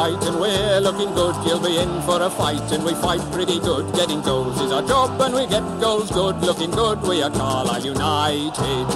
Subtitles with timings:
[0.00, 1.34] white, and we're looking good.
[1.46, 3.94] You'll be in for a fight, and we fight pretty good.
[3.94, 6.36] Getting goals is our job, and we get goals good.
[6.40, 8.86] Looking good, we are Carlisle United.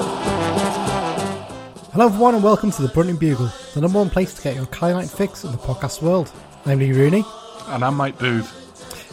[1.93, 4.66] Hello, everyone, and welcome to the Brunton Bugle, the number one place to get your
[4.66, 6.32] Kyle fix in the podcast world.
[6.64, 7.25] I'm Lee Rooney.
[7.68, 8.61] And I'm Mike Booth.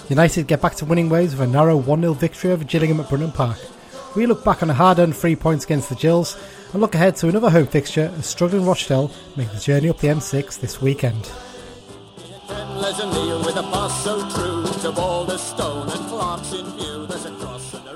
[0.09, 3.09] United get back to winning ways with a narrow 1 0 victory over Gillingham at
[3.09, 3.57] Brunton Park.
[4.13, 6.37] We look back on a hard earned three points against the Gills
[6.73, 10.09] and look ahead to another home fixture as struggling Rochdale make the journey up the
[10.09, 11.31] M6 this weekend.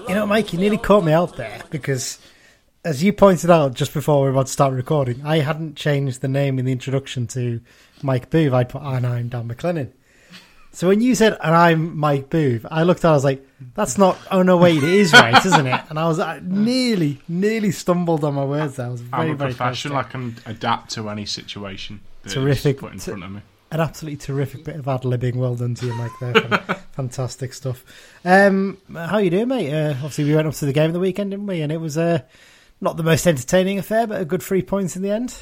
[0.08, 2.18] You know, Mike, you nearly caught me out there because,
[2.86, 6.22] as you pointed out just before we were about to start recording, I hadn't changed
[6.22, 7.60] the name in the introduction to
[8.02, 8.54] Mike Booth.
[8.54, 9.92] I'd put, and I'm Dan McLennan.
[10.76, 13.48] So when you said, and I'm Mike Booth, I looked at it, I was like,
[13.76, 15.82] that's not, oh no, wait, it is right, isn't it?
[15.90, 18.88] And I was I nearly, nearly stumbled on my words there.
[18.88, 19.96] I was very, I'm a professional.
[19.96, 22.80] I can adapt to any situation that Terrific.
[22.80, 23.42] put in front of me.
[23.72, 25.36] An absolutely terrific bit of ad libbing.
[25.36, 26.12] Well done to you, Mike.
[26.20, 26.34] There,
[26.92, 27.86] fantastic stuff.
[28.26, 29.74] Um, how you doing, mate?
[29.74, 31.62] Uh, obviously, we went up to the game of the weekend, didn't we?
[31.62, 32.20] And it was uh,
[32.82, 35.38] not the most entertaining affair, but a good three points in the end.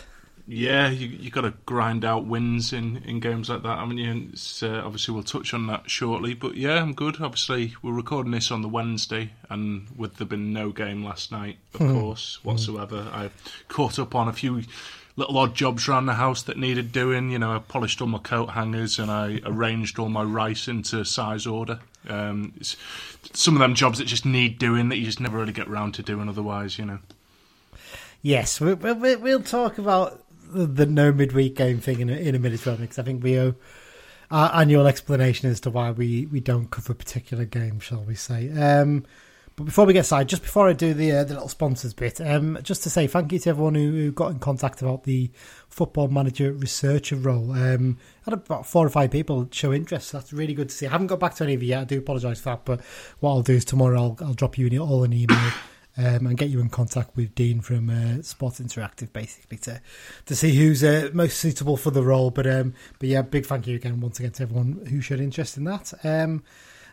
[0.45, 3.77] Yeah, you you got to grind out wins in, in games like that.
[3.77, 4.30] I mean, you?
[4.33, 6.33] It's, uh, obviously we'll touch on that shortly.
[6.33, 7.22] But yeah, I'm good.
[7.22, 11.59] Obviously, we're recording this on the Wednesday, and with there been no game last night,
[11.73, 13.30] of course, whatsoever, I
[13.69, 14.63] caught up on a few
[15.16, 17.30] little odd jobs around the house that needed doing.
[17.31, 21.05] You know, I polished all my coat hangers and I arranged all my rice into
[21.05, 21.80] size order.
[22.09, 22.75] Um, it's
[23.31, 25.94] some of them jobs that just need doing that you just never really get round
[25.94, 26.78] to doing otherwise.
[26.78, 27.00] You know.
[28.22, 30.22] Yes, we, we, we- we'll talk about
[30.53, 33.39] the, no midweek game thing in a, in a minute, Rob, because I think we
[33.39, 33.55] owe
[34.31, 38.49] our annual explanation as to why we, we don't cover particular game, shall we say.
[38.51, 39.05] Um,
[39.55, 42.19] but before we get started, just before I do the uh, the little sponsors bit,
[42.19, 45.29] um, just to say thank you to everyone who, who got in contact about the
[45.69, 47.51] football manager researcher role.
[47.51, 50.07] Um, I had about four or five people show interest.
[50.07, 50.88] So that's really good to see.
[50.88, 51.81] I haven't got back to any of you yet.
[51.81, 52.66] I do apologise for that.
[52.66, 52.81] But
[53.19, 55.51] what I'll do is tomorrow I'll, I'll drop you all an email
[55.97, 59.81] um, and get you in contact with Dean from uh, Sports Interactive, basically to
[60.25, 62.31] to see who's uh, most suitable for the role.
[62.31, 65.57] But um, but yeah, big thank you again once again to everyone who showed interest
[65.57, 65.93] in that.
[66.03, 66.43] Um,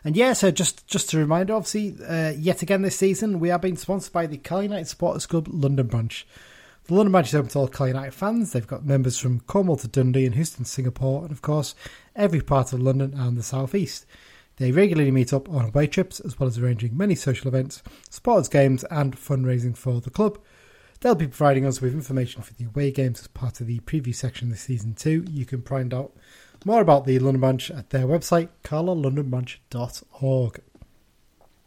[0.03, 3.59] and yeah, so just just a reminder, obviously, uh, yet again this season we are
[3.59, 6.27] being sponsored by the Carl United Supporters Club London branch.
[6.85, 8.51] The London branch is open to all Carl United fans.
[8.51, 11.75] They've got members from Cornwall to Dundee and Houston, Singapore, and of course
[12.15, 14.05] every part of London and the South East.
[14.61, 18.47] They regularly meet up on away trips as well as arranging many social events, sports
[18.47, 20.37] games, and fundraising for the club.
[20.99, 24.13] They'll be providing us with information for the away games as part of the preview
[24.13, 25.25] section this season too.
[25.31, 26.15] You can find out
[26.63, 30.61] more about the London Branch at their website, carlalondonbranch.org.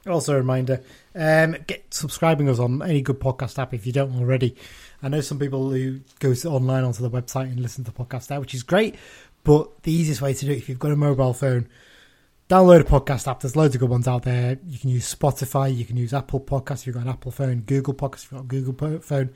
[0.06, 0.80] Also, a reminder:
[1.16, 4.54] um, get subscribing us on any good podcast app if you don't already.
[5.02, 8.28] I know some people who go online onto the website and listen to the podcast
[8.28, 8.94] there, which is great.
[9.42, 11.68] But the easiest way to do it, if you've got a mobile phone,
[12.48, 13.40] download a podcast app.
[13.40, 14.58] There's loads of good ones out there.
[14.66, 17.60] You can use Spotify, you can use Apple Podcasts if you've got an Apple phone,
[17.60, 19.30] Google Podcasts if you've got a Google phone,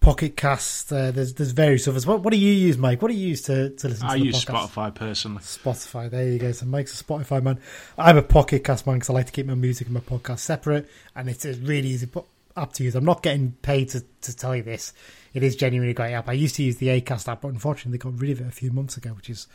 [0.00, 0.92] Pocket Cast.
[0.92, 2.06] Uh, there's there's various others.
[2.06, 3.00] What, what do you use, Mike?
[3.02, 4.68] What do you use to, to listen to I the use podcast?
[4.68, 5.40] Spotify personally.
[5.40, 6.10] Spotify.
[6.10, 6.52] There you go.
[6.52, 7.58] So Mike's a Spotify man.
[7.98, 10.40] I'm a Pocket Cast man because I like to keep my music and my podcast
[10.40, 12.08] separate, and it's a really easy
[12.56, 12.94] app to use.
[12.94, 14.92] I'm not getting paid to, to tell you this.
[15.32, 16.28] It is genuinely a great app.
[16.28, 18.52] I used to use the Acast app, but unfortunately, they got rid of it a
[18.52, 19.48] few months ago, which is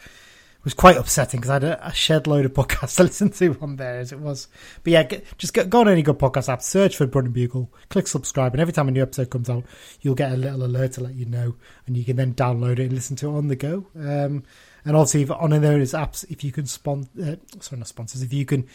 [0.64, 3.78] was quite upsetting because I had a, shed load of podcasts to listen to on
[3.78, 4.48] there as it was.
[4.84, 7.72] But yeah, get, just go, go on any good podcast app, search for Brunton Bugle,
[7.90, 9.66] click subscribe, and every time a new episode comes out,
[10.02, 11.56] you'll get a little alert to let you know,
[11.88, 13.88] and you can then download it and listen to it on the go.
[13.96, 14.44] Um,
[14.86, 18.34] and also, if on is apps, if you can sponsor, uh, sorry, not sponsors, if
[18.34, 18.68] you can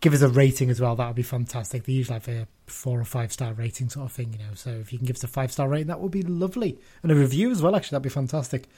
[0.00, 1.84] give us a rating as well, that would be fantastic.
[1.84, 4.54] They usually have a four or five star rating sort of thing, you know.
[4.54, 7.10] So if you can give us a five star rating, that would be lovely, and
[7.10, 7.74] a review as well.
[7.74, 8.68] Actually, that'd be fantastic.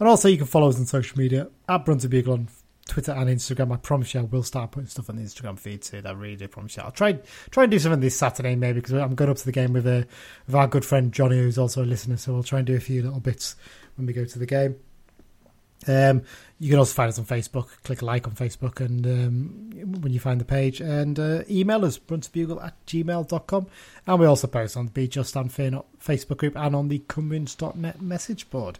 [0.00, 2.48] And also, you can follow us on social media at Brunton on
[2.88, 3.72] Twitter and Instagram.
[3.72, 6.02] I promise you, I will start putting stuff on the Instagram feed too.
[6.04, 6.82] I really do promise you.
[6.82, 7.18] I'll try
[7.50, 9.86] try and do something this Saturday maybe because I'm going up to the game with
[9.86, 10.02] uh,
[10.46, 12.16] with our good friend Johnny, who's also a listener.
[12.16, 13.56] So we'll try and do a few little bits
[13.96, 14.76] when we go to the game.
[15.86, 16.22] Um,
[16.58, 17.68] you can also find us on Facebook.
[17.84, 21.98] Click like on Facebook and um, when you find the page and uh, email us
[21.98, 23.66] bruntsbugle at gmail.com.
[24.06, 26.88] And we also post on the Be Just and Fear Not Facebook group and on
[26.88, 28.78] the Cummins.net message board.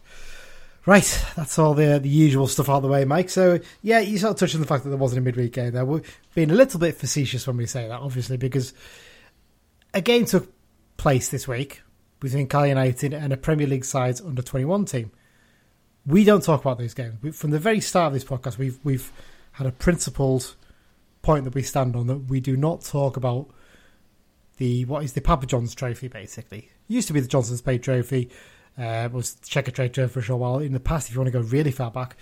[0.85, 3.29] Right, that's all the the usual stuff out of the way, Mike.
[3.29, 5.73] So yeah, you sort of touched on the fact that there wasn't a midweek game
[5.73, 5.85] there.
[5.85, 6.01] We're
[6.33, 8.73] being a little bit facetious when we say that, obviously, because
[9.93, 10.51] a game took
[10.97, 11.83] place this week
[12.19, 15.11] between Cal United and a Premier League side's under twenty one team.
[16.07, 17.15] We don't talk about those games.
[17.21, 19.11] We, from the very start of this podcast, we've we've
[19.53, 20.55] had a principled
[21.21, 23.47] point that we stand on that we do not talk about
[24.57, 26.69] the what is the Papa John's Trophy basically.
[26.87, 28.31] used to be the Johnstone's Paint Trophy,
[28.81, 30.59] uh, was Checkatrade Trophy for a short while.
[30.59, 32.15] In the past, if you want to go really far back,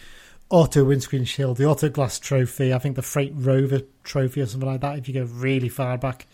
[0.49, 4.67] Auto Windscreen Shield, the Auto Glass Trophy, I think the Freight Rover Trophy or something
[4.69, 4.97] like that.
[4.97, 6.27] If you go really far back.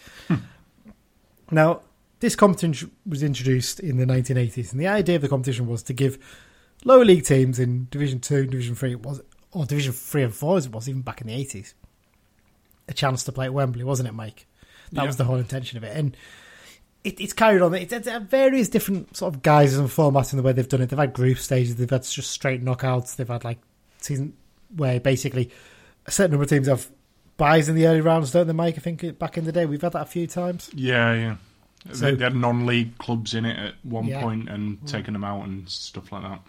[1.51, 1.81] Now,
[2.22, 5.94] this competition was introduced in the 1980s, and the idea of the competition was to
[5.94, 6.18] give
[6.83, 10.66] lower league teams in Division Two, Division Three, was or Division Three and Four as
[10.66, 11.74] it was even back in the 80s,
[12.88, 14.48] a chance to play at Wembley, wasn't it, Mike?
[14.92, 15.07] That Yeah.
[15.07, 16.16] was the whole intention of it, and
[17.06, 17.74] it, it's carried on.
[17.75, 20.81] It's, it's uh, various different sort of guises and formats in the way they've done
[20.81, 20.90] it.
[20.90, 23.60] They've had group stages, they've had just straight knockouts, they've had like
[24.02, 24.34] season
[24.75, 25.52] where basically
[26.06, 26.90] a certain number of teams have
[27.38, 28.75] buys in the early rounds, don't they, Mike?
[28.78, 30.69] I think back in the day we've had that a few times.
[30.74, 31.36] Yeah, yeah.
[31.94, 34.22] So- they, they had non-league clubs in it at one Yeah.
[34.22, 34.88] point and mm.
[34.88, 36.42] taken them out and stuff like that.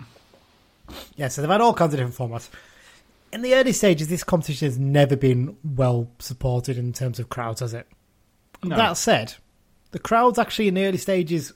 [1.16, 2.48] Yeah, so they've had all kinds of different formats.
[3.32, 7.60] In the early stages, this competition has never been well supported in terms of crowds,
[7.60, 7.86] has it?
[8.64, 8.76] No.
[8.76, 9.34] That said,
[9.90, 11.52] the crowds actually in the early stages,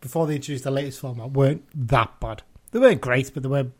[0.00, 2.42] before they introduced the latest format, weren't that bad.
[2.70, 3.72] They weren't great, but they weren't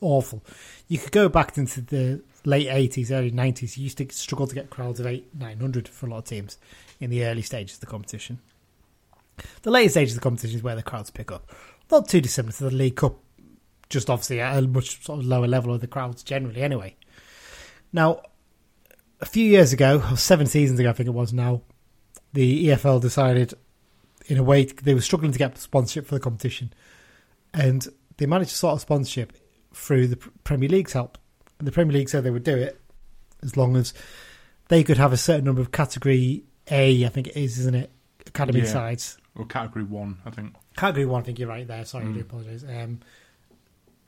[0.00, 0.44] awful.
[0.88, 3.76] You could go back into the late 80s, early 90s.
[3.76, 6.58] You used to struggle to get crowds of 8, 900 for a lot of teams
[7.00, 8.38] in the early stages of the competition.
[9.62, 11.50] The later stages of the competition is where the crowds pick up.
[11.90, 13.16] Not too dissimilar to the League Cup,
[13.88, 16.96] just obviously at a much sort of lower level of the crowds generally, anyway.
[17.92, 18.22] Now,
[19.20, 21.62] a few years ago, or seven seasons ago, I think it was now,
[22.32, 23.54] the EFL decided,
[24.26, 26.72] in a way, they were struggling to get sponsorship for the competition,
[27.52, 27.86] and
[28.18, 29.32] they managed to sort of sponsorship
[29.72, 31.18] through the Premier League's help.
[31.58, 32.80] And the Premier League said they would do it
[33.42, 33.92] as long as
[34.68, 37.90] they could have a certain number of Category A, I think it is, isn't it?
[38.26, 38.66] Academy Yeah.
[38.66, 39.16] sides.
[39.36, 40.54] Or category one, I think.
[40.76, 41.84] Category one, I think you're right there.
[41.84, 42.22] Sorry, I do Mm.
[42.22, 42.64] apologise.
[42.64, 43.00] Um,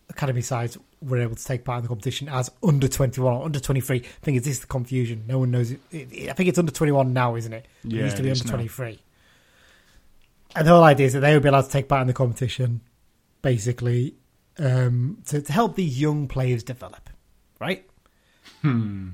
[0.08, 3.58] academy sides were able to take part in the competition as under 21 or under
[3.60, 3.98] 23.
[3.98, 5.24] I think it's this the confusion.
[5.26, 5.80] No one knows it.
[5.92, 7.66] I think it's under 21 now, isn't it?
[7.84, 8.50] it Yeah, used to be under now.
[8.50, 9.00] 23.
[10.54, 12.12] And the whole idea is that they would be allowed to take part in the
[12.12, 12.82] competition,
[13.40, 14.14] basically,
[14.58, 17.08] um, to, to help these young players develop,
[17.58, 17.88] right?
[18.60, 19.10] Hmm.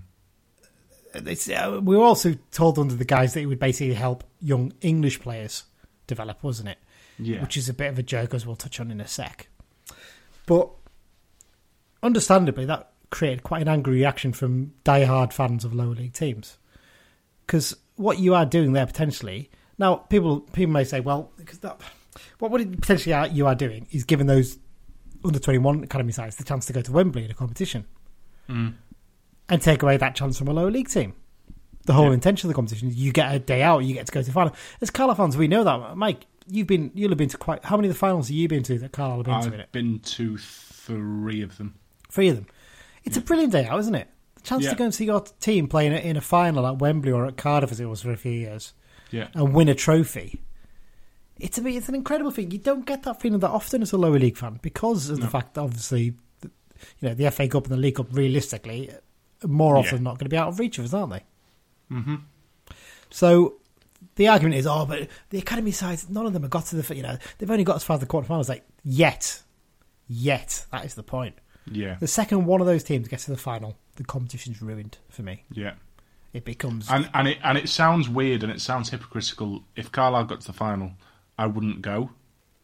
[1.14, 5.20] Uh, we were also told under the guise that it would basically help young English
[5.20, 5.64] players
[6.06, 6.79] develop, wasn't it?
[7.20, 7.40] Yeah.
[7.40, 9.49] which is a bit of a joke, as we'll touch on in a sec.
[10.46, 10.70] But
[12.02, 16.58] understandably, that created quite an angry reaction from die-hard fans of lower league teams.
[17.46, 21.80] Because what you are doing there potentially now, people people may say, well, because that
[22.40, 24.58] what would it potentially are, you are doing is giving those
[25.24, 27.86] under twenty one academy sides the chance to go to Wembley in a competition
[28.48, 28.74] Mm.
[29.48, 31.12] and take away that chance from a lower league team.
[31.86, 32.14] The whole Yeah.
[32.14, 34.26] intention of the competition is you get a day out, you get to go to
[34.26, 34.54] the final.
[34.80, 35.96] As Carlisle fans, we know that.
[35.96, 38.48] Mike, you've been you'll have been to quite how many of the finals have you
[38.48, 39.64] been to that Carlisle have been to in it?
[39.64, 41.74] I've been to three of them.
[42.08, 42.46] Three of them.
[43.05, 44.08] It's a brilliant day out, isn't it?
[44.37, 44.70] The chance Yeah.
[44.70, 47.72] to go and see your team playing in a final at Wembley or at Cardiff
[47.72, 48.72] as it was for a few years
[49.10, 49.28] Yeah.
[49.34, 50.40] and win a trophy.
[51.38, 52.50] It's a, it's an incredible thing.
[52.50, 55.28] You don't get that feeling that often as a lower league fan because of the
[55.28, 56.50] fact that obviously, the-
[57.00, 58.90] you know, the FA Cup and the League Cup realistically,
[59.46, 59.96] more often Yeah.
[59.99, 61.22] than not going to be out of reach of us, aren't they?
[61.88, 62.16] hmm
[63.11, 63.54] So
[64.16, 66.94] the argument is, oh, but the academy sides, none of them have got to the,
[66.96, 68.49] you know, they've only got as far as the quarterfinals.
[68.49, 69.43] Like yet,
[70.08, 71.37] yet that is the point.
[71.72, 71.96] Yeah.
[72.00, 75.44] The second one of those teams gets to the final, the competition's ruined for me.
[75.50, 75.74] Yeah.
[76.32, 79.62] It becomes And and it and it sounds weird and it sounds hypocritical.
[79.76, 80.92] If Carlisle got to the final,
[81.38, 82.10] I wouldn't go.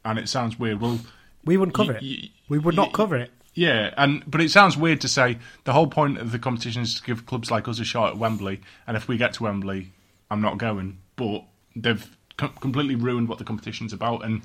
[0.04, 0.80] And it sounds weird.
[0.80, 1.00] Well,
[1.44, 2.04] we wouldn't cover y- it.
[2.24, 3.30] y- We would not y- cover it.
[3.54, 6.94] Yeah, and but it sounds weird to say the whole point of the competition is
[6.96, 9.92] to give clubs like us a shot at Wembley, and if we get to Wembley,
[10.30, 10.98] I'm not going.
[11.16, 11.44] But
[11.76, 12.04] they've
[12.36, 14.42] co- completely ruined what the competition's about, and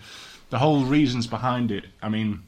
[0.51, 1.85] the whole reasons behind it.
[2.03, 2.43] I mean,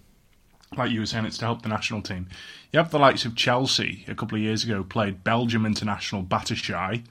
[0.77, 2.27] like you were saying, it's to help the national team.
[2.71, 7.03] You have the likes of Chelsea a couple of years ago played Belgium international Batshuayi,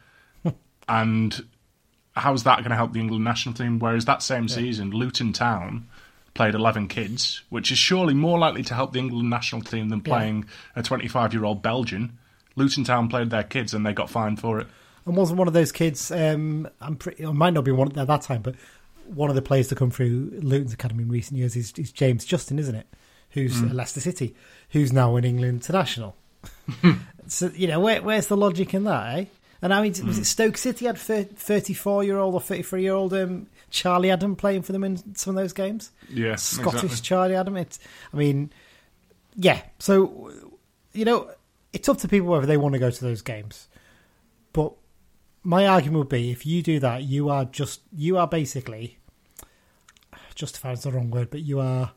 [0.89, 1.45] and
[2.17, 3.79] how's that going to help the England national team?
[3.79, 5.87] Whereas that same season, Luton Town
[6.33, 10.01] played 11 kids, which is surely more likely to help the England national team than
[10.01, 12.19] playing a 25 year old Belgian.
[12.57, 14.67] Luton Town played their kids and they got fined for it.
[15.07, 16.11] And wasn't one of those kids?
[16.11, 17.25] Um, I'm pretty.
[17.25, 18.55] I might not be one at that time, but
[19.07, 22.25] one of the players to come through Luton's academy in recent years is, is James
[22.25, 22.87] Justin, isn't it?
[23.31, 24.35] Who's at Leicester City,
[24.71, 26.17] who's now an England international.
[27.29, 29.25] so you know, where, where's the logic in that, eh?
[29.63, 34.63] And I mean, was it Stoke City had thirty-four-year-old or thirty-three-year-old um, Charlie Adam playing
[34.63, 35.91] for them in some of those games?
[36.09, 37.05] Yeah, Scottish exactly.
[37.05, 37.57] Charlie Adam.
[37.57, 37.79] It's,
[38.13, 38.51] I mean,
[39.37, 39.61] yeah.
[39.79, 40.33] So,
[40.93, 41.31] you know,
[41.73, 43.69] it's up to people whether they want to go to those games.
[44.55, 44.73] But
[45.43, 48.99] my argument would be, if you do that, you are just you are basically
[50.35, 51.93] justified is the wrong word, but you are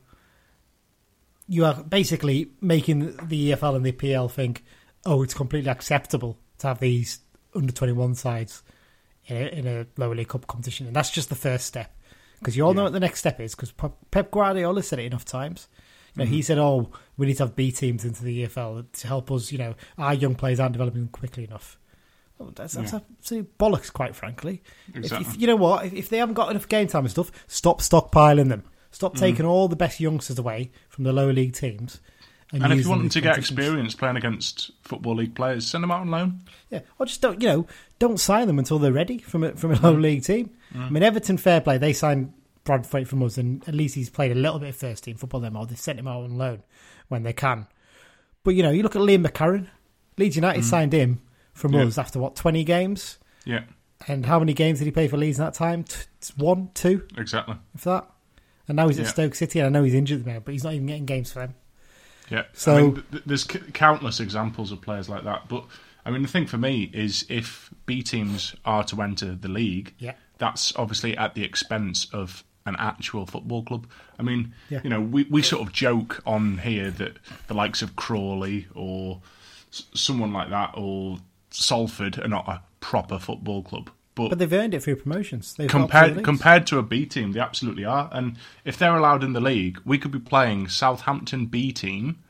[1.48, 4.64] you are basically making the EFL and the PL think,
[5.04, 7.20] oh, it's completely acceptable to have these
[7.54, 8.62] under twenty one sides
[9.26, 11.90] in a, in a lower league cup competition, and that's just the first step.
[12.38, 13.54] Because you all know what the next step is.
[13.54, 13.72] Because
[14.10, 15.68] Pep Guardiola said it enough times.
[16.14, 16.34] You know, Mm-hmm.
[16.34, 19.50] he said, "Oh, we need to have B teams into the EFL to help us.
[19.50, 21.78] You know, our young players aren't developing quickly enough."
[22.38, 23.00] Well, that's, that's Yeah.
[23.18, 24.62] absolute bollocks, quite frankly.
[24.92, 25.86] If, if, you know what?
[25.86, 28.64] If, if they haven't got enough game time and stuff, stop stockpiling them.
[28.94, 28.96] Mm.
[28.96, 32.00] Stop taking all the best youngsters away from the lower league teams.
[32.52, 35.90] And if you want them to get experience playing against football league players, send them
[35.90, 36.42] out on loan.
[36.70, 37.66] Yeah, or just don't you know
[37.98, 40.50] don't sign them until they're ready from a from a low league team.
[40.76, 41.78] I mean, Everton fair play.
[41.78, 42.32] They signed
[42.62, 45.16] Brad Bradford from us, and at least he's played a little bit of first team
[45.16, 45.40] football.
[45.40, 46.62] Them or they sent him out on loan
[47.08, 47.66] when they can.
[48.44, 49.66] But you know, you look at Liam McCarron.
[50.16, 51.22] Leeds United signed him
[51.54, 51.84] from Yeah.
[51.86, 53.64] us after what twenty games, Yeah,
[54.06, 55.82] and how many games did he play for Leeds in that time?
[55.84, 55.96] T-
[56.36, 57.56] one, two, exactly.
[57.74, 58.08] if that.
[58.68, 59.10] And now he's at Yeah.
[59.10, 61.40] Stoke City, and I know he's injured now, but he's not even getting games for
[61.40, 61.54] them.
[62.30, 62.44] Yeah.
[62.54, 65.48] So- I mean, th- th- there's countless examples of players like that.
[65.48, 65.64] But
[66.06, 69.94] I mean, the thing for me is if B teams are to enter the league,
[69.98, 70.12] Yeah.
[70.38, 73.86] that's obviously at the expense of an actual football club.
[74.18, 74.80] I mean, Yeah.
[74.84, 79.20] you know, we, we sort of joke on here that the likes of Crawley or
[79.70, 81.18] s- someone like that or
[81.50, 83.90] Salford are not a proper football club.
[84.14, 85.54] But, But they've earned it through promotions.
[85.54, 88.08] They've compared compared to a B team, they absolutely are.
[88.12, 92.22] And if they're allowed in the league, we could be playing Southampton B team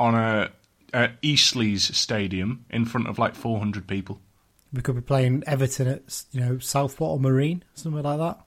[0.00, 0.50] on a,
[0.94, 4.20] a Eastleigh stadium in front of like 400 people.
[4.72, 8.40] we could be playing Everton at you know Southport or Marine, something like that.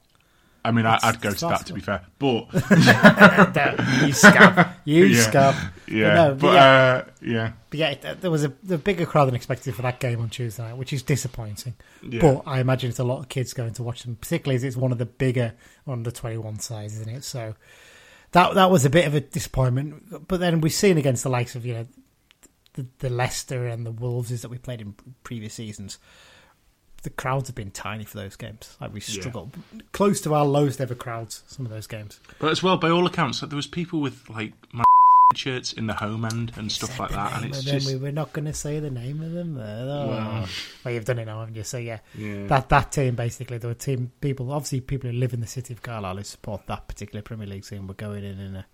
[0.65, 2.47] I mean, I, I'd go to that to be fair, but
[4.05, 4.67] you scab.
[4.83, 5.21] You Yeah.
[5.21, 5.55] scab.
[5.87, 6.63] yeah, no, but, but yeah.
[6.63, 10.19] uh, yeah, But yeah, there was a the bigger crowd than expected for that game
[10.21, 11.75] on Tuesday night, which is disappointing.
[12.01, 12.21] Yeah.
[12.21, 14.75] But I imagine it's a lot of kids going to watch them, particularly as it's
[14.75, 15.53] one of the bigger
[15.87, 17.23] under twenty one sides, isn't it?
[17.23, 17.53] So
[18.31, 20.27] that that was a bit of a disappointment.
[20.27, 21.87] But then we've seen against the likes of you know
[22.73, 25.99] the, the Leicester and the Wolves that we played in previous seasons.
[27.05, 28.75] The crowds have been tiny for those games.
[28.81, 29.19] Like we Yeah.
[29.21, 29.51] struggled
[29.91, 31.43] close to our lowest ever crowds.
[31.45, 32.19] Some of those games.
[32.39, 34.83] but as well, by all accounts, like, there was people with like my
[35.35, 37.95] shirts in the home end and stuff like that, and name it's of just we
[37.95, 39.55] were not going to say the name of them.
[39.57, 40.07] Oh.
[40.07, 40.45] Wow.
[40.83, 41.63] Well, you've done it now, haven't you?
[41.63, 45.33] So yeah, yeah, that that team basically, there were team people, obviously people who live
[45.33, 48.39] in the city of Carlisle who support that particular Premier League team were going in
[48.39, 48.65] in, a,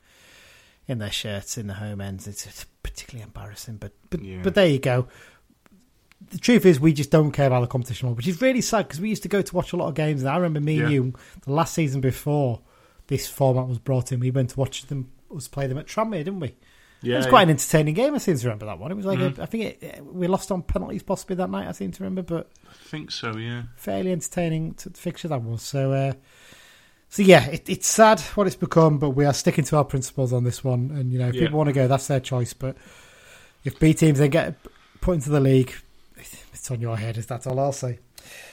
[0.87, 2.27] in their shirts in the home ends.
[2.27, 4.39] It's, it's particularly embarrassing, but but Yeah.
[4.43, 5.07] but there you go.
[6.29, 8.87] The truth is, we just don't care about the competition more, which is really sad
[8.87, 10.21] because we used to go to watch a lot of games.
[10.21, 11.13] And I remember me and you
[11.45, 12.61] the last season before
[13.07, 14.19] this format was brought in.
[14.21, 16.55] We went to watch them us play them at Tranmere, didn't we?
[17.01, 18.13] yeah, it was quite an entertaining game.
[18.13, 18.91] I seem to remember that one.
[18.91, 19.39] It was like Mhm.
[19.39, 21.67] a, I think it, we lost on penalties possibly that night.
[21.67, 23.35] I seem to remember, but I think so.
[23.37, 25.61] Yeah, fairly entertaining t- fixture that was.
[25.63, 26.13] So, uh,
[27.09, 30.31] so yeah, it, it's sad what it's become, but we are sticking to our principles
[30.31, 30.91] on this one.
[30.91, 31.41] And you know, if Yeah.
[31.41, 32.53] people want to go, that's their choice.
[32.53, 32.77] But
[33.63, 34.55] if B teams then get
[35.01, 35.73] put into the league,
[36.61, 37.17] it's on your head.
[37.17, 37.97] Is that's all I'll say.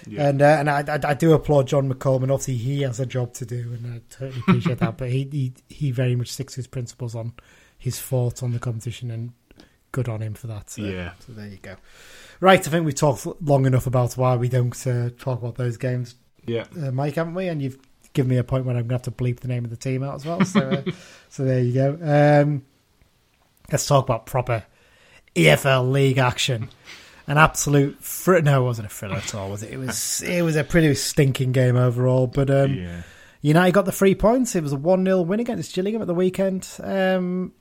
[0.06, 0.28] yeah.
[0.28, 2.32] And uh, and I, I I do applaud John McColeman.
[2.32, 4.96] Obviously, he has a job to do, and I totally appreciate that.
[4.96, 7.34] But he, he he very much sticks to his principles on
[7.76, 9.32] his thoughts on the competition, and
[9.92, 10.70] good on him for that.
[10.70, 11.12] So, Yeah.
[11.18, 11.76] So there you go.
[12.40, 15.76] Right, I think we talked long enough about why we don't uh, talk about those
[15.76, 16.14] games,
[16.46, 16.64] yeah.
[16.80, 17.48] uh, Mike, haven't we?
[17.48, 17.78] And you've
[18.14, 19.76] given me a point where I'm going to have to bleep the name of the
[19.76, 20.44] team out as well.
[20.44, 20.90] So uh,
[21.28, 21.98] so there you go.
[22.00, 22.64] Um,
[23.70, 24.64] let's talk about proper
[25.36, 26.70] EFL league action.
[27.28, 29.70] An absolute fr- no, it wasn't a thriller at all, was it?
[29.72, 32.26] It was it was a pretty stinking game overall.
[32.26, 33.02] But um, yeah.
[33.42, 34.56] United got the three points.
[34.56, 36.68] It was a one 0 win against Gillingham at the weekend.
[36.82, 37.52] Um,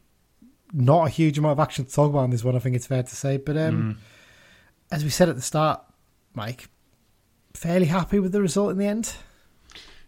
[0.74, 2.88] not a huge amount of action to talk about on this one, I think it's
[2.88, 3.38] fair to say.
[3.38, 3.98] But um, Mm.
[4.92, 5.82] as we said at the start,
[6.34, 6.68] Mike,
[7.54, 9.14] fairly happy with the result in the end.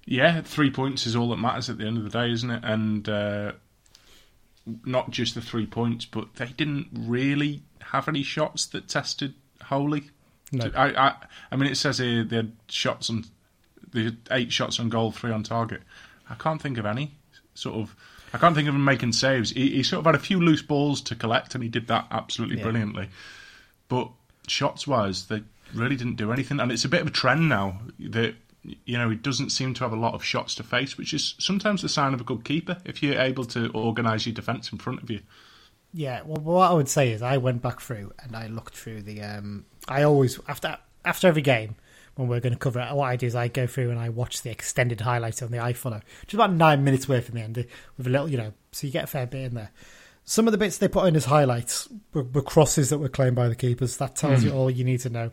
[0.06, 2.64] Yeah, three points is all that matters at the end of the day, isn't it?
[2.64, 3.52] And uh,
[4.86, 9.36] not just the three points, but they didn't really have any shots that tested
[9.70, 10.04] Holy.
[10.52, 10.70] No.
[10.76, 11.16] I, I,
[11.52, 13.24] I mean, it says here they had shots on,
[13.94, 15.82] they had eight shots on goal, three on target.
[16.30, 17.14] I can't think of any.
[17.54, 17.96] Sort of,
[18.34, 19.52] I can't think of him making saves.
[19.52, 22.08] He, he sort of had a few loose balls to collect, and he did that
[22.10, 22.64] absolutely Yeah.
[22.64, 23.10] brilliantly.
[23.90, 24.10] But
[24.48, 27.80] shots wise, they really didn't do anything, and it's a bit of a trend now
[28.00, 28.36] that
[28.86, 31.36] you know he doesn't seem to have a lot of shots to face, which is
[31.38, 34.78] sometimes the sign of a good keeper if you're able to organise your defence in
[34.78, 35.20] front of you.
[35.94, 39.04] Yeah, well, what I would say is I went back through and I looked through
[39.04, 39.22] the.
[39.22, 41.76] Um, I always after after every game
[42.16, 44.10] when we're going to cover it, what I do is I go through and I
[44.10, 47.42] watch the extended highlights on the iFollow, which is about nine minutes worth in the
[47.42, 47.66] end
[47.98, 49.72] with a little, you know, so you get a fair bit in there.
[50.26, 53.36] Some of the bits they put in as highlights were, were crosses that were claimed
[53.36, 53.98] by the keepers.
[53.98, 55.30] That tells you all you need to know.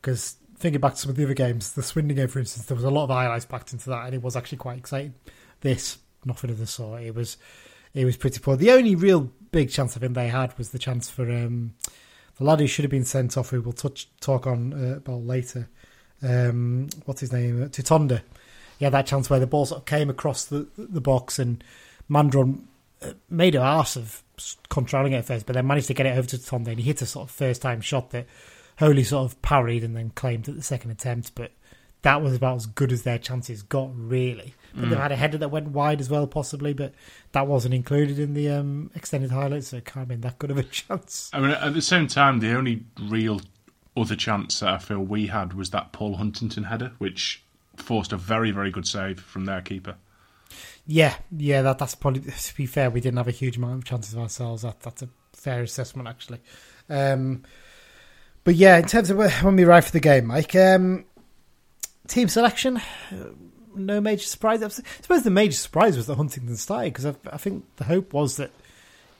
[0.00, 2.76] Because thinking back to some of the other games, the Swindon game, for instance, there
[2.76, 5.14] was a lot of highlights packed into that, and it was actually quite exciting.
[5.62, 7.02] This, nothing of the sort.
[7.02, 7.36] It was,
[7.94, 8.56] it was pretty poor.
[8.56, 11.74] The only real big chance I think they had was the chance for um,
[12.36, 15.24] the lad who should have been sent off, who we'll touch talk on uh, about
[15.24, 15.68] later.
[16.22, 18.22] um, what's his name, Tutonda.
[18.78, 21.62] He had that chance where the ball sort of came across the the box and
[22.08, 22.62] Mandron
[23.02, 24.22] uh, made an arse of
[24.68, 26.84] controlling it at first, but then managed to get it over to Tutonda and he
[26.84, 28.26] hit a sort of first time shot that
[28.78, 31.50] Holy sort of parried and then claimed at the second attempt, but
[32.02, 34.54] that was about as good as their chances got, really.
[34.78, 34.90] Mm.
[34.90, 36.94] they had a header that went wide as well, possibly, but
[37.32, 40.50] that wasn't included in the um, extended highlights, so it can't have been that good
[40.50, 41.30] of a chance.
[41.32, 43.40] I mean, at the same time, the only real
[43.96, 47.42] other chance that I feel we had was that Paul Huntington header, which
[47.76, 49.96] forced a very, very good save from their keeper.
[50.86, 53.84] Yeah, yeah, that, that's probably, to be fair, we didn't have a huge amount of
[53.84, 54.62] chances ourselves.
[54.62, 56.40] That, that's a fair assessment, actually.
[56.88, 57.42] Um,
[58.44, 61.04] but yeah, in terms of when we arrived for the game, Mike, um,
[62.06, 62.80] team selection,
[63.74, 64.62] no major surprise.
[64.62, 68.12] I suppose the major surprise was that Huntington started because I, I, think the hope
[68.12, 68.50] was that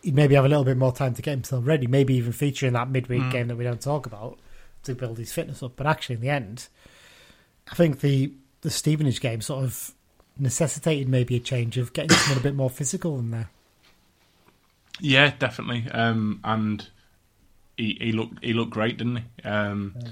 [0.03, 2.67] he'd maybe have a little bit more time to get himself ready, maybe even feature
[2.67, 3.33] in that midweek mm.
[3.33, 4.39] game that we don't talk about
[4.85, 5.73] to build his fitness up.
[5.77, 6.69] But actually, in the end,
[7.71, 9.93] I think the the Stevenage game sort of
[10.39, 13.51] necessitated maybe a change of getting someone a bit more physical in there.
[15.01, 15.91] Yeah, definitely.
[15.91, 16.89] Um, and
[17.77, 19.49] he, he looked he looked great, didn't he?
[19.49, 20.11] Um, yeah.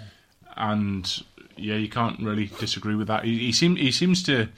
[0.57, 1.23] And
[1.57, 3.25] yeah, you can't really disagree with that.
[3.25, 4.49] He, he seems he seems to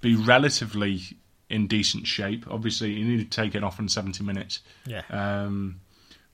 [0.00, 1.02] be relatively
[1.48, 2.44] in decent shape.
[2.50, 4.60] Obviously, he needed to take it off in seventy minutes.
[4.86, 5.02] Yeah.
[5.10, 5.80] Um,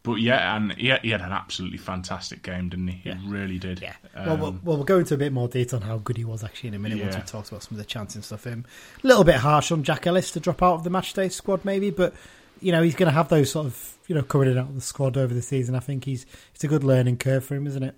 [0.02, 3.08] but yeah, and he had, he had an absolutely fantastic game, didn't he?
[3.08, 3.18] Yeah.
[3.18, 3.80] He really did.
[3.80, 3.94] Yeah.
[4.16, 6.24] Um, well, well, well, we'll go into a bit more detail on how good he
[6.24, 7.04] was actually in a minute yeah.
[7.04, 8.46] once we talk about some of the chances and stuff.
[8.46, 8.64] Um,
[9.02, 11.90] a little bit harsh on Jack Ellis to drop out of the matchday squad, maybe,
[11.90, 12.14] but
[12.60, 14.74] you know he's going to have those sort of you know coming in out of
[14.74, 15.76] the squad over the season.
[15.76, 17.94] I think he's it's a good learning curve for him, isn't it?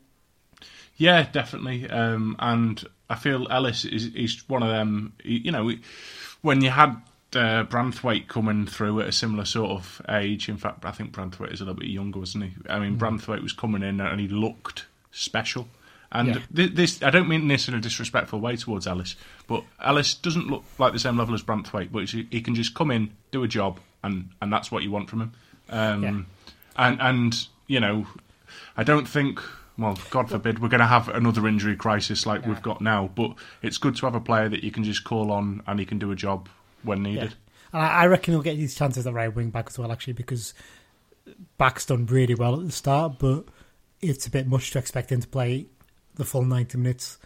[0.97, 1.89] Yeah, definitely.
[1.91, 5.15] Um, and I feel Ellis is one of them.
[5.25, 5.73] You know,
[6.43, 7.01] when you had
[7.37, 10.49] uh, Branthwaite coming through at a similar sort of age.
[10.49, 12.53] In fact, I think Branthwaite is a little bit younger, wasn't he?
[12.69, 12.99] I mean, mm.
[12.99, 15.69] Branthwaite was coming in and he looked special.
[16.13, 16.41] And yeah.
[16.55, 19.17] th- this, I don't mean this in a disrespectful way towards Ellis,
[19.49, 22.93] but Ellis doesn't look like the same level as Branthwaite, but he can just come
[22.93, 25.33] in, do a job, and, and that's what you want from him.
[25.71, 26.21] Um, yeah.
[26.77, 28.07] And and you know,
[28.77, 29.41] I don't think.
[29.77, 32.49] Well, God forbid, we're going to have another injury crisis like yeah.
[32.49, 33.11] we've got now.
[33.15, 35.87] But it's good to have a player that you can just call on and he
[35.87, 36.49] can do a job
[36.83, 37.35] when needed.
[37.73, 40.55] And I reckon he'll get these chances at right wing back as well, actually, because
[41.59, 43.45] back's done really well at the start, but
[44.01, 45.67] it's a bit much to expect him to play
[46.15, 47.19] the full 90 minutes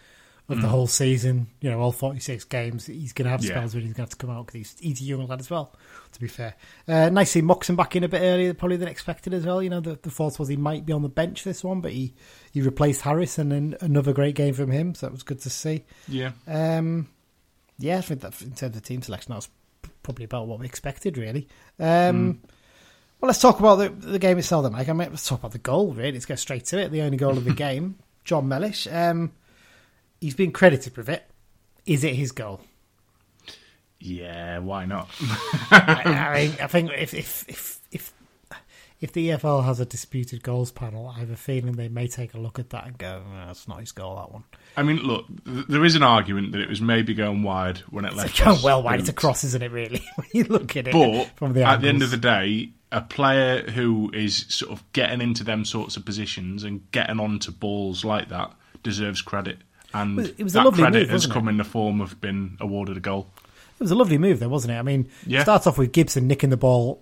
[0.49, 0.61] of mm.
[0.61, 2.87] the whole season, you know, all 46 games.
[2.87, 3.77] He's going to have spells yeah.
[3.77, 5.49] where he's going to have to come out because he's, he's a young lad as
[5.49, 5.75] well,
[6.11, 6.55] to be fair.
[6.87, 9.61] Uh, nice to see Moxon back in a bit earlier, probably than expected as well.
[9.61, 11.91] You know, the, the thought was he might be on the bench this one, but
[11.91, 12.13] he,
[12.51, 15.49] he replaced Harris and then another great game from him, so that was good to
[15.49, 15.83] see.
[16.07, 16.31] Yeah.
[16.47, 17.09] Um,
[17.77, 19.49] yeah, I think that in terms of team selection, that was
[20.03, 21.47] probably about what we expected, really.
[21.79, 22.37] Um, mm.
[23.21, 24.89] Well, let's talk about the, the game itself, then, Mike.
[24.89, 26.13] I mean, let's talk about the goal, really.
[26.13, 26.91] Let's go straight to it.
[26.91, 28.87] The only goal of the game, Jon Mellish.
[28.87, 29.33] Um,
[30.19, 31.29] he's been credited with it.
[31.85, 32.61] Is it his goal?
[33.99, 35.09] Yeah, why not?
[35.71, 38.13] I, I, mean, I think if if if if
[39.01, 42.33] if the EFL has a disputed goals panel, I have a feeling they may take
[42.33, 44.43] a look at that and go, oh, "That's not his goal." That one.
[44.77, 48.05] I mean, look, th- there is an argument that it was maybe going wide when
[48.05, 48.29] it left.
[48.29, 49.01] It's going well wide.
[49.01, 49.71] It's a cross, isn't it?
[49.71, 50.93] Really, when you look at it.
[50.93, 54.83] But from the at the end of the day, a player who is sort of
[54.93, 59.57] getting into them sorts of positions and getting onto balls like that deserves credit
[59.93, 61.51] and it was that credit move, has come it?
[61.51, 63.27] in the form of being awarded a goal.
[63.79, 64.77] It was a lovely move, though, wasn't it?
[64.77, 65.41] I mean, yeah.
[65.41, 67.01] starts off with Gibson nicking the ball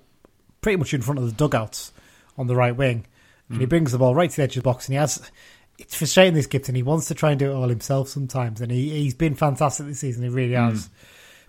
[0.61, 1.91] pretty much in front of the dugouts
[2.37, 3.05] on the right wing,
[3.49, 3.61] and mm.
[3.61, 5.31] he brings the ball right to the edge of the box, and he has.
[5.79, 6.73] It's frustrating this Gibson.
[6.73, 9.85] He wants to try and do it all himself sometimes, and he he's been fantastic
[9.85, 10.23] this season.
[10.23, 10.71] He really mm.
[10.71, 10.89] has.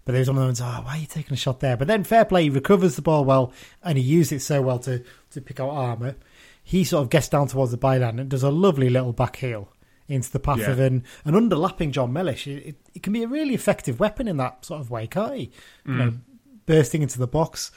[0.05, 1.77] But there's one of those, oh, why are you taking a shot there?
[1.77, 4.79] But then fair play, he recovers the ball well, and he used it so well
[4.81, 6.17] to to pick out Armer.
[6.63, 9.71] He sort of gets down towards the byline and does a lovely little back heel
[10.09, 10.71] into the path yeah.
[10.71, 12.47] of an, an underlapping Jon Mellish.
[12.47, 15.35] It, it, it, can be a really effective weapon in that sort of way, can't
[15.35, 15.53] he?
[15.87, 15.93] Mm.
[15.93, 16.21] You know, mm.
[16.67, 17.71] bursting into the box.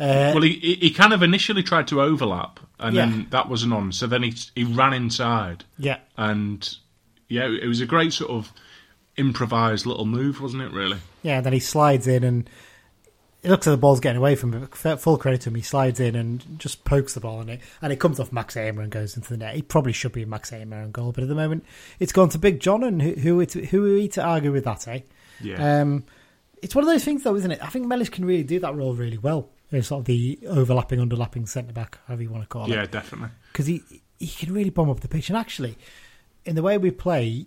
[0.00, 3.06] Uh, well, he he kind of initially tried to overlap, and yeah.
[3.06, 3.90] then that wasn't on.
[3.90, 5.64] So then he he ran inside.
[5.76, 6.68] Yeah, and
[7.28, 8.52] yeah, it was a great sort of
[9.16, 10.72] improvised little move, wasn't it?
[10.72, 10.98] Really.
[11.22, 11.40] Yeah.
[11.40, 12.48] Then he slides in and
[13.42, 14.66] it looks like the ball's getting away from him.
[14.66, 15.54] Full credit to him.
[15.54, 18.54] He slides in and just pokes the ball on it, and it comes off Max
[18.56, 19.54] Ehmer and goes into the net.
[19.54, 21.64] He probably should be Max Ehmer on goal, but at the moment
[21.98, 24.64] it's gone to Big John, and who who are, who are we to argue with
[24.64, 24.88] that?
[24.88, 25.00] Eh?
[25.40, 25.80] Yeah.
[25.80, 26.04] Um,
[26.60, 27.62] it's one of those things, though, isn't it?
[27.62, 29.50] I think Mellish can really do that role really well.
[29.70, 32.78] Know, sort of the overlapping, underlapping centre back, however you want to call yeah, it.
[32.78, 33.28] Yeah, definitely.
[33.52, 33.82] Because he
[34.18, 35.76] he can really bomb up the pitch, and actually,
[36.44, 37.46] in the way we play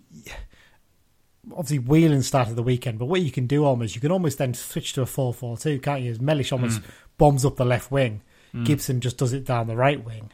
[1.50, 4.54] obviously Whelan started the weekend, but what you can do almost, you can almost then
[4.54, 6.10] switch to a 4 4 2, can't you?
[6.10, 6.84] As Mellish almost mm.
[7.18, 8.22] bombs up the left wing,
[8.54, 8.64] mm.
[8.64, 10.30] Gibson just does it down the right wing.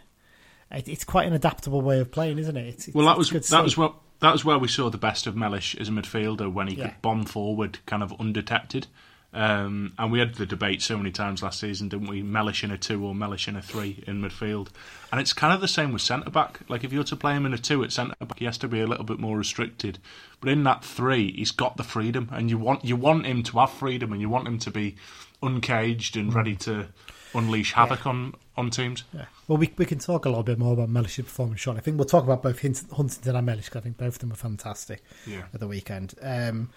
[0.71, 2.67] It, it's quite an adaptable way of playing, isn't it?
[2.67, 5.37] It's, well, that was that was what that was where we saw the best of
[5.37, 6.89] Mellish as a midfielder when he Yeah.
[6.89, 8.87] could bomb forward kind of undetected.
[9.35, 12.23] Um, and we had the debate so many times last season, didn't we?
[12.23, 14.69] Mellish in a two or Mellish in a three in midfield.
[15.13, 16.61] And it's kind of the same with centre back.
[16.69, 18.69] Like if you're to play him in a two at centre back, he has to
[18.69, 19.99] be a little bit more restricted.
[20.41, 23.59] But in that three, he's got the freedom, and you want you want him to
[23.59, 24.97] have freedom, and you want him to be
[25.43, 26.87] uncaged and ready to
[27.35, 29.05] unleash havoc on on teams.
[29.13, 29.27] Yeah.
[29.47, 31.81] Well, we we can talk a little bit more about Mellish's performance shortly.
[31.81, 34.37] I think we'll talk about both Huntington and Mellish I think both of them were
[34.37, 35.43] fantastic Yeah.
[35.53, 36.15] at the weekend.
[36.23, 36.71] Um,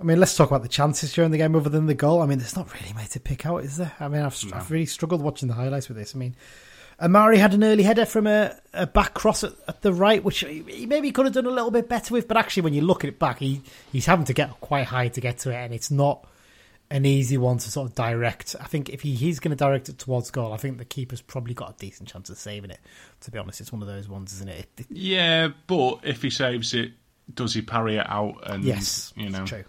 [0.00, 2.22] I mean, let's talk about the chances during the game other than the goal.
[2.22, 3.92] I mean, there's not really much to pick out, is there?
[4.00, 4.56] I mean, I've, No.
[4.56, 6.14] I've really struggled watching the highlights with this.
[6.14, 6.34] I mean,
[7.02, 10.40] Omari had an early header from a, a back cross at, at the right, which
[10.40, 12.28] he maybe could have done a little bit better with.
[12.28, 15.08] But actually, when you look at it back, he he's having to get quite high
[15.08, 16.26] to get to it, and it's not
[16.90, 18.56] an easy one to sort of direct.
[18.60, 21.20] I think if he, he's going to direct it towards goal, I think the keeper's
[21.20, 22.80] probably got a decent chance of saving it.
[23.20, 24.66] To be honest, it's one of those ones, isn't it?
[24.90, 26.92] Yeah, but if he saves it,
[27.32, 28.40] does he parry it out?
[28.50, 29.64] And yes, you know, true.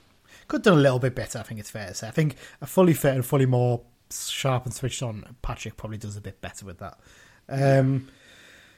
[0.51, 1.39] Could have done a little bit better.
[1.39, 2.07] I think it's fair to say.
[2.09, 6.17] I think a fully fit and fully more sharp and switched on Patrick probably does
[6.17, 6.99] a bit better with that.
[7.47, 8.09] Um,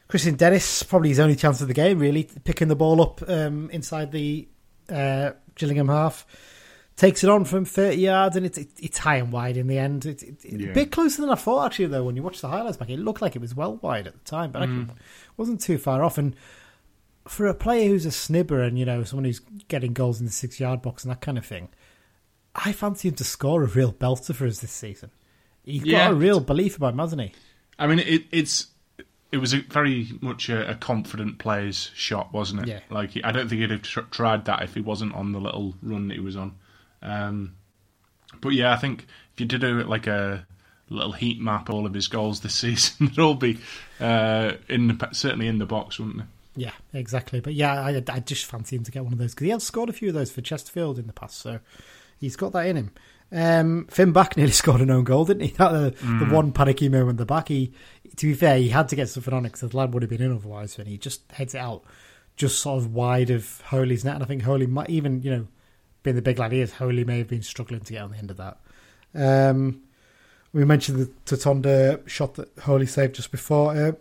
[0.08, 3.70] Kristian Dennis probably his only chance of the game, really picking the ball up um,
[3.72, 4.48] inside the
[4.88, 6.28] uh, Gillingham half.
[6.96, 9.80] Takes it on from 30 yards and it's, it, it's high and wide in the
[9.80, 10.06] end.
[10.06, 10.70] It's it, it's Yeah.
[10.70, 12.92] a bit closer than I thought, actually, though, when you watch the highlights back.
[12.92, 14.88] It looked like it was well wide at the time, but actually
[15.38, 16.20] wasn't too far off.
[16.20, 16.36] And
[17.28, 20.32] for a player who's a snibber and, you know, someone who's getting goals in the
[20.32, 21.70] six yard box and that kind of thing,
[22.56, 25.10] I fancy him to score a real belter for us this season.
[25.64, 26.06] He's Yeah.
[26.06, 27.32] got a real belief about him, hasn't he?
[27.80, 28.68] I mean, it, it's
[29.32, 32.68] it was a very much a, a confident player's shot, wasn't it?
[32.68, 32.80] Yeah.
[32.90, 35.74] Like I don't think he'd have tr- tried that if he wasn't on the little
[35.82, 36.54] run that he was on.
[37.02, 37.56] Um,
[38.42, 40.46] but yeah, I think if you did a, like a
[40.90, 43.58] little heat map of all of his goals this season, they'd all be
[44.00, 46.24] uh, in the, certainly in the box, wouldn't they?
[46.56, 47.40] Yeah, exactly.
[47.40, 49.64] But yeah, I, I just fancy him to get one of those because he has
[49.64, 51.60] scored a few of those for Chesterfield in the past, so
[52.20, 52.92] he's got that in him.
[53.32, 55.54] Um, Fin Back nearly scored an own goal, didn't he?
[55.54, 57.48] That the, the one panicky moment the back.
[57.48, 57.74] He,
[58.16, 60.10] to be fair, he had to get something on it because the lad would have
[60.10, 61.84] been in otherwise, and he just heads it out
[62.36, 64.16] just sort of wide of Holy's net.
[64.16, 65.48] And I think Holy might even, you know,
[66.02, 68.18] being the big lad he is, Holy may have been struggling to get on the
[68.18, 68.58] end of that.
[69.16, 69.84] Um,
[70.54, 73.76] we mentioned the Tutonda shot that Holy saved just before.
[73.76, 73.92] Uh,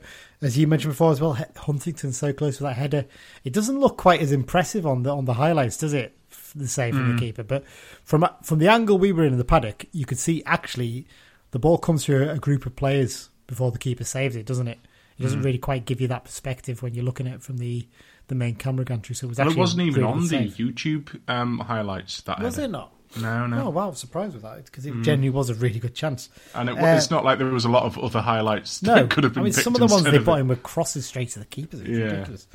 [0.40, 3.06] as you mentioned before as well, H- Huntington's so close with that header.
[3.44, 6.16] It doesn't look quite as impressive on the on the highlights, does it?
[6.54, 7.64] The save from the keeper, but
[8.04, 11.06] from from the angle we were in in the paddock, you could see actually
[11.52, 14.78] the ball comes through a group of players before the keeper saves it, doesn't it?
[15.18, 17.86] It doesn't really quite give you that perspective when you're looking at it from the
[18.28, 19.14] the main camera gantry.
[19.14, 20.54] So it was Well, actually it wasn't even on the save.
[20.56, 22.20] YouTube um, highlights.
[22.22, 22.66] That Was header.
[22.66, 22.92] it not?
[23.20, 23.66] No, no.
[23.66, 26.28] Oh wow, I was surprised with that because it genuinely was a really good chance.
[26.54, 29.10] And it, Uh, it's not like there was a lot of other highlights No, that
[29.10, 30.40] could have been I mean some of the ones they put it.
[30.40, 31.80] in were crosses straight to the keepers.
[31.80, 32.04] It's Yeah.
[32.06, 32.46] ridiculous.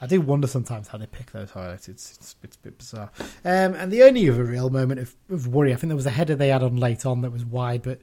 [0.00, 1.88] I do wonder sometimes how they pick those highlights.
[1.88, 3.10] It's it's, it's a bit bizarre.
[3.44, 6.10] Um, and the only other real moment of, of worry, I think there was a
[6.10, 8.00] header they had on late on that was wide, but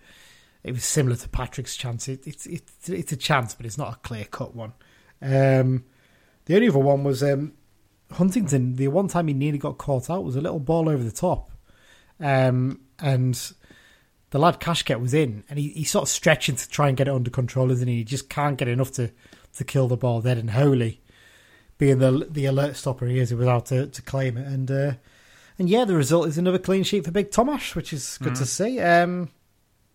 [0.63, 2.07] it was similar to Patrick's chance.
[2.07, 4.73] It, it's it's it's a chance, but it's not a clear cut one.
[5.21, 5.83] Um,
[6.45, 7.53] the only other one was um,
[8.13, 8.75] Huntington.
[8.77, 11.50] The one time he nearly got caught out was a little ball over the top,
[12.21, 13.51] um, and
[14.29, 17.07] the lad Kashket was in, and he, he's sort of stretching to try and get
[17.07, 17.95] it under control, isn't he?
[17.97, 19.11] He just can't get enough to,
[19.57, 20.37] to kill the ball dead.
[20.37, 21.01] And Holy,
[21.77, 24.47] being the the alert stopper he is, he was out to, to claim it.
[24.47, 24.93] And uh,
[25.59, 28.45] and yeah, the result is another clean sheet for Big Tomash, which is good to
[28.45, 28.79] see.
[28.79, 29.29] Um,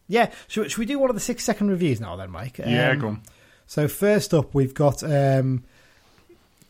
[0.08, 2.58] yeah, should, should we do one of the six second reviews now then, Mike?
[2.58, 3.22] Yeah, Um, go on.
[3.66, 5.64] so first up, we've got um,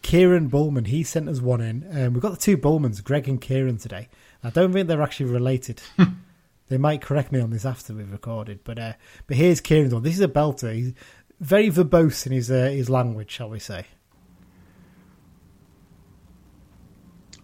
[0.03, 0.87] Kieran Bullman.
[0.87, 1.87] He sent us one in.
[1.91, 4.09] Um, we've got the two Bullmans, Greg and Kieran, today.
[4.47, 5.83] I don't think they're actually related.
[6.69, 8.93] they might correct me on this after we've recorded, but uh,
[9.27, 10.05] but here's Kieran's one.
[10.05, 10.73] This is a belter.
[10.73, 10.93] He's
[11.41, 13.87] very verbose in his uh, his language, shall we say?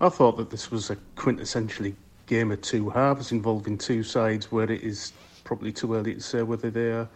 [0.01, 1.95] I thought that this was a quintessentially
[2.27, 5.13] game of two halves involving two sides where it is
[5.43, 7.09] probably too early to say whether they are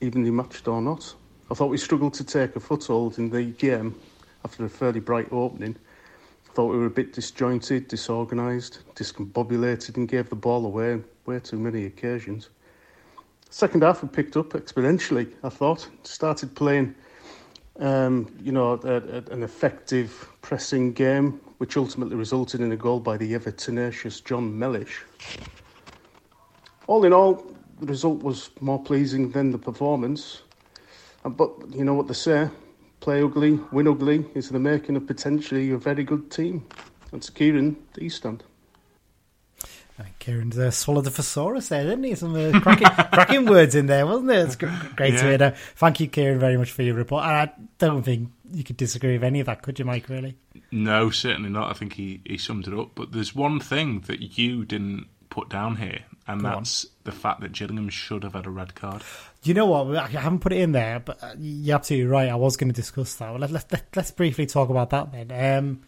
[0.00, 1.14] evenly matched or not.
[1.52, 3.94] I thought we struggled to take a foothold in the game
[4.44, 5.76] after a fairly bright opening.
[6.56, 11.38] Thought we were a bit disjointed, disorganised, discombobulated and gave the ball away on way
[11.38, 12.48] too many occasions.
[13.50, 15.86] Second half we picked up exponentially, I thought.
[16.02, 16.94] Started playing
[17.78, 23.00] um, you know, a, a, an effective pressing game, which ultimately resulted in a goal
[23.00, 25.02] by the ever tenacious Jon Mellish.
[26.86, 30.40] All in all, the result was more pleasing than the performance.
[31.22, 32.48] But you know what they say
[33.06, 36.66] play ugly, win ugly is the making of potentially a very good team.
[37.12, 38.42] That's Kieran, the East End.
[39.62, 42.16] I think Kieran's uh, swallowed a thesaurus there, didn't he?
[42.16, 44.38] Some uh, cracking, cracking words in there, wasn't it?
[44.38, 44.66] It's gr-
[44.96, 45.38] great to hear.
[45.38, 45.56] that.
[45.56, 47.22] Thank you, Kieran, very much for your report.
[47.22, 50.08] And I don't think you could disagree with any of that, could you, Mike?
[50.08, 50.34] Really?
[50.72, 51.70] No, certainly not.
[51.70, 52.90] I think he, he summed it up.
[52.96, 56.54] But there's one thing that you didn't put down here, and Go on.
[56.54, 59.02] that's the fact that Gillingham should have had a red card.
[59.42, 59.96] You know what?
[59.96, 62.28] I haven't put it in there, but uh, you're absolutely right.
[62.28, 63.30] I was going to discuss that.
[63.30, 65.30] Well, let, let, let, let's briefly talk about that then.
[65.30, 65.82] Um,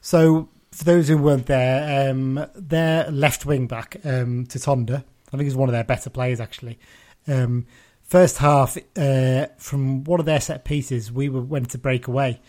[0.00, 5.44] so, for those who weren't there, um, their left wing back, um, Tutonda, I think
[5.44, 6.78] he's one of their better players actually.
[7.26, 7.66] Um,
[8.02, 12.40] first half, uh, from one of their set pieces, we were went to break away,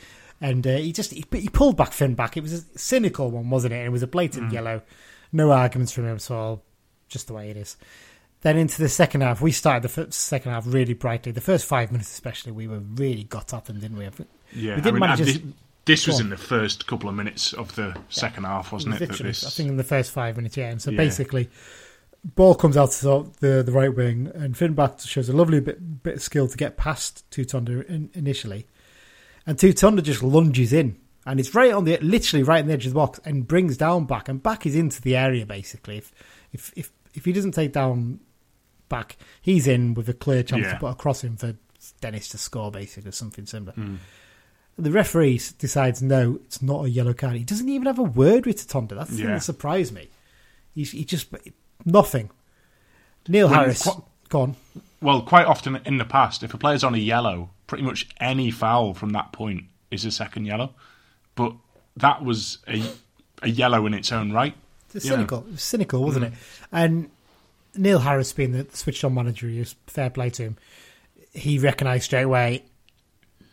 [0.41, 2.35] and uh, he just he, he pulled back Fin Back.
[2.35, 3.85] It was a cynical one, wasn't it?
[3.85, 4.81] It was a blatant yellow.
[5.31, 6.63] No arguments from him at all.
[7.11, 7.77] Just the way it is.
[8.41, 11.31] Then into the second half, we started the second half really brightly.
[11.31, 14.05] The first five minutes, especially, we were really got at them, didn't we?
[14.53, 15.53] Yeah, we didn't mean, manage and to- this,
[15.85, 16.25] this was on.
[16.25, 19.07] in the first couple of minutes of the second half, wasn't it?
[19.09, 20.69] that this- I think in the first five minutes, yeah.
[20.71, 20.97] And so Yeah.
[20.97, 21.49] basically,
[22.23, 26.01] ball comes out to the the right wing, and Fin Back shows a lovely bit
[26.01, 28.65] bit of skill to get past Tutonda in, initially,
[29.45, 30.97] and Tutonda just lunges in,
[31.27, 33.77] and it's right on the literally right on the edge of the box, and brings
[33.77, 35.97] down back, and back is into the area basically.
[35.97, 36.11] If
[36.53, 38.19] if if if he doesn't take down
[38.89, 40.73] back, he's in with a clear chance Yeah.
[40.73, 41.55] to put a cross in for
[42.01, 43.73] Dennis to score, basically, or something similar.
[43.73, 43.97] Mm.
[44.77, 47.35] The referee decides no, it's not a yellow card.
[47.35, 48.95] He doesn't even have a word with Tutonda.
[48.95, 49.33] That's the thing Yeah.
[49.33, 50.09] that surprised me.
[50.73, 51.27] He, he just
[51.85, 52.29] nothing.
[53.27, 54.55] Neil When Harris, qu- go on.
[55.01, 58.51] Well, quite often in the past, if a player's on a yellow, pretty much any
[58.51, 60.73] foul from that point is a second yellow.
[61.35, 61.53] But
[61.97, 62.83] that was a
[63.43, 64.55] a yellow in its own right.
[64.93, 66.33] It's you cynical, it cynical, wasn't it?
[66.71, 67.09] And
[67.75, 70.57] Neil Harris, being the switched on manager, he was fair play to him.
[71.33, 72.63] He recognised straight away.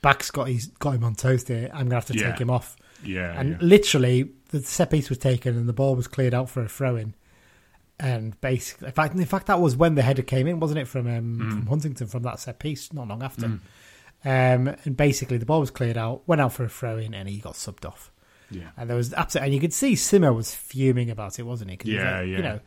[0.03, 1.71] Back's got he's got him on toast here.
[1.73, 2.31] I'm gonna have to Yeah.
[2.31, 2.77] take him off.
[3.05, 3.57] Yeah, And yeah.
[3.61, 6.97] literally, the set piece was taken and the ball was cleared out for a throw
[6.97, 7.15] in.
[8.01, 10.87] And basically, in fact, in fact, that was when the header came in, wasn't it,
[10.89, 11.51] from um, Mm.
[11.51, 13.47] from Huntington from that set piece, not long after.
[14.25, 17.29] Um, and basically, the ball was cleared out, went out for a throw in, and
[17.29, 18.11] he got subbed off.
[18.51, 18.71] Yeah.
[18.77, 21.77] And there was absolutely, and you could see Simo was fuming about it, wasn't he
[21.77, 22.37] was Yeah, like, yeah.
[22.37, 22.61] You know,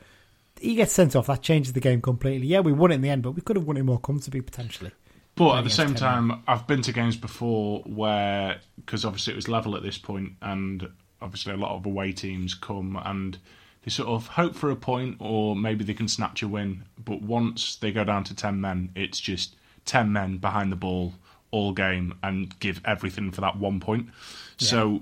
[0.59, 1.27] he gets sent off.
[1.27, 2.47] That changes the game completely.
[2.47, 4.41] Yeah, we won it in the end, but we could have won it more comfortably
[4.41, 4.91] potentially.
[5.35, 9.47] But at the same time, I've been to games before where, because obviously it was
[9.47, 10.87] level at this point, and
[11.21, 13.37] obviously a lot of away teams come and
[13.83, 16.83] they sort of hope for a point or maybe they can snatch a win.
[17.03, 21.13] But once they go down to 10 men, it's just 10 men behind the ball
[21.51, 24.09] all game and give everything for that one point.
[24.57, 25.01] So,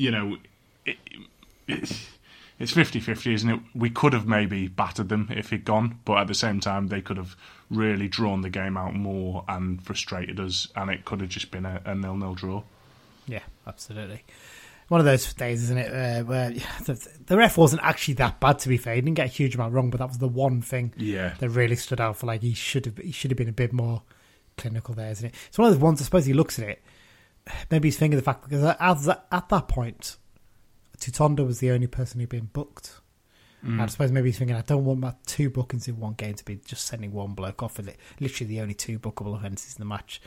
[0.00, 0.36] you know,
[0.86, 0.96] it,
[1.68, 1.98] it,
[2.58, 3.60] it's 50 50, isn't it?
[3.74, 7.00] We could have maybe battered them if he'd gone, but at the same time, they
[7.02, 7.36] could have
[7.70, 11.66] really drawn the game out more and frustrated us, and it could have just been
[11.66, 12.62] a, a nil nil draw.
[13.26, 14.24] Yeah, absolutely.
[14.88, 16.50] One of those days, isn't it, uh, where
[16.84, 18.58] the, the ref wasn't actually that bad.
[18.60, 20.62] To be fair, he didn't get a huge amount wrong, but that was the one
[20.62, 21.34] thing Yeah.
[21.38, 23.72] that really stood out for like he should have he should have been a bit
[23.72, 24.02] more
[24.56, 25.34] clinical there, isn't it?
[25.48, 26.00] It's one of those ones.
[26.00, 26.82] I suppose he looks at it.
[27.70, 30.16] Maybe he's thinking the fact because at that, at that point,
[30.98, 33.00] Tutonda was the only person who'd been booked.
[33.64, 33.78] Mm.
[33.78, 36.44] I suppose maybe he's thinking, I don't want my two bookings in one game to
[36.44, 37.98] be just sending one bloke off with it.
[38.18, 40.22] Literally the only two bookable offences in the match,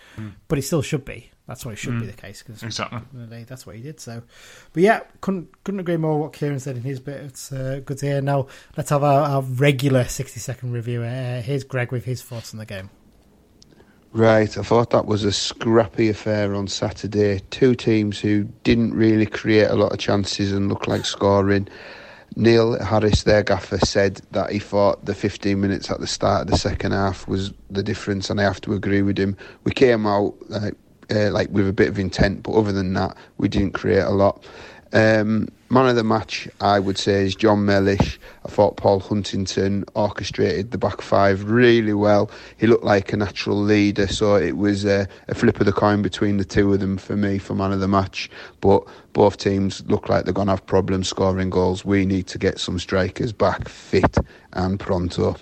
[0.47, 1.31] but it still should be.
[1.47, 3.01] That's what it should be the case because Exactly.
[3.43, 3.99] That's what he did.
[3.99, 4.21] So,
[4.71, 6.13] but yeah, couldn't couldn't agree more.
[6.13, 7.21] with What Kieran said in his bit.
[7.21, 8.21] It's uh, good to hear.
[8.21, 11.01] Now let's have our, our regular sixty second review.
[11.01, 12.91] Uh, here's Greg with his thoughts on the game.
[14.13, 17.39] Right, I thought that was a scrappy affair on Saturday.
[17.49, 21.67] Two teams who didn't really create a lot of chances and look like scoring.
[22.36, 26.47] Neil Harris, their gaffer, said that he thought the 15 minutes at the start of
[26.52, 29.36] the second half was the difference, and I have to agree with him.
[29.63, 30.76] We came out like,
[31.10, 34.12] uh, like with a bit of intent, but other than that, we didn't create a
[34.12, 34.45] lot.
[34.93, 38.19] Um, man of the match, I would say, is Jon Mellish.
[38.45, 42.29] I thought Paul Huntington orchestrated the back five really well.
[42.57, 46.03] He looked like a natural leader, so it was uh, a flip of the coin
[46.03, 48.29] between the two of them for me for man of the match.
[48.62, 48.83] But
[49.13, 51.83] both teams look like they're going to have problems scoring goals.
[51.83, 54.15] We need to get some strikers back fit
[54.53, 55.36] and pronto.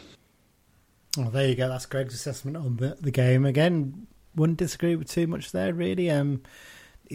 [1.18, 1.68] Oh, there you go.
[1.68, 3.46] That's Greg's assessment on the, the game.
[3.46, 6.10] Again, wouldn't disagree with too much there, really.
[6.10, 6.42] Um,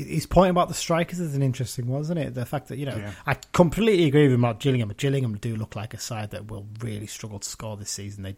[0.04, 2.34] his point about the strikers is an interesting one, isn't it?
[2.34, 3.12] The fact that, you know, Yeah.
[3.26, 4.92] I completely agree with him about Gillingham.
[4.96, 8.22] Gillingham do look like a side that will really struggle to score this season.
[8.22, 8.36] They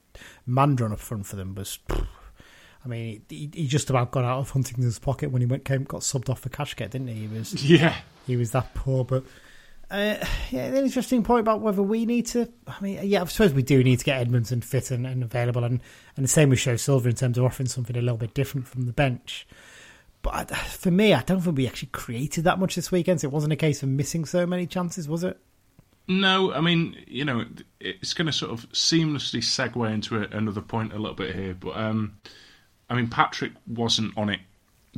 [0.48, 1.78] Mandron up front for them was.
[2.84, 5.82] I mean, he, he just about got out of Huntington's pocket when he went came
[5.82, 7.26] got subbed off for Kashket, didn't he?
[7.26, 7.94] He was Yeah.
[8.26, 9.04] he was that poor.
[9.04, 9.24] But
[9.90, 10.16] uh,
[10.50, 12.48] yeah, an interesting point about whether we need to.
[12.68, 15.64] I mean, yeah, I suppose we do need to get Edmondson fit and, and available,
[15.64, 15.80] and,
[16.16, 18.86] and the same with Sho-Silva in terms of offering something a little bit different from
[18.86, 19.46] the bench.
[20.30, 23.20] But I, for me, I don't think we actually created that much this weekend.
[23.20, 25.38] So it wasn't a case of missing so many chances, was it?
[26.06, 27.44] No, I mean, you know,
[27.80, 31.54] it's going to sort of seamlessly segue into a, another point a little bit here,
[31.54, 32.16] but um,
[32.88, 34.40] I mean, Patrick wasn't on it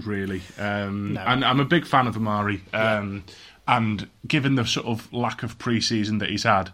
[0.04, 1.20] really, um, No.
[1.20, 3.24] and I'm a big fan of Omari, um,
[3.66, 6.70] and given the sort of lack of pre-season that he's had.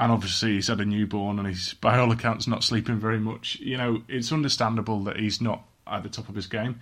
[0.00, 3.58] And obviously, he's had a newborn, and he's by all accounts not sleeping very much.
[3.60, 6.80] You know, it's understandable that he's not at the top of his game.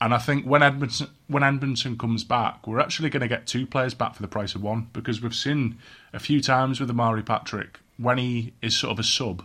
[0.00, 3.66] And I think when Edmondson when Edmondson comes back, we're actually going to get two
[3.66, 5.78] players back for the price of one because we've seen
[6.12, 9.44] a few times with Omari Patrick when he is sort of a sub,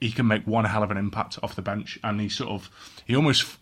[0.00, 2.70] he can make one hell of an impact off the bench, and he sort of
[3.06, 3.58] he almost.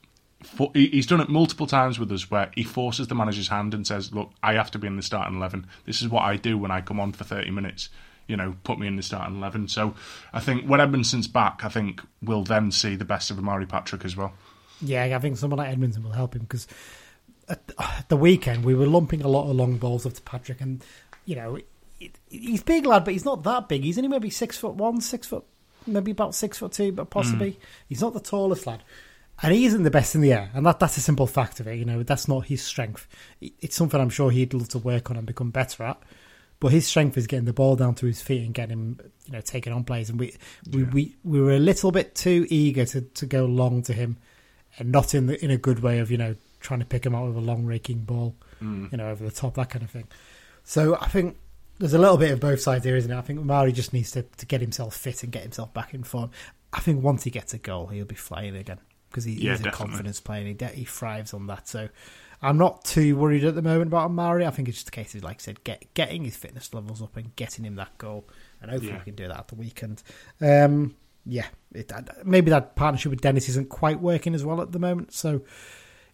[0.72, 4.14] He's done it multiple times with us where he forces the manager's hand and says,
[4.14, 5.66] "Look, I have to be in the starting eleven.
[5.84, 7.90] This is what I do when I come on for thirty minutes.
[8.26, 9.94] You know, put me in the starting eleven." So,
[10.32, 14.02] I think when Edmondson's back, I think we'll then see the best of Omari Patrick
[14.02, 14.32] as well.
[14.82, 16.66] Yeah, I think someone like Edmondson will help him because
[17.48, 20.82] at the weekend we were lumping a lot of long balls up to Patrick, and
[21.24, 21.58] you know
[22.28, 23.84] he's big lad, but he's not that big.
[23.84, 25.44] He's only maybe six foot one, six foot,
[25.86, 27.56] maybe about six foot two, but possibly mm.
[27.88, 28.82] he's not the tallest lad.
[29.42, 31.66] And he isn't the best in the air, and that, that's a simple fact of
[31.66, 31.76] it.
[31.76, 33.08] You know, that's not his strength.
[33.40, 35.98] It's something I'm sure he'd love to work on and become better at.
[36.60, 39.32] But his strength is getting the ball down to his feet and getting him, you
[39.32, 40.10] know, taking on plays.
[40.10, 40.36] And we
[40.70, 44.18] we, we, we were a little bit too eager to, to go long to him,
[44.78, 47.14] and not in the in a good way of you know trying to pick him
[47.14, 50.06] out with a long raking ball, you know, over the top that kind of thing.
[50.64, 51.38] So I think
[51.78, 53.16] there's a little bit of both sides here, isn't it?
[53.16, 56.02] I think Mari just needs to, to get himself fit and get himself back in
[56.04, 56.30] form.
[56.74, 58.78] I think once he gets a goal, he'll be flying again
[59.08, 61.66] because he, Yeah, he's a confidence player and he, de- he thrives on that.
[61.66, 61.88] So
[62.42, 64.44] I'm not too worried at the moment about Mari.
[64.44, 67.00] I think it's just a case of, like I said, get, getting his fitness levels
[67.00, 68.28] up and getting him that goal.
[68.60, 68.98] And hopefully Yeah.
[68.98, 70.02] we can do that at the weekend.
[70.42, 70.94] Um,
[71.26, 71.92] yeah, it,
[72.24, 75.12] maybe that partnership with Dennis isn't quite working as well at the moment.
[75.12, 75.42] So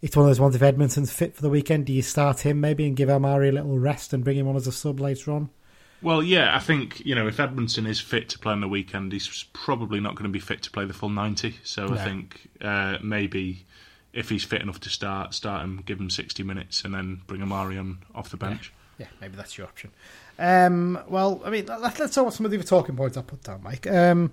[0.02, 0.54] it's one of those ones.
[0.54, 3.52] If Edmondson's fit for the weekend, do you start him maybe and give Omari a
[3.52, 5.50] little rest and bring him on as a sub later on?
[6.02, 9.12] Well, yeah, I think you know if Edmondson is fit to play on the weekend,
[9.12, 11.56] he's probably not going to be fit to play the full ninety.
[11.64, 11.94] So No.
[11.94, 13.64] I think uh, maybe
[14.12, 17.42] if he's fit enough to start, start him, give him sixty minutes, and then bring
[17.42, 18.72] Omari on off the bench.
[18.98, 19.90] Yeah, maybe that's your option.
[20.38, 23.22] Um, well, I mean, let, let's talk about some of the other talking points I
[23.22, 23.86] put down, Mike.
[23.86, 24.32] Um,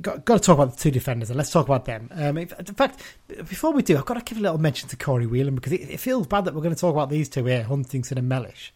[0.00, 2.08] got, got to talk about the two defenders, and let's talk about them.
[2.12, 5.26] Um, in fact, before we do, I've got to give a little mention to Corey
[5.26, 7.62] Whelan because it, it feels bad that we're going to talk about these two here,
[7.64, 8.72] Huntington and Mellish.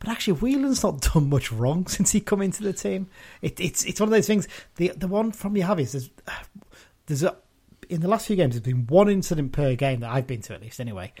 [0.00, 3.08] But actually, Whelan's not done much wrong since he come into the team.
[3.42, 4.46] It, it's it's one of those things.
[4.76, 6.10] The the one from you have is there's,
[7.06, 7.36] there's a,
[7.88, 10.54] in the last few games there's been one incident per game that I've been to
[10.54, 11.12] at least anyway,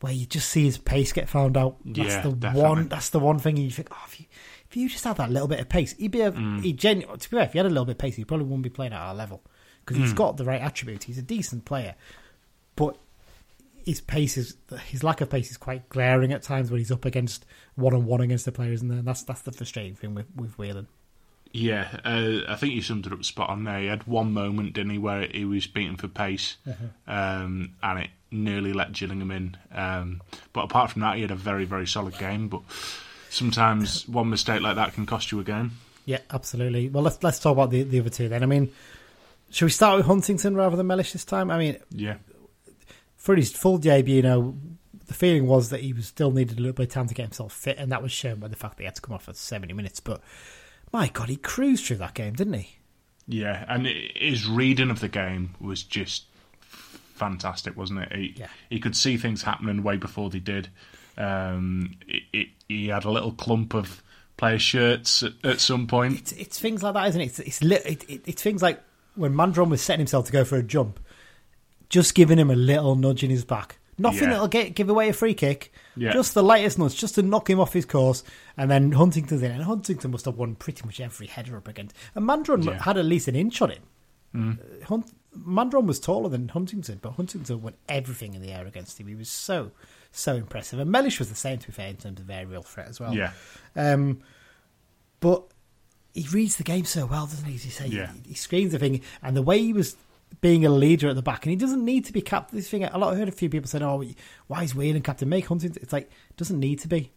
[0.00, 1.76] where you just see his pace get found out.
[1.84, 2.68] That's Yeah, the definitely.
[2.68, 2.88] one.
[2.88, 3.88] That's the one thing you think.
[3.90, 4.26] Oh, if you
[4.74, 7.30] if you just had that little bit of pace, he'd be a he genu- To
[7.30, 8.92] be fair, if he had a little bit of pace, he probably wouldn't be playing
[8.92, 9.42] at our level
[9.84, 11.04] because he's got the right attributes.
[11.04, 11.94] He's a decent player,
[12.74, 12.96] but
[13.84, 14.56] his pace is
[14.86, 17.44] his lack of pace is quite glaring at times when he's up against
[17.76, 20.88] one on one against the players, and that's that's the frustrating thing with with Whelan.
[21.52, 23.78] Yeah, uh, I think you summed it up spot on there.
[23.78, 26.56] He had one moment, didn't he, where he was beaten for pace,
[27.06, 29.56] um, and it nearly let Gillingham in.
[29.72, 30.20] Um,
[30.52, 32.48] but apart from that, he had a very, very solid game.
[32.48, 32.62] But
[33.34, 35.72] sometimes one mistake like that can cost you a game.
[36.06, 36.88] Yeah, absolutely.
[36.88, 38.42] Well, let's let's talk about the the other two then.
[38.42, 38.70] I mean,
[39.50, 41.50] should we start with Huntington rather than Mellish this time?
[41.50, 42.16] I mean, Yeah,
[43.16, 44.56] for his full debut, you know,
[45.06, 47.22] the feeling was that he was still needed a little bit of time to get
[47.24, 49.24] himself fit, and that was shown by the fact that he had to come off
[49.24, 50.00] for seventy minutes.
[50.00, 50.20] But
[50.92, 52.76] my God, he cruised through that game, didn't he?
[53.26, 56.24] yeah, and his reading of the game was just
[57.14, 58.12] fantastic, wasn't it?
[58.12, 58.48] He, Yeah.
[58.68, 60.68] he could see things happening way before they did.
[61.16, 64.02] Um, it, he had a little clump of
[64.36, 66.18] player shirts at, at some point.
[66.18, 67.24] It's, it's things like that, isn't it?
[67.38, 68.82] It's it's, it, it, it's things like
[69.14, 70.98] when Mandron was setting himself to go for a jump,
[71.88, 73.78] just giving him a little nudge in his back.
[73.96, 74.30] Nothing Yeah.
[74.30, 75.72] that'll get give away a free kick.
[75.96, 76.12] Yeah.
[76.12, 78.24] Just the lightest nudge, just to knock him off his course,
[78.56, 79.52] and then Huntington's in.
[79.52, 81.94] And Huntington must have won pretty much every header up against.
[82.16, 82.82] And Mandron Yeah.
[82.82, 83.82] had at least an inch on him.
[84.36, 88.98] Uh, Hunt, Mandron was taller than Huntington, but Huntington won everything in the air against
[88.98, 89.06] him.
[89.06, 89.70] He was so
[90.18, 90.78] so impressive.
[90.78, 93.14] And Mellish was the same, to be fair, in terms of aerial threat as well.
[93.14, 93.32] Yeah.
[93.76, 94.20] Um,
[95.20, 95.44] but
[96.12, 97.54] he reads the game so well, doesn't he?
[97.54, 98.12] As you say, Yeah.
[98.12, 99.96] he, he screens the thing, and the way he was
[100.40, 102.56] being a leader at the back, and he doesn't need to be captain.
[102.56, 103.14] This thing, a lot.
[103.14, 104.04] I heard a few people saying, "Oh,
[104.46, 105.28] why is Whelan captain?
[105.28, 107.12] Make Huntington." It's like doesn't need to be.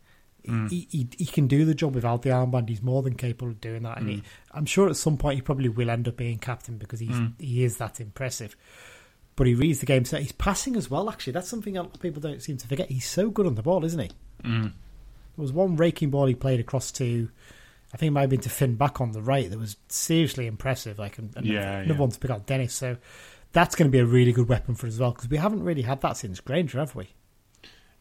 [0.47, 0.69] Mm.
[0.69, 2.69] He, he he can do the job without the armband.
[2.69, 4.23] He's more than capable of doing that, and he, mm.
[4.51, 7.33] I'm sure at some point he probably will end up being captain because he's mm.
[7.39, 8.55] he is that impressive.
[9.37, 11.09] But he reads the game so he's passing as well.
[11.09, 12.89] Actually, that's something a lot of people don't seem to forget.
[12.89, 14.09] He's so good on the ball, isn't he?
[14.43, 14.71] There
[15.37, 17.29] was one raking ball he played across to,
[17.93, 19.49] I think it might have been to Fin Back on the right.
[19.49, 20.97] That was seriously impressive.
[20.99, 21.99] Like and Yeah, another yeah.
[21.99, 22.73] one to pick out Dennis.
[22.73, 22.97] So
[23.53, 25.63] that's going to be a really good weapon for us as well because we haven't
[25.63, 27.09] really had that since Granger, have we?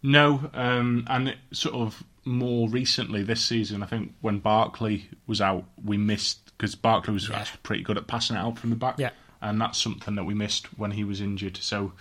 [0.03, 5.41] No, um, and it sort of more recently this season, I think when Barkley was
[5.41, 8.77] out, we missed because Barkley was actually pretty good at passing it out from the
[8.77, 8.99] back.
[8.99, 9.11] Yeah.
[9.47, 11.57] And that's something that we missed when he was injured.
[11.59, 11.93] So,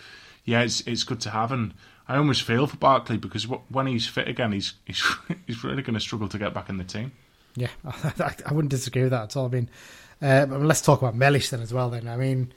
[0.44, 1.74] yeah, it's it's good to have, and
[2.08, 5.04] I almost feel for Barkley because when he's fit again, he's he's
[5.48, 7.12] he's really going to struggle to get back in the team.
[7.56, 9.46] Yeah, I, I wouldn't disagree with that at all.
[9.46, 9.70] I mean,
[10.22, 11.90] uh, let's talk about Mellish then as well.
[11.90, 12.52] Then I mean,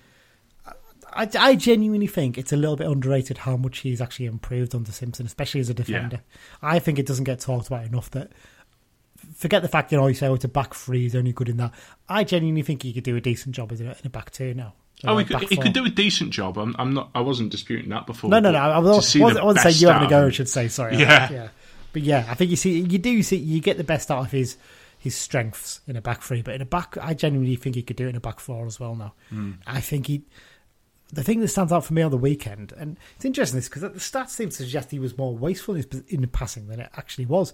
[1.12, 4.92] I, I genuinely think it's a little bit underrated how much he's actually improved under
[4.92, 6.22] Simpson, especially as a defender.
[6.62, 8.32] I think it doesn't get talked about enough that.
[9.34, 11.48] Forget the fact that know you say oh it's a back three he's only good
[11.48, 11.72] in that.
[12.08, 14.74] I genuinely think he could do a decent job in a back two now.
[15.04, 16.58] Oh, Uh, he could, he could do a decent job.
[16.58, 17.10] I'm, I'm not.
[17.14, 18.30] I wasn't disputing that before.
[18.30, 18.58] No, no, no.
[18.58, 20.26] I, was, I wasn't, I wasn't saying you having a go.
[20.26, 20.96] I should say sorry.
[20.96, 21.30] Yeah.
[21.32, 21.48] yeah.
[21.92, 24.30] But yeah, I think you see, you do see, you get the best out of
[24.32, 24.56] his
[24.98, 27.94] his strengths in a back three, but in a back, I genuinely think he could
[27.96, 28.96] do it in a back four as well.
[28.96, 29.52] Now, Hmm.
[29.66, 30.22] I think he.
[31.12, 33.82] The thing that stands out for me on the weekend, and it's interesting this because
[33.82, 36.80] the stats seem to suggest he was more wasteful in, his, in the passing than
[36.80, 37.52] it actually was.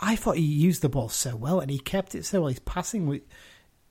[0.00, 2.48] I thought he used the ball so well and he kept it so well.
[2.48, 3.20] His passing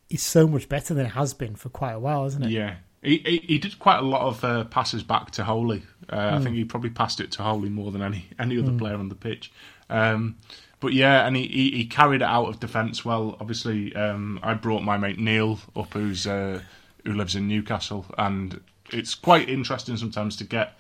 [0.10, 2.50] is so much better than it has been for quite a while, isn't it?
[2.50, 5.84] Yeah, he, he he did quite a lot of uh, passes back to Holy.
[6.10, 6.36] Uh, Hmm.
[6.36, 9.10] I think he probably passed it to Holy more than any any other player on
[9.10, 9.52] the pitch.
[9.90, 10.38] Um,
[10.80, 13.36] but yeah, and he, he, he carried it out of defence well.
[13.40, 16.62] Obviously, um, I brought my mate Neil up, who's uh,
[17.06, 20.80] who lives in Newcastle, and it's quite interesting sometimes to get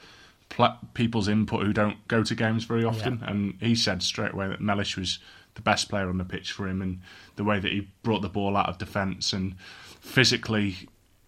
[0.49, 3.23] pl- people's input who don't go to games very often.
[3.25, 5.19] And he said straight away that Mellish was
[5.55, 6.99] the best player on the pitch for him, and
[7.35, 9.55] the way that he brought the ball out of defence and
[9.99, 10.75] physically,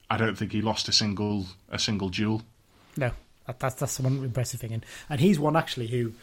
[0.09, 2.43] I don't think he lost a single a single duel.
[2.97, 3.11] No,
[3.47, 6.13] that, that's that's the one impressive thing, and and he's one actually who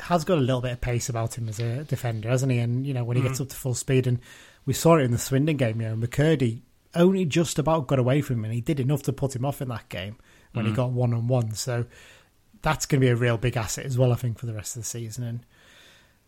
[0.00, 2.58] has got a little bit of pace about him as a defender, hasn't he?
[2.58, 3.42] And you know when he gets mm.
[3.42, 4.18] up to full speed, and
[4.64, 5.80] we saw it in the Swindon game.
[5.80, 6.60] You know, McCurdy
[6.94, 9.60] only just about got away from him, and he did enough to put him off
[9.60, 10.16] in that game
[10.52, 10.76] when he mm.
[10.76, 11.52] got one on one.
[11.52, 11.86] So
[12.62, 14.76] that's going to be a real big asset as well, I think, for the rest
[14.76, 15.24] of the season.
[15.24, 15.46] And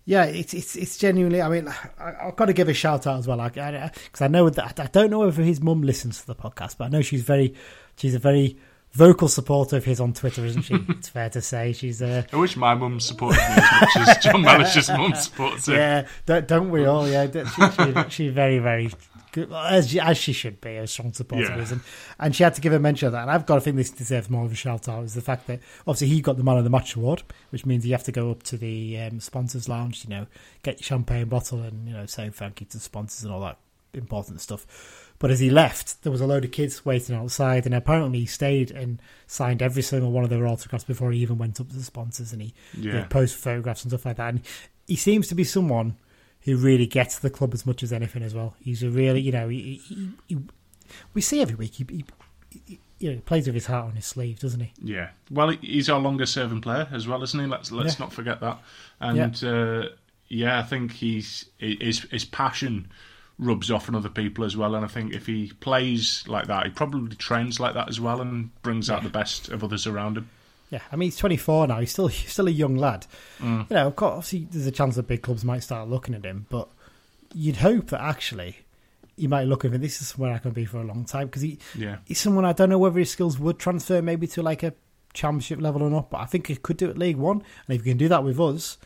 [0.05, 1.41] yeah, it's it's it's genuinely.
[1.41, 4.25] I mean, I, I've got to give a shout out as well, because I, I,
[4.25, 6.89] I know that I don't know whether his mum listens to the podcast, but I
[6.89, 7.55] know she's very,
[7.97, 8.59] she's a very
[8.95, 10.75] vocal supporter of his on Twitter, isn't she?
[10.89, 14.25] it's fair to say she's uh, I wish my mum supported me as much as
[14.25, 15.75] Jon Mellish's mum supports him.
[15.75, 17.09] yeah, don't, don't we all?
[17.09, 18.91] Yeah, she, she, she's very, very
[19.33, 21.55] good, as she, as she should be, a strong supporter Yeah.
[21.55, 21.73] of his.
[21.73, 21.81] And,
[22.21, 23.23] and she had to give a mention of that.
[23.23, 25.49] And I've got to think this deserves more of a shout out is the fact
[25.49, 28.13] that obviously he got the man of the match award, which means you have to
[28.13, 30.27] go up to the um, sponsors lounge, you know,
[30.63, 33.41] get your champagne bottle and you know say thank you to the sponsors and all
[33.41, 33.59] that
[33.93, 35.04] important stuff.
[35.21, 38.27] But as he left, there was a load of kids waiting outside, and apparently he
[38.27, 41.77] stayed and signed every single one of their autographs before he even went up to
[41.77, 42.93] the sponsors, and he Yeah.
[42.93, 44.29] did post photographs and stuff like that.
[44.31, 44.41] And
[44.87, 45.97] he seems to be someone
[46.43, 48.55] who really gets the club as much as anything as well.
[48.61, 50.39] He's a really, you know, he, he, he,
[51.15, 52.05] we see every week he,
[52.99, 54.73] you know, he plays with his heart on his sleeve, doesn't he?
[54.83, 55.11] Yeah.
[55.31, 57.47] Well, he's our longest serving player as well, isn't he?
[57.47, 58.05] Let's let's Yeah.
[58.05, 58.61] not forget that.
[59.01, 59.49] And yeah.
[59.51, 59.89] Uh,
[60.29, 62.89] yeah, I think he's his his passion
[63.39, 64.75] rubs off on other people as well.
[64.75, 68.21] And I think if he plays like that, he probably trains like that as well
[68.21, 70.29] and brings out the best of others around him.
[70.71, 71.81] Yeah, I mean he's 24 now.
[71.81, 73.07] He's still he's still a young lad.
[73.41, 73.69] Mm.
[73.71, 76.25] You know, of course, obviously there's a chance that big clubs might start looking at
[76.25, 76.69] him, but
[77.35, 78.59] you'd hope that actually
[79.17, 79.81] you might look at him.
[79.81, 81.99] This is somewhere I can be for a long time because he Yeah.
[82.05, 84.75] he's someone I don't know whether his skills would transfer maybe to like a
[85.13, 87.77] championship level or not, but I think he could do it at League One, and
[87.77, 88.79] if he can do that with us.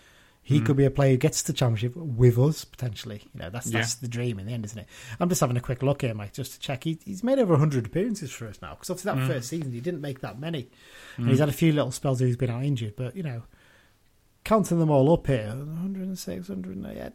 [0.49, 0.65] He hmm.
[0.65, 3.21] could be a player who gets to championship with us potentially.
[3.35, 3.81] You know, that's Yeah.
[3.81, 4.89] that's the dream in the end, isn't it?
[5.21, 6.85] I'm just having a quick look here, Mike, just to check.
[6.85, 9.27] He, he's made over 100 appearances for us now because obviously that hmm.
[9.27, 10.71] first season he didn't make that many,
[11.19, 11.31] and hmm.
[11.31, 12.97] he's had a few little spells where he's been out injured.
[12.97, 13.43] But you know,
[14.45, 17.11] counting them all up here, 106, 108, yeah,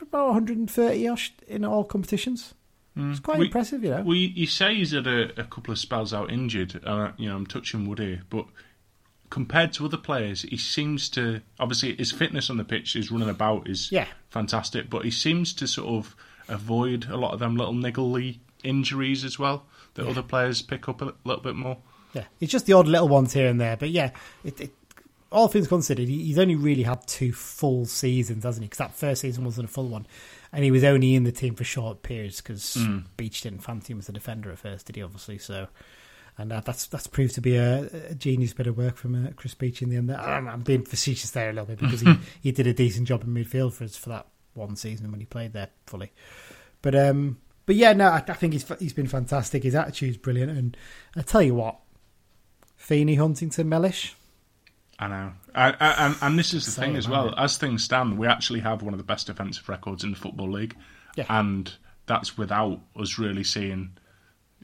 [0.00, 2.54] about 130 osh in all competitions.
[2.94, 4.02] It's quite We- impressive, you know.
[4.02, 6.80] Well, you you say he's had a, a couple of spells out injured.
[6.84, 8.46] Uh, you know, I'm touching wood here, but
[9.30, 13.28] compared to other players, he seems to obviously his fitness on the pitch, his running
[13.28, 14.06] about is Yeah.
[14.30, 16.16] fantastic, but he seems to sort of
[16.48, 21.02] avoid a lot of them little niggly injuries as well that other players pick up
[21.02, 21.78] a little bit more.
[22.14, 24.10] Yeah, it's just the odd little ones here and there, but yeah,
[24.44, 24.70] it, it,
[25.30, 28.66] all things considered, he's only really had two full seasons, hasn't he?
[28.66, 30.06] Because that first season wasn't a full one,
[30.52, 33.04] and he was only in the team for short periods because mm.
[33.16, 35.02] Beech didn't fancy him as a defender at first, did he?
[35.02, 35.68] Obviously, so
[36.38, 39.30] and uh, that's that's proved to be a, a genius bit of work from uh,
[39.36, 40.10] Chris Beech in the end.
[40.10, 43.22] I'm, I'm being facetious there a little bit because he, he did a decent job
[43.24, 46.12] in midfield for us for that one season when he played there fully,
[46.82, 47.38] but um.
[47.66, 49.62] But yeah, no, I, I think he's he's been fantastic.
[49.62, 50.74] His attitude's brilliant, and
[51.14, 51.76] I tell you what,
[52.76, 54.14] Feeney, Huntington, Mellish.
[54.98, 57.26] I know, I, I, and and this is the Say thing as man.
[57.26, 57.34] well.
[57.36, 60.50] As things stand, we actually have one of the best defensive records in the football
[60.50, 60.76] league,
[61.14, 61.26] Yeah.
[61.28, 61.70] and
[62.06, 63.90] that's without us really seeing,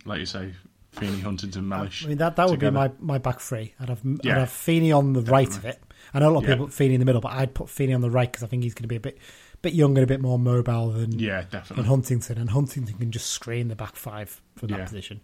[0.07, 0.55] like you say,
[0.95, 2.05] Feeney, Huntington, Mellish.
[2.05, 2.71] I mean that that would together.
[2.89, 3.75] be my, my back three.
[3.81, 4.33] I'd have Yeah.
[4.35, 5.83] I'd have Feeney on the right of it,
[6.13, 6.55] I know a lot of Yeah.
[6.55, 8.47] people put Feeney in the middle, but I'd put Feeney on the right because I
[8.47, 9.19] think he's going to be a bit
[9.63, 11.85] bit younger, a bit more mobile than Yeah, than definitely.
[11.87, 14.85] Huntington, and Huntington can just screen the back five from that Yeah.
[14.85, 15.21] position.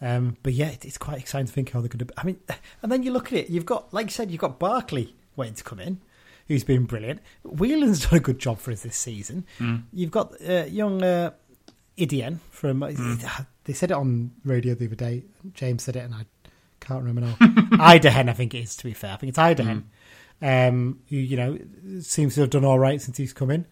[0.00, 2.14] Um, but yeah, it, it's quite exciting to think how they're going to.
[2.16, 2.38] I mean,
[2.82, 3.50] and then you look at it.
[3.50, 6.00] You've got, like you said, you've got Barkley waiting to come in,
[6.48, 7.20] who's been brilliant.
[7.44, 9.46] Whelan's done a good job for us this season.
[9.58, 9.82] Mm.
[9.92, 11.32] You've got uh, young uh,
[11.98, 12.80] Idian from.
[13.64, 15.22] They said it on radio the other day.
[15.54, 16.26] James said it, and I
[16.80, 17.36] can't remember now.
[17.78, 18.76] Idahen, I think it is.
[18.76, 19.84] To be fair, I think it's Idahen.
[20.40, 21.58] Um, who you know
[22.00, 23.66] seems to have done all right since he's come in.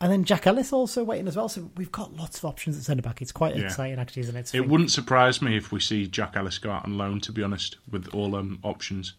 [0.00, 1.48] And then Jack Ellis also waiting as well.
[1.48, 3.20] So we've got lots of options at centre back.
[3.20, 3.64] It's quite Yeah.
[3.64, 4.40] exciting, actually, isn't it?
[4.40, 7.20] It think- wouldn't surprise me if we see Jack Ellis go out on loan.
[7.20, 9.14] To be honest, with all um, options.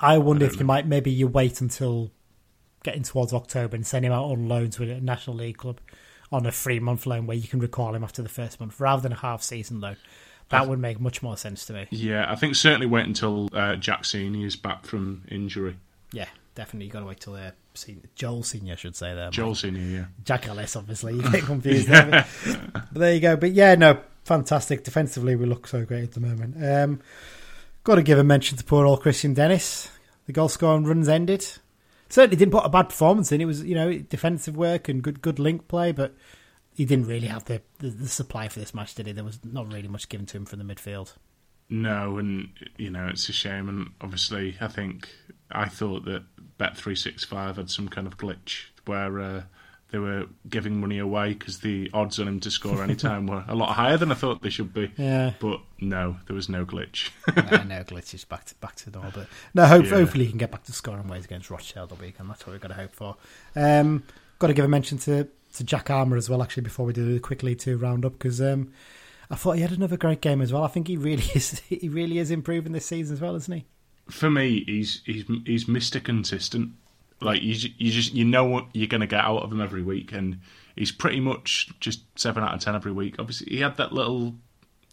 [0.00, 2.10] I wonder I if don't you might maybe you wait until
[2.82, 5.80] getting towards October and send him out on loan to a National League club
[6.32, 9.02] on a three month loan where you can recall him after the first month rather
[9.02, 9.96] than a half season loan.
[10.50, 11.86] That would make much more sense to me.
[11.90, 15.76] Yeah, I think certainly wait until uh, Jack Senior is back from injury.
[16.12, 16.86] Yeah, definitely.
[16.86, 19.30] You got to wait till uh, senior, Joel Senior, I should say there.
[19.30, 20.04] Joel Senior, yeah.
[20.24, 21.14] Jack Ellis, obviously.
[21.14, 21.88] You get confused.
[21.88, 22.26] there.
[22.72, 23.36] but there you go.
[23.36, 24.84] But yeah, no, fantastic.
[24.84, 26.56] Defensively, we look so great at the moment.
[26.62, 27.00] Um,
[27.82, 29.90] got to give a mention to poor old Kristian Dennis.
[30.26, 31.46] The goal scoring runs ended.
[32.14, 33.40] Certainly didn't put a bad performance in.
[33.40, 36.14] It was, you know, defensive work and good good link play, but
[36.72, 39.12] he didn't really have the, the, the supply for this match, did he?
[39.12, 41.14] There was not really much given to him from the midfield.
[41.68, 45.08] No, and you know it's a shame, and obviously I think
[45.50, 46.22] I thought that
[46.56, 49.42] Bet three six five had some kind of glitch where uh,
[49.94, 53.44] they were giving money away because the odds on him to score any time were
[53.46, 54.90] a lot higher than I thought they should be.
[54.96, 55.34] Yeah.
[55.38, 57.10] But no, there was no glitch.
[57.28, 59.66] no, no glitches back to back to door, but no.
[59.66, 59.90] Hope, Yeah.
[59.90, 62.28] Hopefully, he can get back to scoring ways against Rochdale the weekend.
[62.28, 63.14] That's what we've got to hope for.
[63.54, 64.02] Um,
[64.40, 66.42] got to give a mention to, to Jack Armer as well.
[66.42, 68.72] Actually, before we do the quickly to round up, because um,
[69.30, 70.64] I thought he had another great game as well.
[70.64, 71.60] I think he really is.
[71.68, 73.64] He really is improving this season as well, isn't he?
[74.10, 76.72] For me, he's he's he's Mister Consistent.
[77.24, 79.82] Like you, you just you know what you're going to get out of him every
[79.82, 80.40] week, and
[80.76, 83.16] he's pretty much just seven out of ten every week.
[83.18, 84.34] Obviously, he had that little,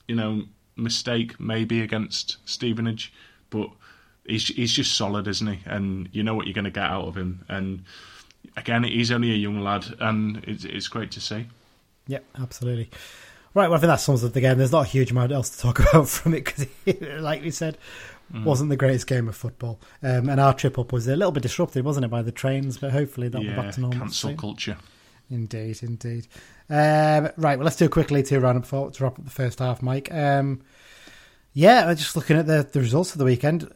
[0.07, 0.43] you know,
[0.75, 3.13] mistake maybe against Stevenage,
[3.49, 3.69] but
[4.25, 5.59] he's he's just solid, isn't he?
[5.65, 7.43] And you know what you're going to get out of him.
[7.49, 7.83] And
[8.55, 11.47] again, he's only a young lad, and it's it's great to see.
[12.07, 12.89] Yeah, absolutely.
[13.53, 14.57] Right, well, I think that sums up the game.
[14.57, 16.65] There's not a huge amount else to talk about from it because,
[17.21, 17.77] like we said,
[18.33, 19.79] wasn't the greatest game of football.
[20.03, 22.77] Um, and our trip up was a little bit disrupted, wasn't it, by the trains?
[22.77, 23.99] But hopefully that'll be back to normal.
[23.99, 24.37] cancel soon.
[24.37, 24.77] culture.
[25.29, 26.27] Indeed, indeed.
[26.69, 29.59] Um, right, well, let's do quickly to round up for, to wrap up the first
[29.59, 30.13] half, Mike.
[30.13, 30.61] Um,
[31.53, 33.71] yeah, just looking at the, the results of the weekend.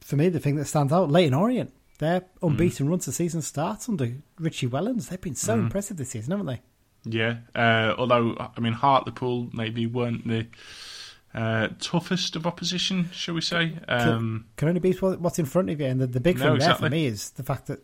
[0.00, 1.72] For me, the thing that stands out, Leyton Orient.
[1.98, 5.08] Their unbeaten run to season starts under Richie Wellens.
[5.08, 6.60] They've been so impressive this season, haven't they?
[7.04, 10.46] Yeah, uh, although I mean Hartlepool maybe weren't the
[11.36, 13.78] uh, toughest of opposition, shall we say?
[13.88, 15.86] Um, Can only beat what's in front of you.
[15.86, 16.88] And the, the big No, thing there exactly.
[16.88, 17.80] for me is the fact that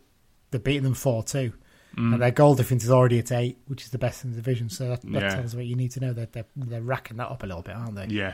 [0.51, 1.53] they're beating them 4 2.
[1.95, 4.67] And their goal difference is already at 8, which is the best in the division.
[4.69, 5.35] So that, that Yeah.
[5.35, 6.11] tells you what you need to know.
[6.11, 8.07] That they're, they're racking that up a little bit, aren't they?
[8.07, 8.33] yeah,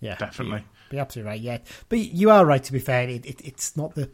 [0.00, 0.64] Yeah, definitely.
[0.90, 1.40] Be absolutely right.
[1.40, 2.62] Yeah, but you are right.
[2.62, 4.10] To be fair, it, it, it's not the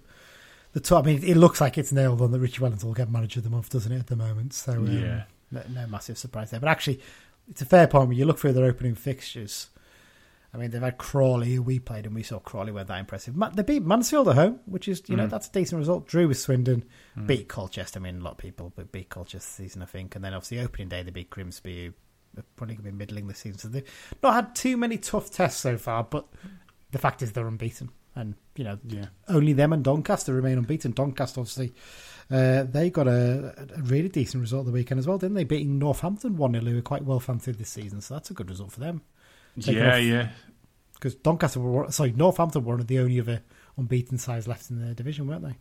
[0.72, 1.04] the top.
[1.04, 3.44] I mean, it looks like it's nailed on that Richie Wellington will get manager of
[3.44, 3.98] the month, doesn't it?
[3.98, 5.24] At the moment, so um, Yeah.
[5.50, 6.60] no, no massive surprise there.
[6.60, 7.00] But actually,
[7.50, 9.68] it's a fair point when you look through their opening fixtures.
[10.52, 13.34] I mean, they've had Crawley, who we played, and we saw Crawley weren't that impressive.
[13.54, 15.30] They beat Mansfield at home, which is, you know, Mm.
[15.30, 16.08] that's a decent result.
[16.08, 16.82] Drew with Swindon,
[17.26, 18.00] beat Colchester.
[18.00, 20.16] I mean, a lot of people but beat Colchester season, I think.
[20.16, 21.92] And then obviously opening day, they beat Grimsby,
[22.34, 23.58] who are probably going to be middling this season.
[23.60, 26.26] So they've not had too many tough tests so far, but
[26.90, 27.90] the fact is they're unbeaten.
[28.16, 30.90] And, you know, Yeah, only them and Doncaster remain unbeaten.
[30.90, 31.72] Doncaster, obviously,
[32.28, 35.44] uh, they got a, a really decent result the weekend as well, didn't they?
[35.44, 38.00] Beating Northampton 1 0, who were quite well fancied this season.
[38.00, 39.02] So that's a good result for them.
[39.56, 40.28] Yeah, off- yeah.
[40.94, 43.40] Because Doncaster were, sorry, Northampton were one of the only other
[43.78, 45.56] unbeaten sides left in the division, weren't they?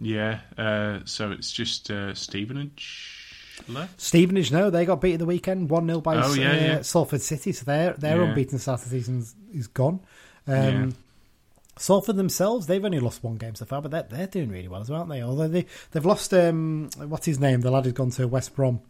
[0.00, 4.00] Yeah, uh, so it's just uh, Stevenage left.
[4.00, 6.82] Stevenage, no, they got beat at the weekend, 1 0 by Oh, yeah, uh, yeah.
[6.82, 7.52] Salford City.
[7.52, 8.28] So their, their Yeah.
[8.28, 10.00] unbeaten start of the season is- gone.
[10.46, 10.94] Um.
[11.76, 14.80] Salford themselves, they've only lost one game so far, but they're, they're doing really well
[14.80, 15.22] as well, aren't they?
[15.22, 17.60] Although they, they've lost, um, what's his name?
[17.60, 18.80] The lad who's gone to West Brom.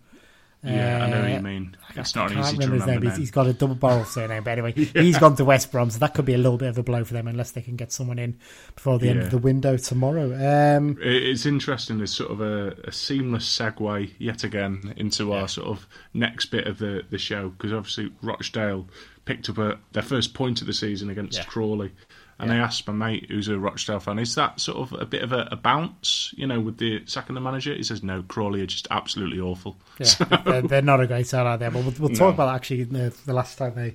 [0.64, 1.76] Yeah, I know what Uh, you mean.
[1.94, 3.02] It's I not can't easy to remember his name.
[3.02, 5.98] He's, he's got a double barrel surname, but anyway, he's gone to West Brom, so
[6.00, 7.92] that could be a little bit of a blow for them unless they can get
[7.92, 8.36] someone in
[8.74, 10.32] before the end of the window tomorrow.
[10.76, 11.98] Um, It's interesting.
[11.98, 15.34] There's sort of a, a seamless segue yet again into Yeah.
[15.42, 18.88] our sort of next bit of the, the show because obviously Rochdale
[19.26, 21.46] picked up a, their first point of the season against.
[21.46, 21.92] Crawley,
[22.38, 25.22] and I asked my mate who's a Rochdale fan, is that sort of a bit
[25.22, 27.74] of a, a bounce, you know, with the sacking the manager?
[27.74, 29.76] He says no, Crawley are just absolutely awful.
[29.98, 32.14] Yeah, they're, they're not a great side out there, but we'll, we'll No.
[32.18, 33.92] talk about that actually the, the last time they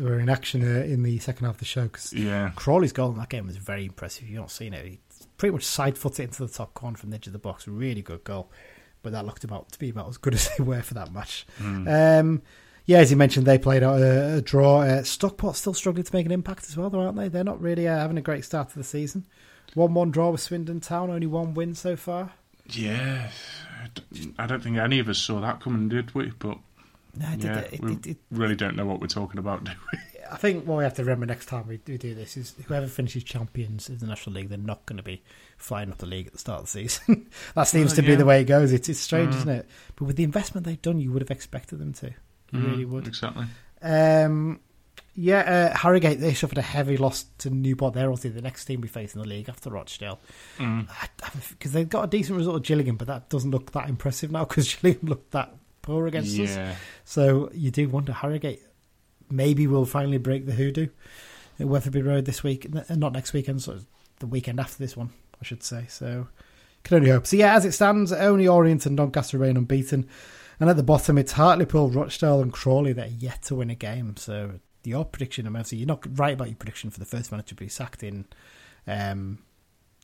[0.00, 3.10] were in action uh, in the second half of the show because Yeah, Crawley's goal
[3.12, 4.26] in that game was very impressive.
[4.28, 4.98] You've not seen it; he
[5.36, 7.68] pretty much side foot it into the top corner from the edge of the box.
[7.68, 8.50] Really good goal,
[9.02, 11.46] but that looked about to be about as good as they were for that match.
[11.60, 12.20] Mm.
[12.20, 12.42] Um,
[12.86, 14.80] yeah, as you mentioned, they played out a, a draw.
[14.82, 17.28] Uh, Stockport still struggling to make an impact as well, though, aren't they?
[17.28, 19.24] They're not really uh, having a great start to the season.
[19.74, 22.32] One-one draw with Swindon Town, only one win so far.
[22.66, 23.30] Yeah,
[24.38, 26.30] I don't think any of us saw that coming, did we?
[26.38, 26.58] But
[27.18, 29.72] No, it, yeah, it, we it, it, really don't know what we're talking about, do
[29.92, 29.98] we?
[30.30, 32.86] I think what we have to remember next time we do, do this is whoever
[32.86, 35.22] finishes champions of the National League, they're not going to be
[35.58, 37.28] flying up the league at the start of the season.
[37.54, 38.72] that seems Uh, to be the way it goes.
[38.72, 39.38] It's, it's strange, Mm.
[39.38, 39.68] isn't it?
[39.96, 42.12] But with the investment they've done, you would have expected them to.
[42.52, 43.06] You Mm, really would.
[43.08, 43.46] Exactly.
[43.82, 44.60] Um,
[45.14, 47.94] yeah, uh, Harrogate, they suffered a heavy loss to Newport.
[47.94, 50.18] They're obviously the next team we face in the league after Rochdale.
[50.58, 50.88] Mm.
[51.50, 54.44] Because they've got a decent result of Gillingham, but that doesn't look that impressive now
[54.44, 56.56] because Gillingham looked that poor against us.
[57.04, 58.62] So you do wonder, Harrogate
[59.30, 60.88] maybe we'll finally break the hoodoo
[61.58, 63.78] at Wetherby Road this week, n- not next weekend, so
[64.18, 65.86] the weekend after this one, I should say.
[65.88, 66.28] So
[66.84, 67.26] can only hope.
[67.26, 70.08] So yeah, as it stands, only Orient and Doncaster remain unbeaten.
[70.62, 73.74] And at the bottom, it's Hartlepool, Rochdale, and Crawley that are yet to win a
[73.74, 74.16] game.
[74.16, 77.48] So your prediction, I'm obviously you're not right about your prediction for the first manager
[77.48, 78.26] to be sacked in.
[78.86, 79.38] Um,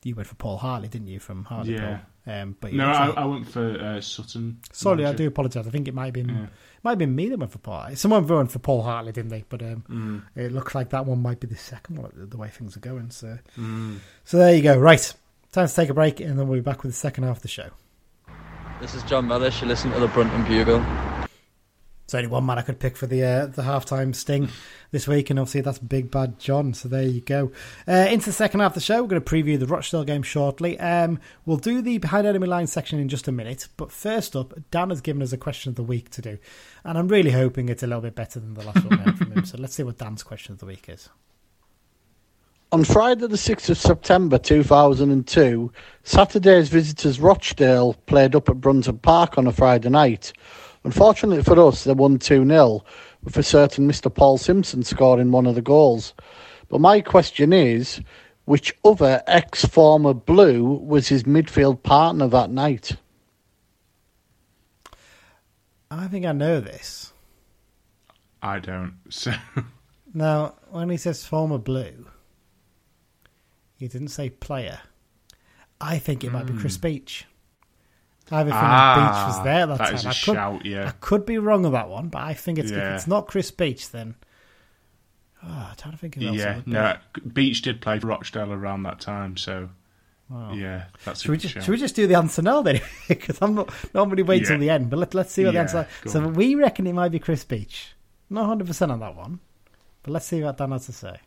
[0.03, 1.99] you went for Paul Hartley, didn't you, from Hartlepool?
[2.27, 4.59] Um, but you No, I, like- I went for uh, Sutton.
[4.73, 5.65] Sorry, I do apologise.
[5.65, 6.47] I think it might have been Yeah.
[6.83, 7.95] might have been me that went for Paul.
[7.95, 9.45] Someone went for Paul Hartley, didn't they?
[9.47, 10.23] But um, Mm.
[10.35, 13.11] it looks like that one might be the second one the way things are going.
[13.11, 13.99] So, Mm.
[14.25, 14.77] so there you go.
[14.77, 15.13] Right,
[15.53, 17.43] time to take a break, and then we'll be back with the second half of
[17.43, 17.69] the show.
[18.81, 19.61] This is Jon Mellish.
[19.61, 20.79] You listen to the Brunton Bugle.
[20.79, 24.47] There's only one man I could pick for the uh, the halftime sting
[24.91, 26.73] this week, and obviously that's Big Bad John.
[26.73, 27.51] So there you go.
[27.85, 30.23] Uh, into the second half of the show, we're going to preview the Rochdale game
[30.23, 30.79] shortly.
[30.79, 34.53] Um, we'll do the behind enemy line section in just a minute, but first up,
[34.71, 36.37] Dan has given us a question of the week to do,
[36.85, 39.45] and I'm really hoping it's a little bit better than the last one from him.
[39.45, 41.09] So let's see what Dan's question of the week is.
[42.71, 45.71] On Friday, the 6th of September 2002,
[46.03, 50.33] Saturday's visitors Rochdale played up at Brunton Park on a Friday night.
[50.83, 52.85] Unfortunately for us, they won 2 0,
[53.23, 54.13] with a certain Mr.
[54.13, 56.13] Paul Simpson scoring one of the goals.
[56.69, 58.01] But my question is
[58.45, 62.91] which other ex former Blue was his midfield partner that night?
[65.89, 67.13] I think I know this.
[68.43, 68.93] I don't.
[69.09, 69.33] So
[70.13, 72.05] Now, when he says former blue,
[73.79, 74.79] he didn't say player.
[75.81, 77.25] I think it might be Chris Beech.
[78.31, 79.81] I have a feeling Beech was there that, Hmm.
[79.81, 79.95] Ah, that time.
[79.95, 80.87] is a I could, shout, yeah.
[80.89, 83.49] I could be wrong on that one, but I think it's if it's not Chris
[83.49, 84.13] Beech, then
[85.43, 86.97] oh, I'm trying to think of else yeah, no,
[87.33, 89.69] Beech did play for Rochdale around that time, so
[90.29, 90.53] Wow.
[90.53, 91.63] yeah, that's Should a we just shout.
[91.63, 92.81] should we just do the answer now then?
[93.07, 95.77] Because I'm not normally wait till the end, but let let's see what Yeah, the
[95.79, 95.87] answer.
[96.07, 96.33] So on.
[96.35, 97.95] we reckon it might be Chris Beech.
[98.29, 99.39] Not hundred percent on that one,
[100.03, 101.17] but let's see what Dan has to say.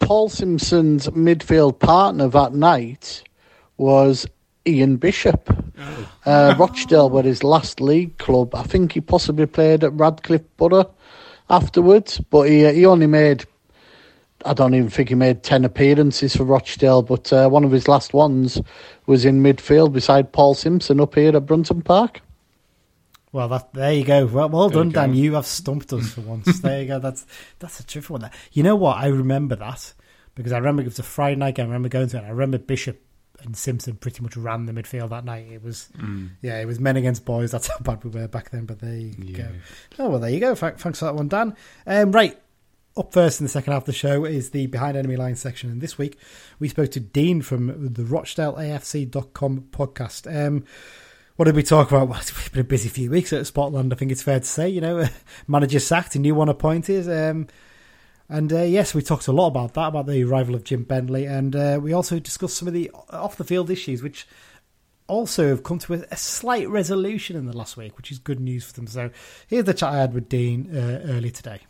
[0.00, 3.22] Paul Simpson's midfield partner that night
[3.76, 4.26] was
[4.66, 5.50] Ian Bishop.
[6.24, 8.54] Uh, Rochdale were his last league club.
[8.54, 10.90] I think he possibly played at Radcliffe Borough
[11.50, 13.44] afterwards, but he, he only made,
[14.44, 17.88] I don't even think he made 10 appearances for Rochdale, but uh, one of his
[17.88, 18.60] last ones
[19.06, 22.20] was in midfield beside Paul Simpson up here at Brunton Park.
[23.36, 24.24] Well, that there you go.
[24.24, 24.92] Well, well There done.
[24.92, 25.14] Dan.
[25.14, 26.58] You have stumped us for once.
[26.62, 26.98] there you go.
[26.98, 27.26] That's
[27.58, 28.22] that's a tricky one.
[28.22, 28.30] There.
[28.52, 28.96] you know what?
[28.96, 29.92] I remember that
[30.34, 31.64] because I remember it was a Friday night game.
[31.64, 32.20] I remember going to it.
[32.20, 32.98] And I remember Bishop
[33.42, 35.48] and Simpson pretty much ran the midfield that night.
[35.52, 36.30] It was Mm.
[36.40, 37.50] yeah, it was men against boys.
[37.50, 38.64] That's how bad we were back then.
[38.64, 39.36] But there you Yeah.
[39.36, 39.48] go.
[39.98, 40.54] Oh well, there you go.
[40.54, 41.54] Thanks for that one, Dan.
[41.86, 42.40] Um, right.
[42.96, 45.70] Up first in the second half of the show is the Behind Enemy Line section.
[45.70, 46.16] And this week
[46.58, 50.26] we spoke to Dean from the Rochdale RochdaleAFC.com podcast.
[50.34, 50.64] Um,
[51.36, 52.08] what did we talk about?
[52.08, 54.68] Well, it's been a busy few weeks at Spotland, I think it's fair to say.
[54.68, 55.06] You know,
[55.46, 57.08] manager sacked, a new one appointed.
[57.10, 57.46] Um,
[58.28, 61.26] and uh, yes, we talked a lot about that, about the arrival of Jim Bentley.
[61.26, 64.26] And uh, we also discussed some of the off the field issues, which
[65.06, 68.40] also have come to a, a slight resolution in the last week, which is good
[68.40, 68.86] news for them.
[68.86, 69.10] So
[69.46, 71.60] here's the chat I had with Dean uh, earlier today.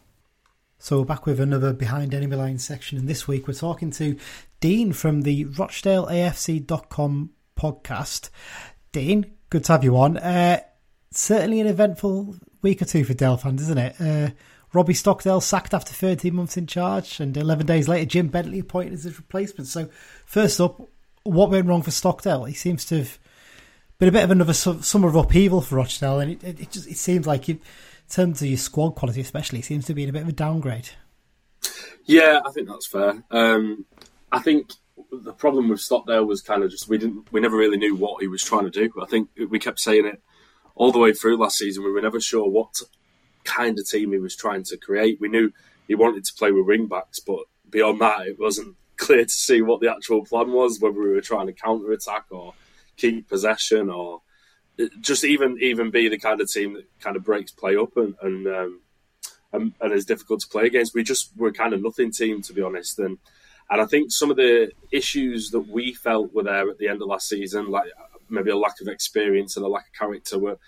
[0.78, 4.16] So we're back with another Behind Enemy Line section, and this week we're talking to
[4.60, 8.28] Dean from the RochdaleAFC.com podcast.
[8.92, 10.16] Dean, good to have you on.
[10.16, 10.60] Uh,
[11.10, 14.00] certainly an eventful week or two for Dale fans, isn't it?
[14.00, 14.30] Uh,
[14.72, 18.92] Robbie Stockdale sacked after 13 months in charge, and 11 days later, Jim Bentley appointed
[18.92, 19.68] as his replacement.
[19.68, 19.88] So,
[20.24, 20.80] first up,
[21.22, 22.44] what went wrong for Stockdale?
[22.44, 23.18] He seems to have
[23.98, 26.88] been a bit of another summer of upheaval for Rochdale, and it, it, it just
[26.88, 27.60] it seems like, in
[28.10, 30.90] terms of your squad quality, especially, seems to be in a bit of a downgrade.
[32.04, 33.22] Yeah, I think that's fair.
[33.30, 33.86] Um,
[34.30, 34.72] I think
[35.12, 38.22] the problem with Stockdale was kind of just we didn't we never really knew what
[38.22, 38.92] he was trying to do.
[39.00, 40.22] I think we kept saying it
[40.74, 41.84] all the way through last season.
[41.84, 42.80] We were never sure what
[43.44, 45.20] kind of team he was trying to create.
[45.20, 45.52] We knew
[45.86, 49.62] he wanted to play with wing backs, but beyond that, it wasn't clear to see
[49.62, 52.54] what the actual plan was, whether we were trying to counter attack or
[52.96, 54.22] keep possession or
[55.00, 58.14] just even even be the kind of team that kind of breaks play up and
[58.22, 58.80] and, um,
[59.52, 60.94] and, and is difficult to play against.
[60.94, 63.18] We just were kind of nothing team to be honest, and
[63.70, 67.02] and I think some of the issues that we felt were there at the end
[67.02, 67.90] of last season, like
[68.28, 70.58] maybe a lack of experience and a lack of character, were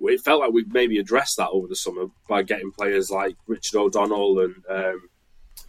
[0.00, 3.78] it felt like we'd maybe addressed that over the summer by getting players like Richard
[3.78, 5.08] O'Donnell and um,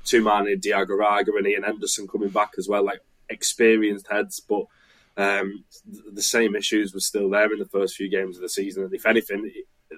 [0.05, 4.65] Toumani Diagouraga and Ian Henderson coming back as well, like experienced heads, but
[5.17, 5.63] um,
[6.13, 8.83] the same issues were still there in the first few games of the season.
[8.83, 9.51] And if anything,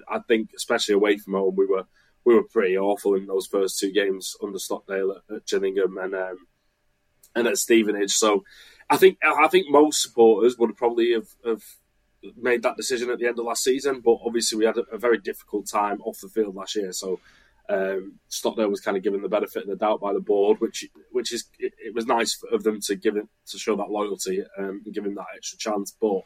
[0.08, 1.84] I think, especially away from home, we were
[2.24, 6.14] we were pretty awful in those first two games under Stockdale at, at Gillingham and
[6.14, 6.38] um,
[7.34, 8.12] and at Stevenage.
[8.12, 8.44] So
[8.90, 11.62] I think I think most supporters would probably have, have
[12.36, 14.00] made that decision at the end of last season.
[14.00, 16.92] But obviously, we had a, a very difficult time off the field last year.
[16.92, 17.20] So
[17.68, 20.86] um, Stockdale was kind of given the benefit of the doubt by the board, which
[21.10, 24.42] which is it, it was nice of them to give it to show that loyalty
[24.58, 25.96] um, and give him that extra chance.
[26.00, 26.22] But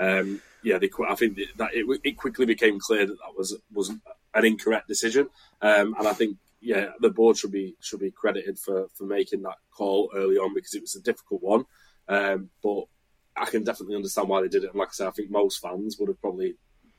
[0.00, 3.90] um, yeah, they, I think that it, it, quickly became clear that that was was
[4.34, 5.28] an incorrect decision,
[5.60, 9.42] um, and I think yeah, the board should be should be credited for for making
[9.42, 11.64] that call early on because it was a difficult one.
[12.08, 12.84] Um, but
[13.36, 14.70] I can definitely understand why they did it.
[14.70, 16.54] And like I said, I think most fans would have probably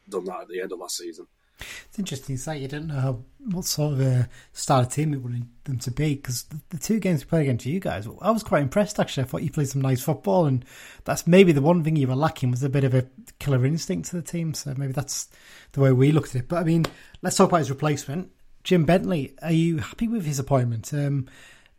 [0.10, 1.28] done that at the end of last season.
[1.60, 5.48] It's interesting to say you didn't know what sort of a starter team we wanted
[5.66, 8.44] them to be because the, the, two games we played against you guys, I was
[8.44, 9.24] quite impressed actually.
[9.24, 10.66] I thought you played some nice football, and
[11.04, 13.08] that's maybe the one thing you were lacking was a bit of a
[13.40, 14.56] killer instinct to the team.
[14.56, 15.30] So maybe that's
[15.74, 16.48] the way we looked at it.
[16.48, 16.86] But I mean,
[17.22, 18.32] let's talk about his replacement,
[18.64, 19.36] Jim Bentley.
[19.42, 20.94] Are you happy with his appointment?
[20.94, 21.28] Um,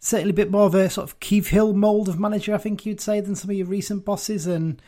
[0.01, 2.85] certainly a bit more of a sort of Keith Hill mould of manager, I think
[2.85, 4.81] you'd say, than some of your recent bosses, and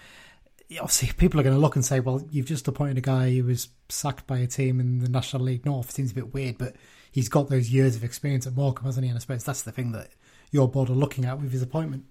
[0.72, 3.44] obviously people are going to look and say, well, you've just appointed a guy who
[3.44, 5.90] was sacked by a team in the National League North.
[5.90, 6.76] It seems a bit weird, but
[7.10, 9.08] he's got those years of experience at Morecambe, hasn't he?
[9.08, 10.10] And I suppose that's the thing that
[10.50, 12.04] your board are looking at with his appointment.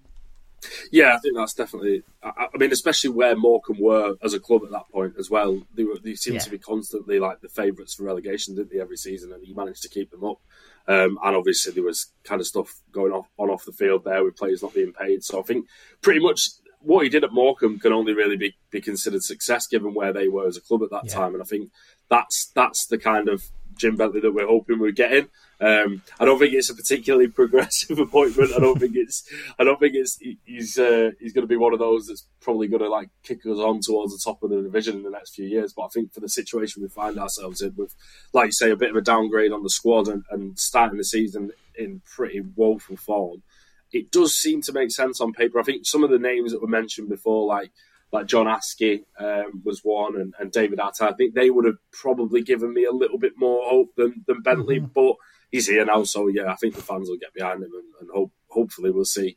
[0.90, 2.02] Yeah, I think that's definitely.
[2.22, 5.62] I, I mean, especially where Morecambe were as a club at that point as well.
[5.74, 5.98] They were.
[6.02, 6.42] They seemed yeah.
[6.42, 8.80] to be constantly like the favourites for relegation, didn't they?
[8.80, 10.38] Every season, and he managed to keep them up.
[10.88, 14.24] Um, and obviously, there was kind of stuff going off on off the field there
[14.24, 15.24] with players not being paid.
[15.24, 15.66] So I think
[16.00, 16.50] pretty much
[16.80, 20.28] what he did at Morecambe can only really be, be considered success given where they
[20.28, 21.14] were as a club at that yeah.
[21.14, 21.34] time.
[21.34, 21.70] And I think
[22.08, 23.44] that's that's the kind of
[23.76, 25.28] Jim Bentley that we're hoping we're getting.
[25.60, 28.52] Um, I don't think it's a particularly progressive appointment.
[28.54, 29.28] I don't think it's.
[29.58, 30.18] I don't think it's.
[30.44, 33.46] He's uh, he's going to be one of those that's probably going to like kick
[33.46, 35.72] us on towards the top of the division in the next few years.
[35.72, 37.94] But I think for the situation we find ourselves in, with
[38.32, 41.04] like you say, a bit of a downgrade on the squad and, and starting the
[41.04, 43.42] season in pretty woeful form,
[43.92, 45.58] it does seem to make sense on paper.
[45.58, 47.70] I think some of the names that were mentioned before, like
[48.12, 51.78] like John Askey um, was one, and, and David Atta, I think they would have
[51.92, 54.78] probably given me a little bit more hope than, than Bentley.
[54.78, 54.92] Mm-hmm.
[54.94, 55.16] But
[55.50, 58.10] he's here now, so yeah, I think the fans will get behind him, and, and
[58.14, 59.36] hope hopefully we'll see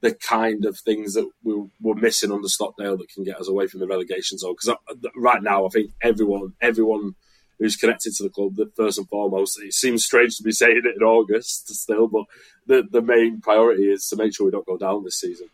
[0.00, 3.66] the kind of things that we were missing under Stockdale that can get us away
[3.66, 4.54] from the relegation zone.
[4.54, 4.76] Because
[5.16, 7.14] right now, I think everyone, everyone
[7.58, 10.82] who's connected to the club, that first and foremost, it seems strange to be saying
[10.84, 12.24] it in August still, but
[12.66, 15.48] the the main priority is to make sure we don't go down this season.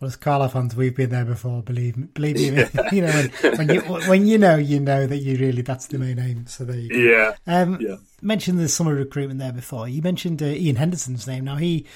[0.00, 1.62] Well, as Carlisle fans, we've been there before.
[1.62, 2.42] Believe me, believe me.
[2.42, 2.68] Yeah.
[2.92, 5.98] you know when, when, you when you know, you know that you really that's the
[5.98, 6.46] main aim.
[6.46, 6.96] So there you go.
[6.96, 7.34] Yeah.
[7.46, 7.96] Um, yeah.
[8.20, 9.88] Mentioned the summer recruitment there before.
[9.88, 11.44] You mentioned uh, Ian Henderson's name.
[11.44, 11.86] Now he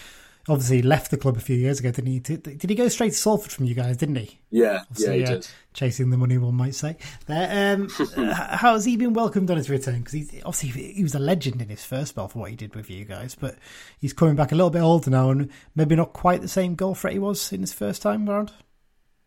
[0.49, 2.19] obviously he left the club a few years ago, didn't he?
[2.19, 4.39] Did he go straight to Salford from you guys, didn't he?
[4.51, 5.49] Yeah, obviously, yeah, he uh, did.
[5.73, 6.97] Chasing the money, one might say.
[7.29, 9.99] Um, how has he been welcomed on his return?
[9.99, 12.75] Because he's obviously he was a legend in his first spell for what he did
[12.75, 13.57] with you guys, but
[13.99, 16.95] he's coming back a little bit older now and maybe not quite the same goal
[16.95, 18.53] threat he was in his first time around.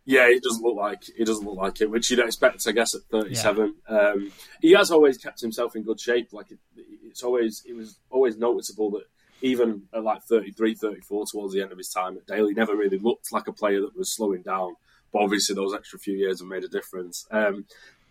[0.05, 2.93] Yeah, he doesn't look like he doesn't look like it, which you'd expect, I guess,
[2.93, 3.75] at 37.
[3.89, 3.97] Yeah.
[3.97, 6.33] Um, he has always kept himself in good shape.
[6.33, 6.59] Like it,
[7.05, 9.03] it's always, it was always noticeable that
[9.43, 12.75] even at like 33, 34 towards the end of his time at Dale, he never
[12.75, 14.75] really looked like a player that was slowing down.
[15.11, 17.27] But obviously, those extra few years have made a difference.
[17.29, 17.65] Um,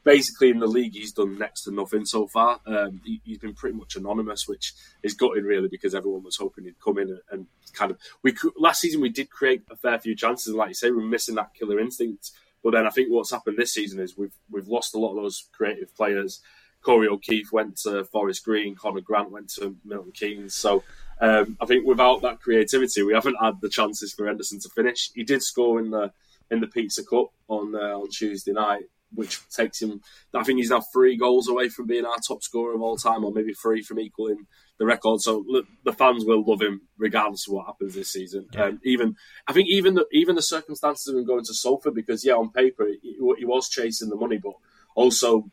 [0.04, 2.60] basically, in the league, he's done next to nothing so far.
[2.66, 6.64] Um, he, has been pretty much anonymous, which is gutting really because everyone was hoping
[6.64, 7.98] he'd come in and, and kind of.
[8.22, 11.00] We last season we did create a fair few chances, and like you say, we're
[11.00, 12.30] missing that killer instinct.
[12.62, 15.22] But then I think what's happened this season is we've we've lost a lot of
[15.22, 16.42] those creative players.
[16.82, 20.54] Corey O'Keeffe went to Forest Green, Conor Grant went to Milton Keynes.
[20.54, 20.82] So
[21.20, 25.10] um, I think without that creativity, we haven't had the chances for Henderson to finish.
[25.14, 26.12] He did score in the
[26.50, 28.84] in the Pizza Cup on uh, on Tuesday night,
[29.14, 30.00] which takes him.
[30.34, 33.24] I think he's now three goals away from being our top scorer of all time,
[33.24, 34.46] or maybe three from equaling
[34.78, 35.20] the record.
[35.20, 38.48] So look, the fans will love him regardless of what happens this season.
[38.52, 38.64] Yeah.
[38.64, 42.24] Um, even I think even the, even the circumstances of him going to Salford, because
[42.24, 44.54] yeah, on paper he, he was chasing the money, but
[44.94, 45.50] also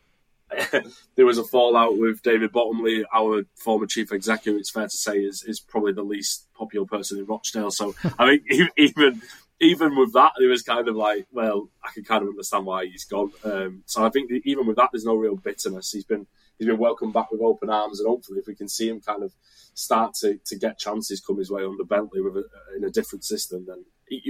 [1.16, 4.60] there was a fallout with David Bottomley, our former chief executive.
[4.60, 7.72] It's fair to say is is probably the least popular person in Rochdale.
[7.72, 8.44] So I think
[8.78, 9.22] even
[9.62, 12.86] even with that, it was kind of like, well, I can kind of understand why
[12.86, 13.32] he's gone.
[13.44, 15.92] Um, so I think even with that, there's no real bitterness.
[15.92, 16.28] He's been
[16.58, 19.24] he's been welcomed back with open arms, and hopefully, if we can see him kind
[19.24, 19.34] of
[19.74, 22.44] start to, to get chances come his way under Bentley with a,
[22.76, 23.86] in a different system, then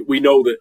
[0.08, 0.58] we know that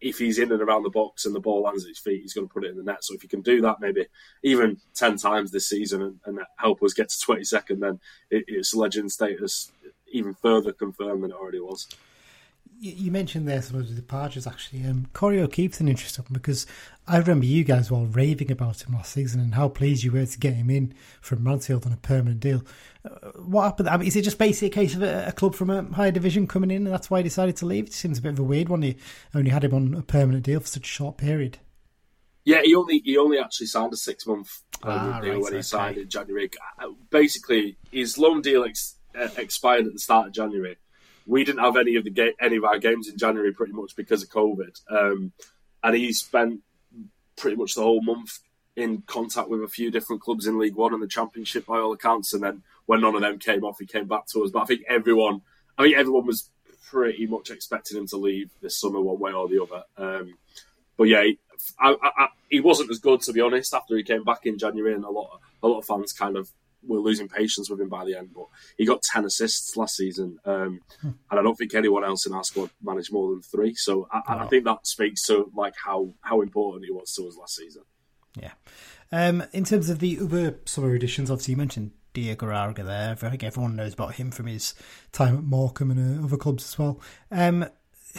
[0.00, 2.34] if he's in and around the box and the ball lands at his feet, he's
[2.34, 3.04] going to put it in the net.
[3.04, 4.06] So if he can do that maybe
[4.42, 8.44] even ten times this season and, and help us get to twenty second, then it,
[8.48, 9.72] it's legend status
[10.12, 11.86] even further confirmed than it already was
[12.80, 14.84] you mentioned there some of the departures actually.
[14.86, 16.66] Um, Corey O'Keeffe's an interesting one because
[17.06, 20.12] I remember you guys were all raving about him last season and how pleased you
[20.12, 22.64] were to get him in from Mansfield on a permanent deal.
[23.04, 23.90] Uh, what happened?
[23.90, 26.10] I mean, is it just basically a case of a, a, club from a higher
[26.10, 27.86] division coming in and that's why he decided to leave?
[27.86, 28.80] It seems a bit of a weird one.
[28.80, 28.96] He
[29.34, 31.58] only had him on a permanent deal for such a short period.
[32.44, 35.62] Yeah, he only he only actually signed a six month ah, deal right, when he
[35.62, 36.50] signed in January.
[36.78, 40.78] Uh, basically, his loan deal ex- uh, expired at the start of January
[41.26, 43.96] we didn't have any of the ga- any of our games in January pretty much
[43.96, 45.32] because of COVID, um,
[45.82, 46.60] and he spent
[47.36, 48.38] pretty much the whole month
[48.76, 51.92] in contact with a few different clubs in League One and the Championship by all
[51.92, 52.32] accounts.
[52.32, 54.50] And then when none of them came off, he came back to us.
[54.50, 55.42] But I think everyone,
[55.76, 56.50] I think everyone was
[56.88, 59.84] pretty much expecting him to leave this summer one way or the other.
[59.96, 60.38] Um,
[60.96, 61.38] but yeah, he,
[61.78, 64.94] I, I, he wasn't as good to be honest after he came back in January,
[64.94, 66.50] and a lot a lot of fans kind of
[66.86, 68.30] were losing patience with him by the end.
[68.34, 72.32] But he got ten assists last season, um, and I don't think anyone else in
[72.32, 73.74] our squad managed more than three.
[73.74, 77.36] So I, I, think that speaks to like how how important he was to us
[77.36, 77.82] last season.
[78.40, 78.52] Yeah.
[79.12, 83.10] Um, in terms of the other summer additions, obviously you mentioned Diagouraga there.
[83.10, 84.74] I think everyone knows about him from his
[85.12, 87.00] time at Morecambe and uh, other clubs as well.
[87.30, 87.66] Um,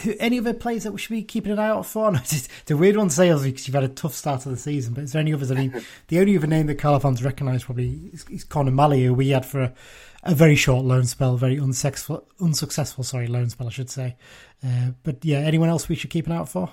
[0.00, 2.10] who, any other players that we should be keeping an eye out for?
[2.12, 4.58] No, it's, a weird one to say because you've had a tough start of the
[4.58, 5.50] season, but is there any others?
[5.50, 9.04] I mean, the only other name that Carlo fans recognise probably is, is Conor Malley,
[9.04, 9.74] who we had for a,
[10.22, 14.16] a very short loan spell, very unsuccessful, unsuccessful, sorry, loan spell, I should say.
[14.64, 16.70] Uh, but yeah, anyone else we should keep an eye out for?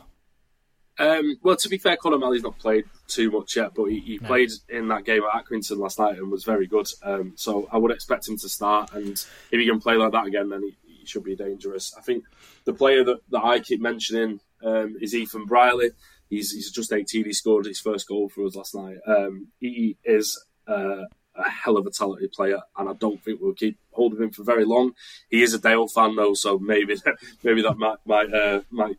[1.00, 4.20] Um, well, to be fair, Conor Malley's not played too much yet, but he, he
[4.22, 4.28] no.
[4.28, 6.88] played in that game at Accrington last night and was very good.
[7.04, 10.28] Um, so I would expect him to start, and if he can play like that
[10.28, 11.94] again, then he, he should be dangerous.
[11.98, 12.24] I think
[12.66, 15.92] the player that, that I keep mentioning um, is Ethan Brierley.
[16.30, 17.26] He's, he's just 18.
[17.26, 18.98] He scored his first goal for us last night.
[19.08, 21.06] Um, he is uh,
[21.36, 24.32] a hell of a talented player, and I don't think we'll keep hold of him
[24.32, 24.92] for very long.
[25.30, 26.96] He is a Dale fan though, so maybe
[27.44, 28.98] maybe that might might uh, might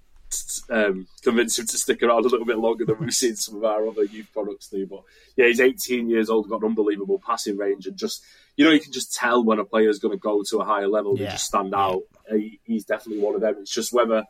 [0.70, 3.64] um, convince him to stick around a little bit longer than we've seen some of
[3.64, 4.86] our other youth products do.
[4.86, 5.02] But
[5.36, 8.24] yeah, he's 18 years old, got an unbelievable passing range, and just
[8.60, 10.64] you know you can just tell when a player is going to go to a
[10.66, 11.16] higher level.
[11.16, 11.24] Yeah.
[11.24, 12.02] They just stand out.
[12.28, 13.56] He, he's definitely one of them.
[13.58, 14.24] It's just whether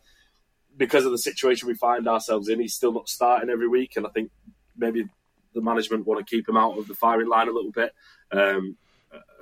[0.76, 4.06] because of the situation we find ourselves in, he's still not starting every week, and
[4.06, 4.30] I think
[4.76, 5.08] maybe
[5.52, 7.92] the management want to keep him out of the firing line a little bit.
[8.30, 8.76] Um,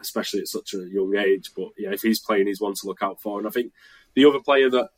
[0.01, 3.03] especially at such a young age, but yeah, if he's playing, he's one to look
[3.03, 3.39] out for.
[3.39, 3.73] And I think
[4.15, 4.89] the other player that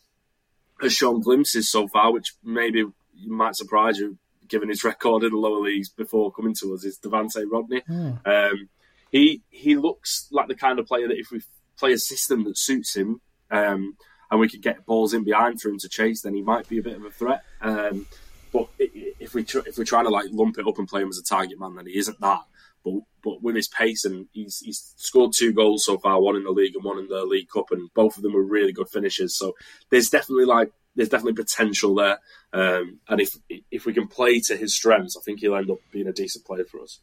[0.80, 2.84] has shown glimpses so far, which maybe
[3.26, 6.98] might surprise you given his record in the lower leagues before coming to us, is
[6.98, 7.82] Devante Rodney.
[7.88, 8.26] Mm.
[8.26, 8.68] Um,
[9.10, 11.42] he he looks like the kind of player that if we
[11.78, 13.96] play a system that suits him, um,
[14.30, 16.78] and we could get balls in behind for him to chase, then he might be
[16.78, 17.42] a bit of a threat.
[17.60, 18.06] Um,
[18.52, 21.18] but if we if we're trying to like lump it up and play him as
[21.18, 22.42] a target man, then he isn't that.
[22.84, 26.44] But but with his pace and he's he's scored two goals so far, one in
[26.44, 28.88] the league and one in the League Cup, and both of them are really good
[28.88, 29.36] finishes.
[29.36, 29.54] So
[29.90, 32.18] there's definitely like there's definitely potential there.
[32.52, 33.36] Um, and if
[33.70, 36.44] if we can play to his strengths, I think he'll end up being a decent
[36.44, 37.00] player for us.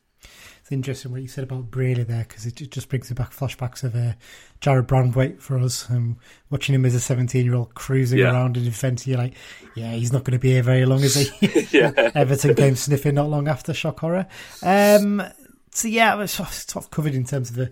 [0.67, 3.85] It's interesting what you said about Brierley there because it just brings me back flashbacks
[3.85, 4.13] of uh,
[4.59, 6.17] Jarrad Branthwaite for us and
[6.49, 8.31] watching him as a 17 year old cruising yeah.
[8.31, 9.07] around in defence.
[9.07, 9.35] You're like,
[9.75, 11.67] yeah, he's not going to be here very long, is he?
[11.77, 11.91] Yeah.
[12.15, 14.27] Everton came sniffing not long after shock horror.
[14.61, 15.23] Um,
[15.71, 17.71] so yeah, it's sort of covered in terms of the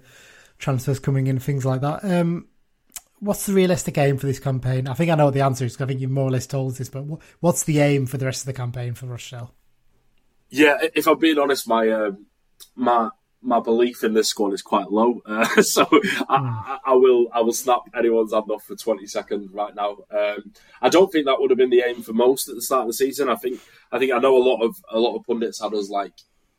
[0.57, 2.03] transfers coming in, things like that.
[2.03, 2.47] Um,
[3.19, 4.87] what's the realistic aim for this campaign?
[4.87, 5.79] I think I know what the answer is.
[5.81, 7.03] I think you more or less told us this, but
[7.41, 9.53] what's the aim for the rest of the campaign for Rochdale?
[10.49, 12.27] Yeah, if I'm being honest, my um,
[12.75, 13.09] my
[13.41, 15.21] my belief in this squad is quite low.
[15.27, 15.87] Uh, so
[16.29, 16.89] I, hmm.
[16.89, 19.97] I, will I will snap anyone's hand off for 20 seconds right now.
[20.09, 22.81] Um, I don't think that would have been the aim for most at the start
[22.81, 23.29] of the season.
[23.29, 23.59] I think
[23.91, 26.13] I think I know a lot of a lot of pundits had us like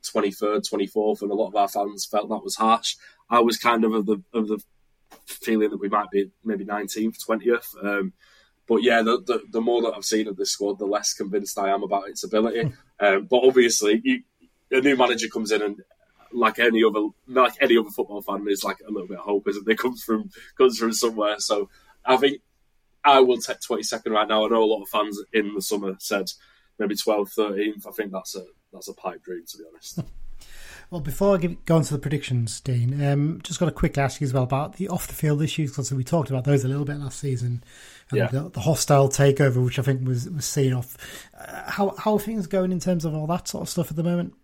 [0.06, 2.96] 23rd, 24th, and a lot of our fans felt that was harsh.
[3.28, 4.62] I was kind of of the of the
[5.26, 7.84] feeling that we might be maybe 19th, 20th.
[7.84, 8.12] Um,
[8.68, 11.58] but yeah, the, the, the, more that I've seen of this squad, the less convinced
[11.58, 12.62] I am about its ability.
[12.62, 13.06] Hmm.
[13.06, 14.22] um, but obviously, you,
[14.70, 15.82] a new manager comes in and
[16.32, 19.48] like any other like any other football fan, there's like a little bit of hope,
[19.48, 19.74] isn't there?
[19.84, 21.38] Comes from comes from somewhere.
[21.38, 21.70] So
[22.04, 22.40] I think
[23.04, 24.44] I will take 22nd right now.
[24.44, 26.32] I know a lot of fans in the summer said
[26.78, 27.86] maybe 12th, 13th.
[27.86, 30.00] I think that's a that's a pipe dream, to be honest.
[30.88, 33.98] Well, before I give, go on to the predictions, Dean, um, just got a quick
[33.98, 36.62] ask you as well about the off the field issues because we talked about those
[36.62, 37.64] a little bit last season.
[38.10, 38.26] And Yeah.
[38.28, 40.96] the, the hostile takeover, which I think was was seen off.
[41.36, 43.96] Uh, how how are things going in terms of all that sort of stuff at
[43.96, 44.34] the moment?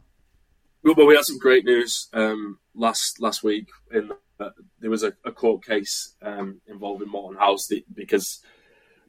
[0.85, 3.69] Well, we had some great news um, last last week.
[3.93, 8.41] In that there was a, a court case um, involving Morton House the, because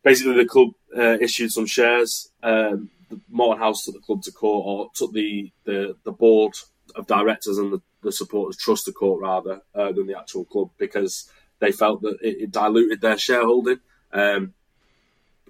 [0.04, 2.32] basically the club uh, issued some shares.
[2.44, 2.90] Um,
[3.28, 6.54] Morton House took the club to court, or took the the, the board
[6.96, 10.70] of directors and the, the supporters trust to court rather uh, than the actual club
[10.78, 11.28] because
[11.60, 13.80] they felt that it, it diluted their shareholding.
[14.12, 14.54] Um,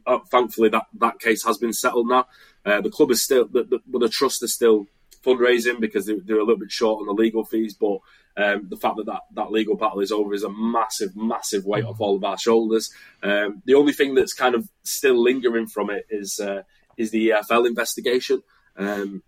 [0.06, 2.28] uh, thankfully, that, that case has been settled now.
[2.66, 4.88] Uh, the club is still the, the, the trust is still
[5.24, 7.74] fundraising because they, they're a little bit short on the legal fees.
[7.74, 8.00] But
[8.36, 11.86] um, the fact that, that that legal battle is over is a massive, massive weight
[11.86, 12.92] off all of our shoulders.
[13.22, 16.64] Um, the only thing that's kind of still lingering from it is uh,
[16.98, 18.42] is the EFL investigation.
[18.78, 19.24] Um,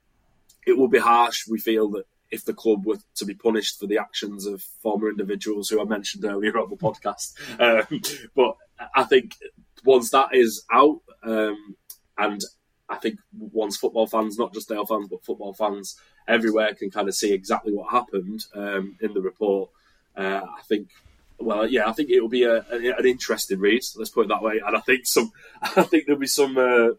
[0.65, 1.47] it will be harsh.
[1.47, 5.09] We feel that if the club were to be punished for the actions of former
[5.09, 8.01] individuals who I mentioned earlier on the podcast, um,
[8.35, 8.57] but
[8.95, 9.35] I think
[9.83, 11.75] once that is out, um,
[12.17, 12.41] and
[12.89, 17.07] I think once football fans, not just Dale fans, but football fans everywhere, can kind
[17.07, 19.69] of see exactly what happened um, in the report,
[20.15, 20.89] uh, I think.
[21.37, 23.81] Well, yeah, I think it will be a, a, an interesting read.
[23.97, 24.61] Let's put it that way.
[24.65, 25.31] And I think some,
[25.61, 26.89] I think there'll be some uh,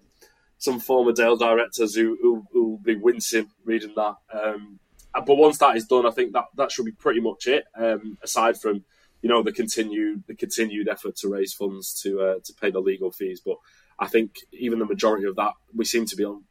[0.58, 4.14] some former Dale directors who will be wincing reading that.
[4.32, 4.80] Um,
[5.24, 7.64] but once that is done, I think that that should be pretty much it.
[7.74, 8.84] Um, aside from
[9.22, 12.80] you know the continued the continued effort to raise funds to uh, to pay the
[12.80, 13.56] legal fees, but
[13.98, 16.44] I think even the majority of that we seem to be on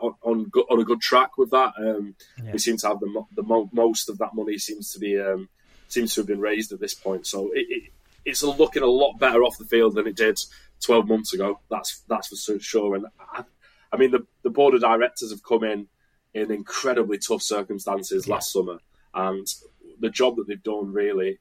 [0.00, 1.72] on on, go- on a good track with that.
[1.78, 2.52] Um, Yeah.
[2.52, 5.48] We seem to have the the mo- most of that money seems to be um,
[5.88, 7.26] seems to have been raised at this point.
[7.26, 7.82] So it, it,
[8.24, 10.38] it's looking a lot better off the field than it did
[10.80, 11.60] 12 months ago.
[11.70, 12.96] That's that's for sure.
[12.96, 13.44] And I,
[13.92, 15.88] I mean the the board of directors have come in
[16.34, 18.78] in incredibly tough circumstances last summer,
[19.14, 19.46] and
[20.00, 21.38] the job that they've done really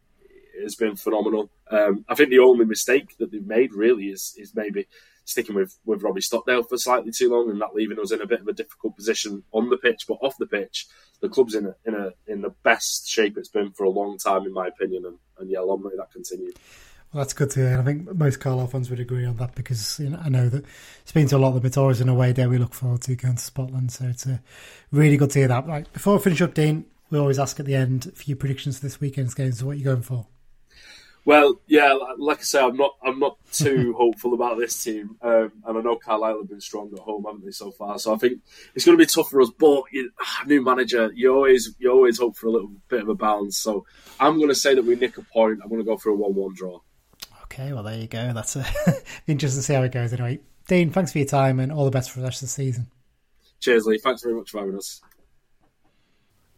[0.62, 1.50] has been phenomenal.
[1.70, 4.88] Um, I think the only mistake that they've made really is is maybe
[5.26, 8.28] sticking with, with Robbie Stockdale for slightly too long and that leaving us in a
[8.28, 10.88] bit of a difficult position on the pitch, but off the pitch,
[11.22, 14.18] the club's in a, in a in the best shape it's been for a long
[14.18, 15.06] time, in my opinion.
[15.06, 16.52] And, and yeah, long may that continue.
[17.14, 17.80] Well, that's good to hear.
[17.80, 20.66] I think most Carlisle fans would agree on that because you know, I know that
[21.06, 23.02] speaking to a lot of them, it's always in a way day we look forward
[23.04, 23.92] to going to Spotland.
[23.92, 24.38] So it's uh,
[24.92, 25.66] really good to hear that.
[25.66, 28.80] Right, before I finish up, Dean, we always ask at the end for your predictions
[28.80, 29.60] for this weekend's games.
[29.60, 30.28] So what are you going for?
[31.26, 35.52] Well, yeah, like I say, I'm not I'm not too hopeful about this team, um,
[35.66, 37.98] and I know Carlisle have been strong at home, haven't they, so far?
[37.98, 38.42] So I think
[38.76, 39.50] it's going to be tough for us.
[39.50, 40.12] But you,
[40.46, 43.58] new manager, you always you always hope for a little bit of a bounce.
[43.58, 43.88] So
[44.20, 45.62] I'm going to say that we nick a point.
[45.64, 46.80] I'm going to go for a one-one draw.
[47.44, 48.32] Okay, well there you go.
[48.32, 48.64] That's uh,
[49.28, 50.14] interesting to see how it goes.
[50.14, 52.54] Anyway, Dean, thanks for your time and all the best for the rest of the
[52.54, 52.88] season.
[53.62, 53.98] Cheers, Lee.
[53.98, 55.02] Thanks very much for having us.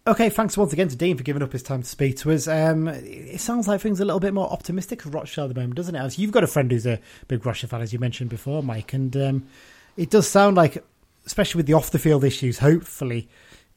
[0.08, 2.48] Okay, thanks once again to Dean for giving up his time to speak to us.
[2.48, 5.60] Um, it sounds like things are a little bit more optimistic for Rochdale at the
[5.60, 6.00] moment, doesn't it?
[6.00, 8.94] As you've got a friend who's a big Rochester fan, as you mentioned before, Mike,
[8.94, 9.48] and um,
[9.98, 10.82] it does sound like,
[11.26, 13.28] especially with the off the field issues, hopefully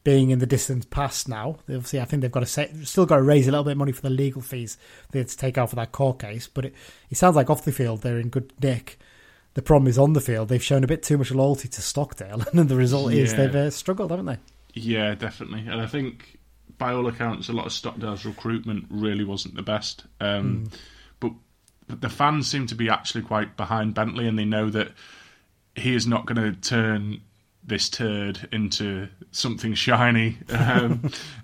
[0.05, 1.57] being in the distant past now.
[1.63, 3.79] Obviously, I think they've got to say, still got to raise a little bit of
[3.79, 4.77] money for the legal fees
[5.11, 6.47] they had to take out for that court case.
[6.47, 6.75] But it,
[7.09, 8.97] it sounds like off the field they're in good nick.
[9.55, 12.41] The problem is on the field they've shown a bit too much loyalty to Stockdale,
[12.53, 14.37] and the result is they've uh, struggled, haven't they?
[14.73, 15.61] Yeah, definitely.
[15.67, 16.39] And I think,
[16.77, 20.05] by all accounts, a lot of Stockdale's recruitment really wasn't the best.
[20.19, 20.69] Um,
[21.19, 21.33] But
[21.87, 24.91] but the fans seem to be actually quite behind Bentley, and they know that
[25.75, 27.21] he is not going to turn
[27.63, 30.37] this turd into something shiny.
[30.49, 31.11] Um,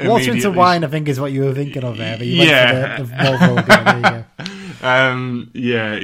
[0.00, 2.18] Water into wine, I think, is what you were thinking of there.
[2.18, 2.98] But you Yeah.
[2.98, 3.62] went the, the vulgar.
[3.84, 4.24] There you go.
[4.84, 5.98] Um, yeah,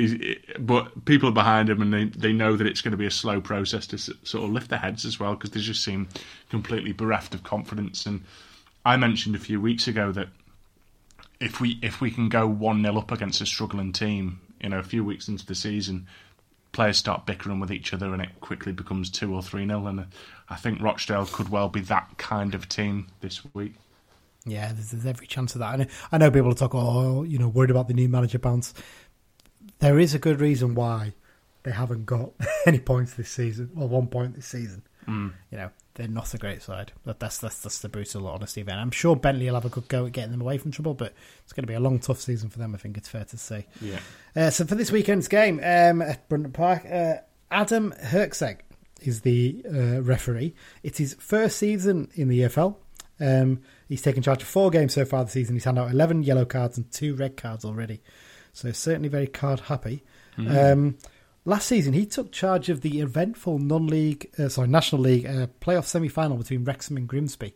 [0.58, 3.10] but people are behind him, and they they know that it's going to be a
[3.10, 6.08] slow process to sort of lift their heads as well because they just seem
[6.48, 8.06] completely bereft of confidence.
[8.06, 8.24] And
[8.86, 10.28] I mentioned a few weeks ago that
[11.40, 14.78] if we if we can go one 0 up against a struggling team, you know,
[14.78, 16.06] a few weeks into the season,
[16.72, 20.06] players start bickering with each other, and it quickly becomes two or three 0 And
[20.48, 23.74] I think Rochdale could well be that kind of team this week.
[24.50, 25.80] Yeah, there's, there's every chance of that.
[25.80, 28.74] And I know people talk, oh, you know, worried about the new manager bounce.
[29.78, 31.14] There is a good reason why
[31.62, 32.32] they haven't got
[32.66, 33.70] any points this season.
[33.74, 34.82] Well, one point this season.
[35.06, 35.32] Mm.
[35.50, 36.92] You know, they're not a great side.
[37.04, 38.62] But that's that's that's the brutal honesty.
[38.62, 40.94] Then I'm sure Bentley will have a good go at getting them away from trouble,
[40.94, 42.74] but it's going to be a long, tough season for them.
[42.74, 43.66] I think it's fair to say.
[43.80, 44.00] Yeah.
[44.34, 47.16] Uh, so for this weekend's game um, at Brunton Park, uh,
[47.50, 48.60] Adam Herczeg
[49.00, 50.54] is the uh, referee.
[50.82, 52.76] It's his first season in the EFL.
[53.20, 55.56] Um, he's taken charge of four games so far this season.
[55.56, 58.00] He's handed out 11 yellow cards and two red cards already.
[58.52, 60.02] So certainly very card happy.
[60.38, 60.96] Um,
[61.44, 65.84] last season, he took charge of the eventful non-league, uh, sorry, National League uh, playoff
[65.84, 67.54] semi-final between Wrexham and Grimsby.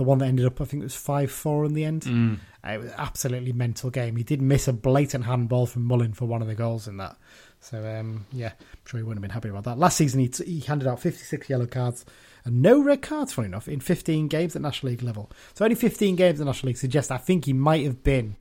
[0.00, 2.04] The one that ended up, I think it was 5 4 in the end.
[2.04, 2.38] Mm.
[2.64, 4.16] Uh, It was an absolutely mental game.
[4.16, 7.18] He did miss a blatant handball from Mullin for one of the goals in that.
[7.60, 9.78] So, um, yeah, I'm sure he wouldn't have been happy about that.
[9.78, 12.06] Last season, he, t- he handed out 56 yellow cards
[12.46, 15.30] and no red cards, funny enough, in 15 games at National League level.
[15.52, 18.36] So, only 15 games at National League suggests I think he might have been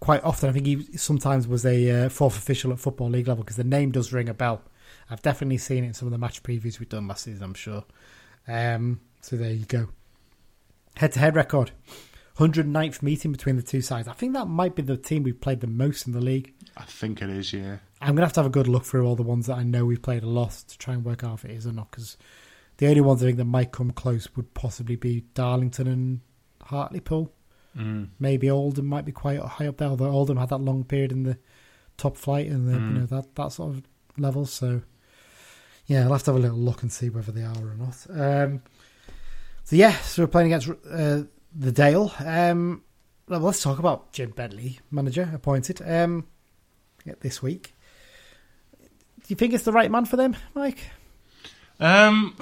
[0.00, 0.50] quite often.
[0.50, 3.64] I think he sometimes was a uh, fourth official at Football League level because the
[3.64, 4.60] name does ring a bell.
[5.08, 7.54] I've definitely seen it in some of the match previews we've done last season, I'm
[7.54, 7.84] sure.
[8.46, 9.88] Um, so, there you go.
[10.96, 11.72] Head to head record
[12.38, 14.08] 109th meeting between the two sides.
[14.08, 16.52] I think that might be the team we've played the most in the league.
[16.76, 17.78] I think it is, yeah.
[18.00, 19.62] I'm going to have to have a good look through all the ones that I
[19.62, 21.90] know we've played a lot to try and work out if it is or not.
[21.90, 22.16] Because
[22.76, 26.20] the only ones I think that might come close would possibly be Darlington and
[26.62, 27.32] Hartlepool.
[27.76, 28.08] Mm.
[28.18, 31.22] Maybe Oldham might be quite high up there, although Oldham had that long period in
[31.24, 31.38] the
[31.96, 32.88] top flight and the, Mm.
[32.94, 33.82] you know that that sort of
[34.18, 34.44] level.
[34.46, 34.82] So
[35.86, 38.06] yeah, I'll have to have a little look and see whether they are or not.
[38.10, 38.62] Um,
[39.66, 41.22] so yeah, so we're playing against uh,
[41.54, 42.12] the Dale.
[42.20, 42.82] Um,
[43.28, 46.26] well, let's talk about Jim Bentley, manager appointed um,
[47.20, 47.74] this week.
[48.80, 50.78] Do you think it's the right man for them, Mike?
[51.80, 52.36] Um,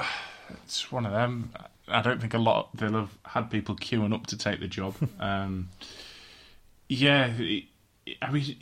[0.64, 1.50] it's one of them.
[1.88, 4.94] I don't think a lot they'll have had people queuing up to take the job.
[5.18, 5.70] um,
[6.88, 7.70] yeah, he-
[8.20, 8.54] I mean,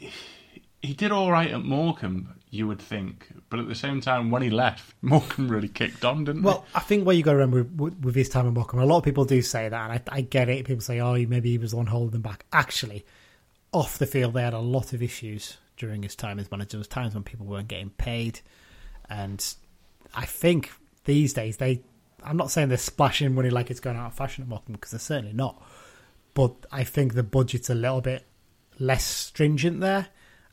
[0.81, 4.43] he did all right at Morecambe, you would think, but at the same time, when
[4.43, 6.47] he left, Morecambe really kicked on, didn't he?
[6.47, 8.85] Well, I think what you got to remember with, with his time in Morecambe, a
[8.85, 10.67] lot of people do say that, and I, I get it.
[10.67, 13.07] People say, "Oh, maybe he was the one holding them back." Actually,
[13.73, 16.73] off the field, they had a lot of issues during his time as manager.
[16.73, 18.41] There was times when people weren't getting paid,
[19.09, 19.43] and
[20.15, 20.73] I think
[21.05, 21.81] these days they.
[22.23, 24.91] I'm not saying they're splashing money like it's going out of fashion at Morecambe because
[24.91, 25.61] they're certainly not.
[26.35, 28.27] But I think the budget's a little bit
[28.79, 30.09] less stringent there.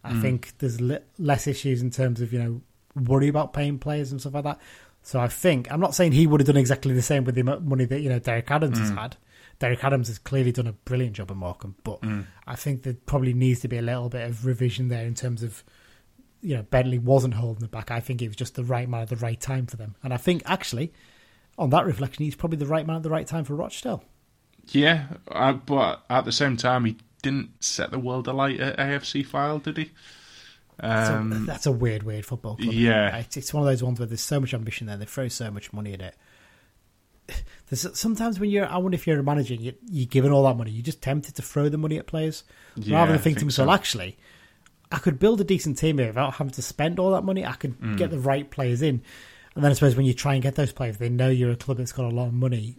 [0.09, 0.21] I Mm.
[0.21, 2.61] think there's li- less issues in terms of you know
[2.95, 4.59] worry about paying players and stuff like that.
[5.03, 7.43] So I think I'm not saying he would have done exactly the same with the
[7.43, 8.97] money that you know Derek Adams has Mm.
[8.97, 9.15] had.
[9.59, 12.25] Derek Adams has clearly done a brilliant job at Morecambe, but Mm.
[12.47, 15.43] I think there probably needs to be a little bit of revision there in terms
[15.43, 15.63] of
[16.41, 17.91] you know Bentley wasn't holding it back.
[17.91, 20.13] I think it was just the right man at the right time for them, and
[20.13, 20.91] I think actually
[21.57, 24.03] on that reflection, he's probably the right man at the right time for Rochdale.
[24.71, 29.25] Yeah, uh, but at the same time, he didn't set the world alight at AFC
[29.27, 29.91] Fylde, did he?
[30.79, 32.73] That's, Um, a, that's a weird, weird football club.
[32.73, 33.17] yeah.
[33.17, 34.95] It's, it's one of those ones where there's so much ambition there.
[34.97, 36.15] They throw so much money at it.
[37.69, 40.43] There's sometimes when you're, I wonder if you're a manager, and you, you're given all
[40.45, 42.43] that money, you're just tempted to throw the money at players
[42.75, 43.73] Yeah, rather than I think to myself, so.
[43.73, 44.17] actually,
[44.91, 47.45] I could build a decent team here without having to spend all that money.
[47.45, 47.97] I could Mm.
[47.97, 49.01] get the right players in,
[49.53, 51.55] and then I suppose when you try and get those players, they know you're a
[51.55, 52.77] club that's got a lot of money,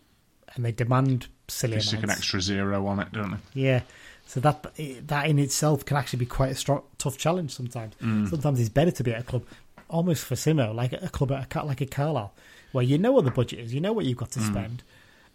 [0.57, 3.61] and they demand silly They stick an extra zero on it, don't they?
[3.61, 3.82] Yeah.
[4.31, 4.64] So that
[5.09, 7.97] that in itself can actually be quite a strong, tough challenge sometimes.
[8.01, 8.31] Mm.
[8.31, 9.43] Sometimes it's better to be at a club
[9.89, 12.33] almost for Simo, like a club at a, like a Carlisle,
[12.70, 14.47] where you know what the budget is, you know what you've got to Mm.
[14.47, 14.83] spend,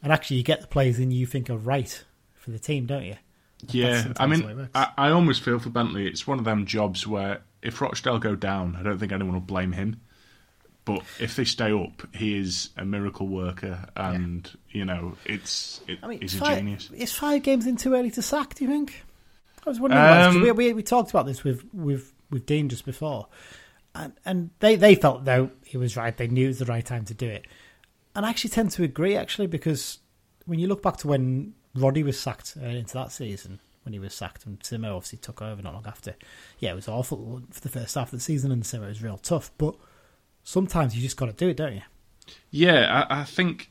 [0.02, 3.04] and actually you get the players in you think are right for the team, don't
[3.04, 3.18] you?
[3.68, 4.70] Yeah, I sometimes the way it mean.
[4.74, 6.08] I, I almost feel for Bentley.
[6.08, 9.42] It's one of them jobs where if Rochdale go down, I don't think anyone will
[9.42, 10.00] blame him.
[10.86, 15.98] But if they stay up, he is a miracle worker, and you know, it's it,
[16.04, 16.92] I mean, he's it's a genius.
[16.96, 18.54] Is five games in too early to sack?
[18.54, 19.04] Do you think?
[19.66, 20.02] I was wondering.
[20.02, 23.28] Um, we, we we talked about this with with with Dean just before,
[23.96, 26.16] and and they they felt though he was right.
[26.16, 27.48] They knew it was the right time to do it,
[28.16, 29.98] and I actually tend to agree actually because
[30.46, 33.60] when you look back to when Roddy was sacked uh, into that season.
[33.84, 36.16] When he was sacked, and Simo obviously took over not long after.
[36.58, 39.20] Yeah, it was awful for the first half of the season, and Simo was real
[39.20, 39.52] tough.
[39.60, 39.76] But
[40.46, 41.82] sometimes you just got to do it, don't you?
[42.52, 43.70] Yeah, I, I think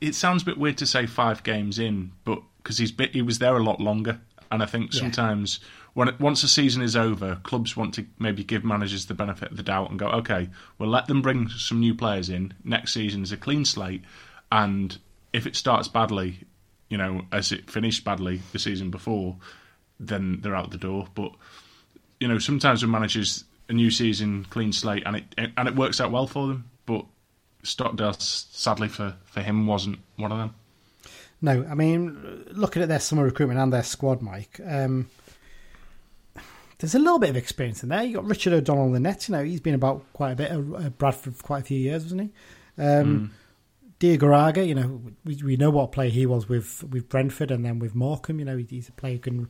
[0.00, 3.22] it sounds a bit weird to say five games in, but because he's bit, he
[3.22, 4.20] was there a lot longer,
[4.52, 5.00] and I think Yeah.
[5.00, 5.58] sometimes
[5.94, 9.50] when it, once the season is over, clubs want to maybe give managers the benefit
[9.50, 10.48] of the doubt and go, okay,
[10.78, 12.54] we'll let them bring some new players in.
[12.62, 14.02] Next season is a clean slate,
[14.52, 14.96] and
[15.32, 16.40] if it starts badly,
[16.88, 19.36] you know, as it finished badly the season before,
[19.98, 21.08] then they're out the door.
[21.14, 21.32] But
[22.20, 26.00] you know, sometimes with managers, a new season, clean slate, and it and it works
[26.00, 26.70] out well for them.
[26.86, 27.04] But
[27.62, 30.54] Stockdale, sadly for, for him, wasn't one of them.
[31.40, 35.08] No, I mean, looking at their summer recruitment and their squad, Mike, um,
[36.78, 38.02] there's a little bit of experience in there.
[38.02, 39.28] You got Richard O'Donnell in the net.
[39.28, 42.04] You know, he's been about quite a bit at Bradford for quite a few years,
[42.04, 42.82] wasn't he?
[42.82, 43.32] Um,
[44.00, 47.64] Diagouraga, you know, we, we know what a player he was with with Brentford and
[47.64, 48.38] then with Morecambe.
[48.38, 49.48] You know, he's a player who can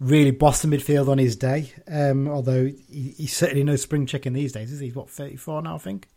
[0.00, 1.72] really boss the midfield on his day.
[1.86, 4.86] Um, although he, he's certainly no spring chicken these days, is he?
[4.86, 6.08] He's what thirty four now, I think.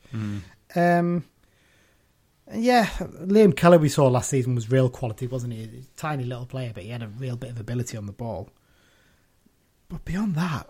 [0.75, 1.25] Um,
[2.53, 5.85] yeah, Liam Kelly we saw last season was real quality, wasn't he?
[5.95, 8.49] Tiny little player, but he had a real bit of ability on the ball.
[9.89, 10.67] But beyond that,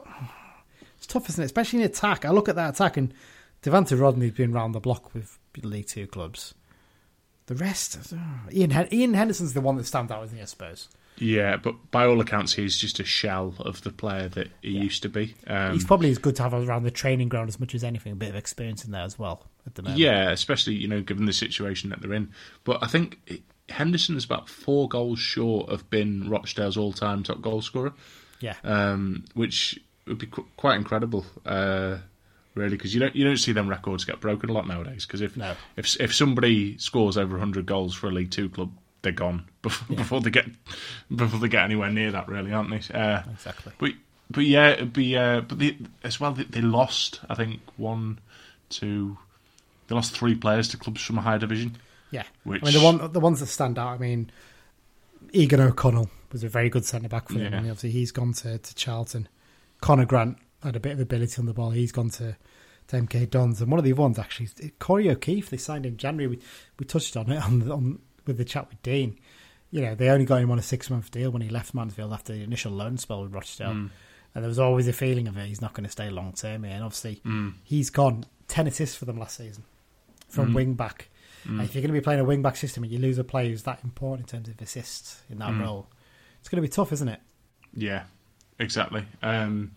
[0.97, 1.45] it's tough, isn't it?
[1.45, 2.23] Especially in attack.
[2.25, 3.13] I look at that attack, and
[3.63, 6.53] Devante Rodney's been round the block with League Two clubs.
[7.47, 8.17] the rest, oh,
[8.51, 10.41] Ian Hen- Ian Henderson's the one that stands out, isn't he?
[10.41, 10.87] I suppose.
[11.17, 15.03] Yeah, but by all accounts, he's just a shell of the player that he used
[15.03, 15.35] to be.
[15.45, 18.13] Um, He's probably as good to have around the training ground as much as anything.
[18.13, 19.99] A bit of experience in there as well at the moment.
[19.99, 22.31] Yeah, especially you know given the situation that they're in.
[22.63, 27.61] But I think Henderson is about four goals short of being Rochdale's all-time top goal
[27.61, 27.93] scorer,
[28.39, 28.55] yeah.
[28.63, 31.97] um, which would be qu- quite incredible, uh,
[32.55, 35.05] really, because you don't you don't see them records get broken a lot nowadays.
[35.05, 35.55] Because if No.
[35.77, 38.71] if if somebody scores over hundred goals for a League Two club,
[39.03, 40.45] they're gone before, before they get
[41.15, 42.27] before they get anywhere near that.
[42.27, 42.93] Really, aren't they?
[42.93, 43.73] Uh, Exactly.
[43.77, 43.91] But
[44.29, 47.19] but yeah, it'd be uh, but they, as well they, they lost.
[47.29, 48.19] I think one,
[48.69, 49.17] two,
[49.87, 51.77] they lost three players to clubs from a higher division.
[52.11, 53.87] Yeah, Which- I mean the one the ones that stand out.
[53.89, 54.31] I mean,
[55.33, 57.41] Eoghan O'Connell was a very good centre back for them.
[57.53, 57.57] Yeah.
[57.59, 59.27] And obviously, he's gone to, to Charlton.
[59.81, 61.71] Conor Grant had a bit of ability on the ball.
[61.71, 62.35] He's gone to,
[62.89, 63.61] MK Dons.
[63.61, 64.49] And one of the other ones actually,
[64.79, 65.49] Corey O'Keeffe.
[65.49, 66.27] They signed in January.
[66.27, 66.39] We
[66.77, 69.17] we touched on it on, the- on with the chat with Dean.
[69.71, 72.11] You know, they only got him on a six month deal when he left Mansfield
[72.13, 73.69] after the initial loan spell with Rochdale.
[73.73, 73.89] Mm.
[74.33, 75.47] And there was always a feeling of it.
[75.47, 76.73] He's not going to stay long term here.
[76.73, 77.53] And obviously, Mm.
[77.63, 79.63] he's gone ten assists for them last season
[80.29, 80.55] from Mm.
[80.55, 81.09] wing back.
[81.43, 83.23] And if you're going to be playing a wing back system and you lose a
[83.23, 85.61] player who's that important in terms of assists in that Mm.
[85.61, 85.87] role,
[86.39, 87.19] it's going to be tough, isn't it?
[87.73, 88.03] Yeah,
[88.59, 89.05] exactly.
[89.23, 89.71] Um,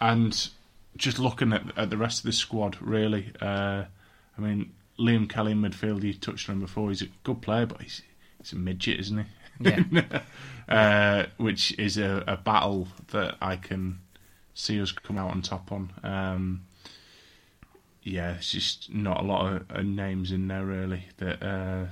[0.00, 0.50] and
[0.96, 3.84] just looking at, at the rest of the squad, really, uh,
[4.36, 6.88] I mean, Liam Kelly in midfield, you touched on him before.
[6.88, 8.02] He's a good player, but he's
[8.38, 9.24] he's a midget, isn't he?
[9.60, 10.20] Yeah.
[10.68, 14.00] uh, which is a, a battle that I can
[14.54, 15.92] see us come out on top on.
[16.02, 16.62] Um,
[18.02, 21.86] yeah, it's just not a lot of uh, names in there really that uh,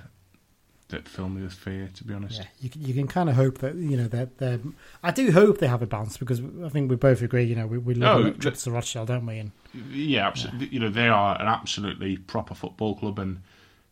[0.89, 1.89] that fill me with fear.
[1.95, 4.39] To be honest, Yeah, you can, you can kind of hope that you know that
[4.39, 4.59] they're.
[5.03, 7.45] I do hope they have a bounce because I think we both agree.
[7.45, 9.39] You know, we we love oh, trips to Rochdale, don't we?
[9.39, 9.53] And
[9.91, 10.69] Yeah, absolutely.
[10.69, 13.43] You know, they are an absolutely proper football club, and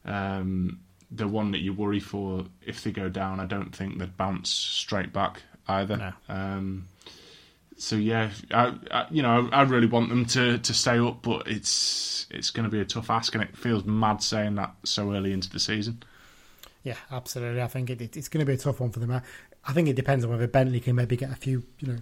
[0.05, 3.40] um, the one that you worry for if they go down.
[3.40, 5.97] I don't think they'd bounce straight back either.
[5.97, 6.12] No.
[6.28, 6.89] Um,
[7.78, 11.47] so yeah, I, I, you know, I really want them to, to stay up, but
[11.47, 15.12] it's it's going to be a tough ask, and it feels mad saying that so
[15.12, 16.02] early into the season.
[16.86, 17.60] Yeah, absolutely.
[17.60, 19.10] I think it, it, it's going to be a tough one for them.
[19.10, 19.20] I,
[19.66, 21.98] I think it depends on whether Bentley can maybe get a few, you know,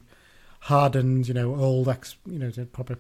[0.61, 2.99] hardened, you know, old ex, you know, proper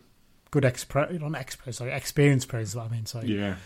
[0.51, 2.71] good ex, not ex, sorry, experienced players.
[2.71, 3.27] Is what I mean, sorry.
[3.27, 3.57] Yeah,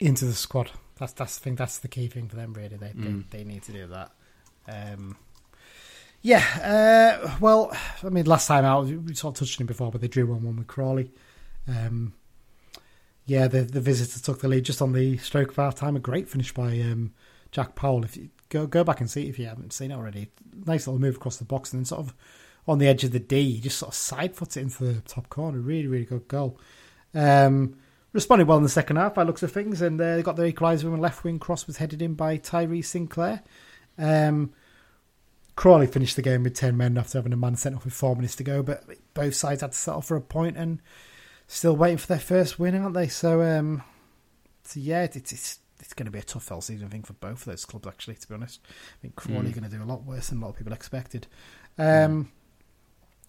[0.00, 0.72] into the squad.
[0.98, 2.52] That's that's I think that's the key thing for them.
[2.52, 3.30] Really, they Mm.
[3.30, 4.10] they, they need to do that.
[4.66, 5.16] Um,
[6.20, 7.20] yeah.
[7.22, 7.70] Uh, well,
[8.02, 10.26] I mean, last time out we sort of touched on it before, but they drew
[10.26, 11.12] one one with Crawley.
[11.68, 12.14] Um,
[13.24, 15.94] yeah, the the visitors took the lead just on the stroke of half time.
[15.94, 17.12] A great finish by um,
[17.50, 18.04] Jack Powell.
[18.04, 20.30] If you go go back and see it if you haven't seen it already,
[20.66, 22.14] nice little move across the box and then sort of
[22.66, 25.00] on the edge of the D, he just sort of side foots it into the
[25.02, 25.58] top corner.
[25.58, 26.58] Really, really good goal.
[27.14, 27.78] Um,
[28.12, 30.50] responded well in the second half by looks of things, and uh, they got their
[30.50, 33.42] equaliser when left wing cross was headed in by Tyree Sinclair.
[33.96, 34.52] Um,
[35.56, 38.14] Crawley finished the game with 10 men after having a man sent off with four
[38.14, 38.84] minutes to go, but
[39.14, 40.80] both sides had to settle for a point and
[41.48, 43.08] still waiting for their first win, aren't they?
[43.08, 43.82] So, um,
[44.62, 47.14] so yeah, it's, it's, it's going to be a tough fell season, I think, for
[47.14, 48.60] both of those clubs, actually, to be honest.
[48.66, 50.72] I think Crawley are going to do a lot worse than a lot of people
[50.72, 51.26] expected.
[51.78, 52.30] Um,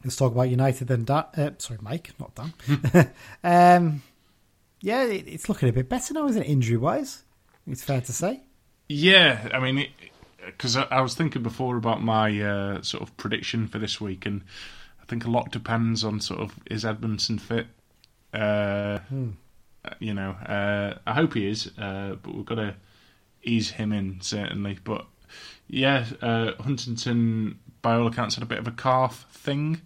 [0.04, 1.26] Let's talk about United then, Dan.
[1.36, 2.54] Uh, sorry, Mike, not Dan.
[3.44, 4.02] um,
[4.80, 7.24] yeah, it, it's looking a bit better now, isn't it, injury wise?
[7.68, 8.42] It's fair to say.
[8.88, 9.90] Yeah, I mean,
[10.46, 14.26] because I, I was thinking before about my uh, sort of prediction for this week,
[14.26, 14.42] and
[15.02, 17.68] I think a lot depends on sort of is Edmondson fit.
[18.34, 19.00] Uh,
[20.00, 22.76] You know, uh, I hope he is, uh, but we've got to
[23.44, 24.78] ease him in certainly.
[24.84, 25.06] But
[25.68, 29.82] yeah, uh, Huntington, by all accounts, had a bit of a calf thing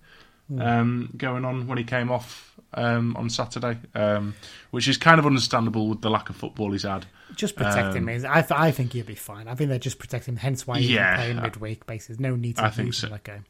[0.59, 4.33] um, going on when he came off um, on Saturday, um,
[4.71, 7.05] which is kind of understandable with the lack of football he's had.
[7.35, 8.07] Just protect him.
[8.09, 9.47] Um, I, th- I think he'll be fine.
[9.47, 11.15] I think they're just protecting him, hence why he's Yeah.
[11.15, 12.19] playing midweek basis.
[12.19, 13.07] No need to I think lose so.
[13.07, 13.45] that game.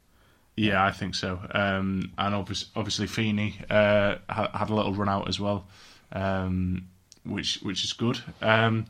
[0.56, 1.40] Yeah, I think so.
[1.52, 5.66] Um, and obviously, obviously Feeney uh, had, had a little run out as well,
[6.14, 6.88] um,
[7.26, 8.20] which which is good.
[8.42, 8.86] Um,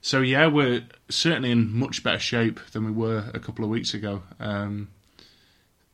[0.00, 3.94] so yeah, we're certainly in much better shape than we were a couple of weeks
[3.94, 4.22] ago.
[4.40, 4.88] Um,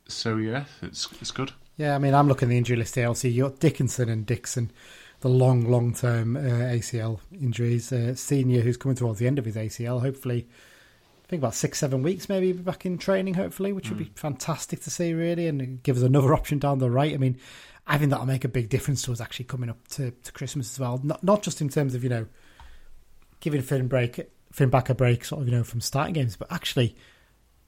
[0.07, 1.51] so yeah, it's it's good.
[1.77, 3.07] Yeah, I mean, I'm looking at the injury list here.
[3.07, 4.71] Obviously, you got Dickinson and Dixon,
[5.19, 7.91] the long, long term uh, ACL injuries.
[7.91, 10.47] Uh, senior, who's coming towards the end of his ACL, hopefully,
[11.25, 14.11] I think about six, seven weeks maybe be back in training, hopefully, which would be
[14.15, 17.13] fantastic to see, really, and give us another option down the right.
[17.13, 17.37] I mean,
[17.87, 20.73] I think that'll make a big difference to us actually coming up to, to Christmas
[20.73, 20.99] as well.
[21.03, 22.27] Not not just in terms of, you know,
[23.39, 26.51] giving Finn break Fin Back a break, sort of, you know, from starting games, but
[26.51, 26.95] actually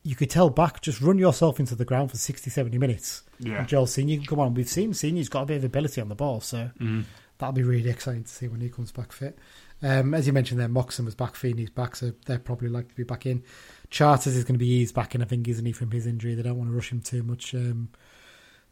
[0.03, 3.23] you could tell back, just run yourself into the ground for 60, 70 minutes.
[3.39, 3.60] Yeah.
[3.60, 4.53] And Joel Senior can come on.
[4.53, 6.69] We've seen Senior's got a bit of ability on the ball, so
[7.38, 9.38] that'll be really exciting to see when he comes back fit.
[9.84, 12.95] Um, as you mentioned there, Moxon was back, Feeney's back, so they're probably likely to
[12.95, 13.44] be back in.
[13.89, 16.35] Charters is going to be eased back in, I think, isn't he, from his injury?
[16.35, 17.53] They don't want to rush him too much.
[17.53, 17.89] Um,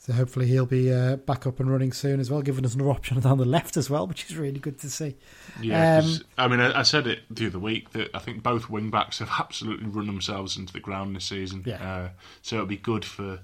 [0.06, 2.92] so hopefully he'll be uh, back up and running soon as well, giving us another
[2.92, 5.16] option down the left as well, which is really good to see.
[5.60, 8.70] Yeah, Um, I mean, I, I said it the other week that I think both
[8.70, 11.64] wing backs have absolutely run themselves into the ground this season.
[11.66, 11.84] Yeah.
[11.84, 12.10] Uh,
[12.44, 13.40] so it'll be good for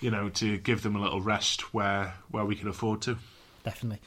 [0.00, 3.16] you know to give them a little rest where where we can afford to.
[3.62, 4.00] Definitely.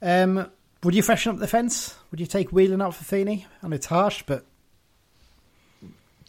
[0.00, 0.50] Um,
[0.82, 1.94] would you freshen up the fence?
[2.10, 3.46] Would you take Whelan out for Feeney?
[3.62, 4.44] I know it's harsh, but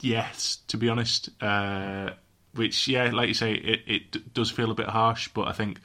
[0.01, 1.29] Yes, to be honest.
[1.41, 2.11] Uh,
[2.55, 5.79] which, yeah, like you say, it, it does feel a bit harsh, but I think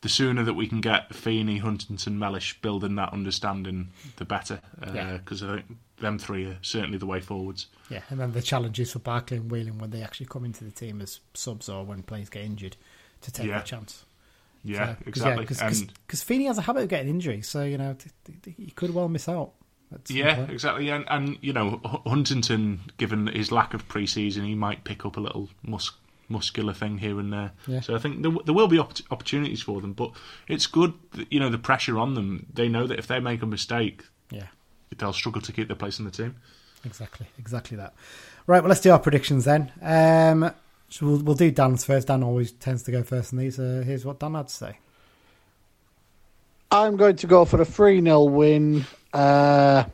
[0.00, 4.60] the sooner that we can get Feeney, Huntington, Mellish building that understanding, the better.
[4.84, 5.12] Uh, yeah.
[5.18, 7.66] Because I think them three are certainly the way forwards.
[7.90, 10.70] yeah, and then the challenges for Barkley and Whelan when they actually come into the
[10.70, 12.76] team as subs or when players get injured
[13.20, 13.58] to take Yeah.
[13.60, 14.04] the chance.
[14.64, 15.44] Yeah, So- 'cause, exactly.
[15.46, 15.60] Because
[16.10, 17.96] and Feeney has a habit of getting injuries, so you know
[18.56, 19.52] he could well miss out.
[20.08, 20.88] Yeah, exactly.
[20.90, 25.20] And, and you know, Huntington, given his lack of pre-season, he might pick up a
[25.20, 25.90] little mus-
[26.30, 27.50] muscular thing here and there.
[27.66, 27.80] Yeah.
[27.80, 30.12] So I think there, there will be opp- opportunities for them, but
[30.48, 30.94] it's good.
[31.12, 32.46] That, you know, the pressure on them.
[32.52, 34.46] They know that if they make a mistake, Yeah,
[34.96, 36.36] they'll struggle to keep their place in the team.
[36.84, 37.94] exactly, exactly that.
[38.46, 39.70] Right, well, let's do our predictions then.
[39.82, 40.52] Um,
[40.88, 42.08] so we'll, we'll do Dan's first.
[42.08, 43.58] Dan always tends to go first in these.
[43.58, 44.78] Uh, here's what Dan had to say.
[46.72, 48.84] I'm going to go for a 3 0 win.
[49.12, 49.84] Uh,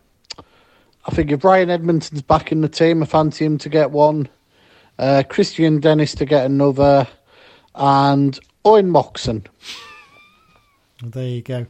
[1.09, 4.29] I think if Ryan Edmondson's back in the team, I fancy him to get one.
[4.99, 7.07] Uh, Kristian Dennis to get another.
[7.75, 9.47] And Owen Moxon.
[11.03, 11.67] There you go,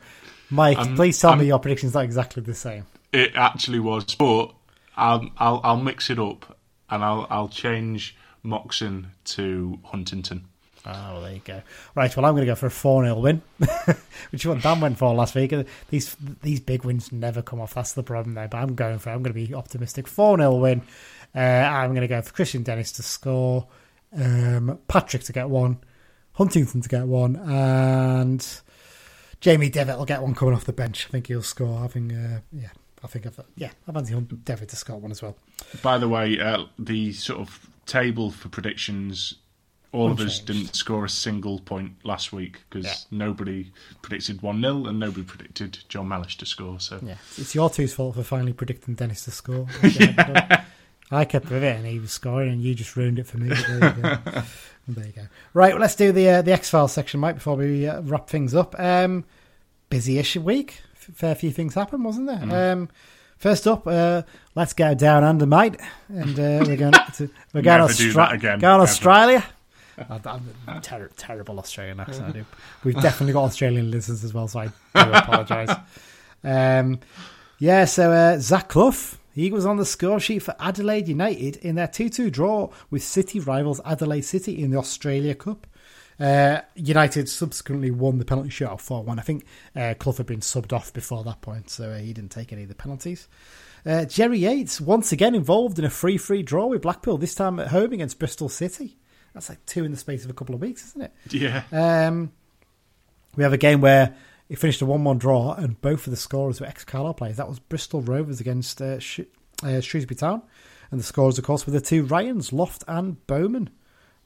[0.51, 0.79] Mike.
[0.79, 2.87] Um, please tell um, me your prediction's not exactly the same.
[3.13, 4.53] It actually was, but
[4.97, 6.57] I'll I'll, I'll mix it up
[6.89, 10.45] and I'll I'll change Moxon to Huntington.
[10.87, 11.63] Oh, well, there you go.
[11.97, 14.81] Right, well, I'm going to go for a 4 0 win, which is what Dan
[14.81, 15.53] went for last week.
[15.91, 17.75] These these big wins never come off.
[17.75, 18.47] That's the problem there.
[18.47, 20.07] But I'm going for I'm going to be optimistic.
[20.07, 20.83] 4 0 win.
[21.35, 23.67] Uh, I'm going to go for Kristian Dennis to score,
[24.17, 25.79] um, Patrick to get one,
[26.33, 28.47] Huntington to get one, and
[29.41, 31.07] Jamie Devitt will get one coming off the bench.
[31.09, 31.81] I think he'll score.
[31.81, 32.69] Having, uh, yeah,
[33.05, 35.37] I think I've, yeah, I fancy Devitt to score one as well.
[35.83, 39.35] By the way, uh, the sort of table for predictions,
[39.93, 42.95] all of us didn't score a single point last week because Yeah.
[43.11, 43.71] nobody
[44.03, 46.81] predicted 1 0 and nobody predicted Jon Mellish to score.
[46.81, 49.67] So Yeah, it's your two's fault for finally predicting Dennis to score.
[51.11, 53.49] I kept with it and he was scoring, and you just ruined it for me.
[53.49, 54.43] There you go.
[54.89, 55.23] there you go.
[55.55, 58.29] Right, well, let's do the uh, the X Files section, Mike, before we uh, wrap
[58.29, 58.75] things up.
[58.79, 59.25] Um,
[59.89, 60.81] busy-ish week.
[60.95, 62.73] F- Fair few things happened, wasn't there?
[62.73, 62.89] Um,
[63.37, 64.23] first up, uh,
[64.57, 65.77] let's go down under, mate,
[66.09, 68.81] and uh, we're going to we're going do again, Going.
[68.81, 69.45] Australia.
[70.11, 72.27] I'm ter- terrible Australian accent.
[72.27, 72.45] I do.
[72.85, 74.67] We've definitely got Australian listeners as well, so I
[75.05, 75.71] do apologise.
[76.45, 76.99] Um,
[77.59, 81.75] yeah, so uh, Zach Clough, he was on the score sheet for Adelaide United in
[81.77, 85.67] their 2 2 draw with City rivals Adelaide City in the Australia Cup.
[86.19, 89.19] Uh, United subsequently won the penalty shootout 4 1.
[89.19, 89.45] I think
[89.77, 92.63] uh, Clough had been subbed off before that point, so uh, he didn't take any
[92.63, 93.29] of the penalties.
[93.85, 97.61] Uh, Jerry Yates, once again involved in a 3 3 draw with Blackpool, this time
[97.61, 98.97] at home against Bristol City.
[99.35, 101.13] That's like two in the space of a couple of weeks, isn't it?
[101.31, 102.33] yeah, Um,
[103.37, 104.17] we have a game where
[104.49, 107.37] it finished a 1 1 draw, and both of the scorers were ex Carlisle players.
[107.37, 109.21] That was Bristol Rovers against uh, Sh-
[109.63, 110.43] uh, Shrewsbury Town.
[110.91, 113.71] And the scorers, of course, were the two Ryans, Loft and Bowman.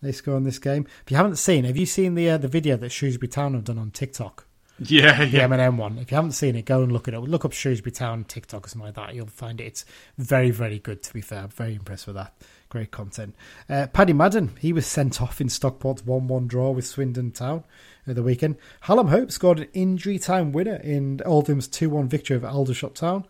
[0.02, 0.86] They score in this game.
[1.04, 3.64] If you haven't seen, have you seen the uh, the video that Shrewsbury Town have
[3.64, 4.46] done on TikTok?
[4.78, 5.42] yeah, The.
[5.42, 5.98] M&M one.
[5.98, 7.24] If you haven't seen it, go and look it up.
[7.24, 9.14] Look up Shrewsbury Town TikTok or something like that.
[9.14, 9.64] You'll find it.
[9.64, 9.84] It's
[10.16, 11.40] very, very good, to be fair.
[11.42, 12.34] I'm very impressed with that.
[12.70, 13.34] Great content.
[13.68, 17.64] Uh, Paddy Madden, he was sent off in Stockport's 1 1 draw with Swindon Town
[18.06, 18.56] at the weekend.
[18.82, 23.26] Hallam Hope scored an injury time winner in Oldham's 2 1 victory over Aldershot Town.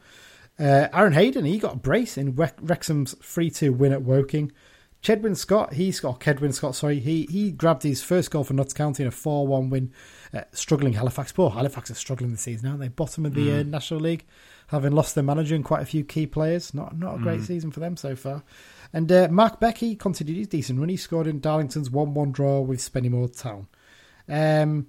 [0.58, 4.52] Uh, Aaron Hayden, he got a brace in Wrexham's 3 2 win at Woking.
[5.02, 8.74] Chedwin Scott, he's got Cedwyn Scott, sorry, he he grabbed his first goal for Notts
[8.74, 9.92] County in a 4 1 win,
[10.34, 11.32] uh, struggling Halifax.
[11.32, 12.88] Poor Halifax are struggling this season, aren't they?
[12.88, 14.26] Bottom of the uh, National League,
[14.66, 16.74] having lost their manager and quite a few key players.
[16.74, 18.42] Not not a great season for them so far.
[18.92, 20.88] And uh, Mark Beck continued his decent run.
[20.88, 23.68] He scored in Darlington's 1 1 draw with Spennymoor Town.
[24.28, 24.88] Um,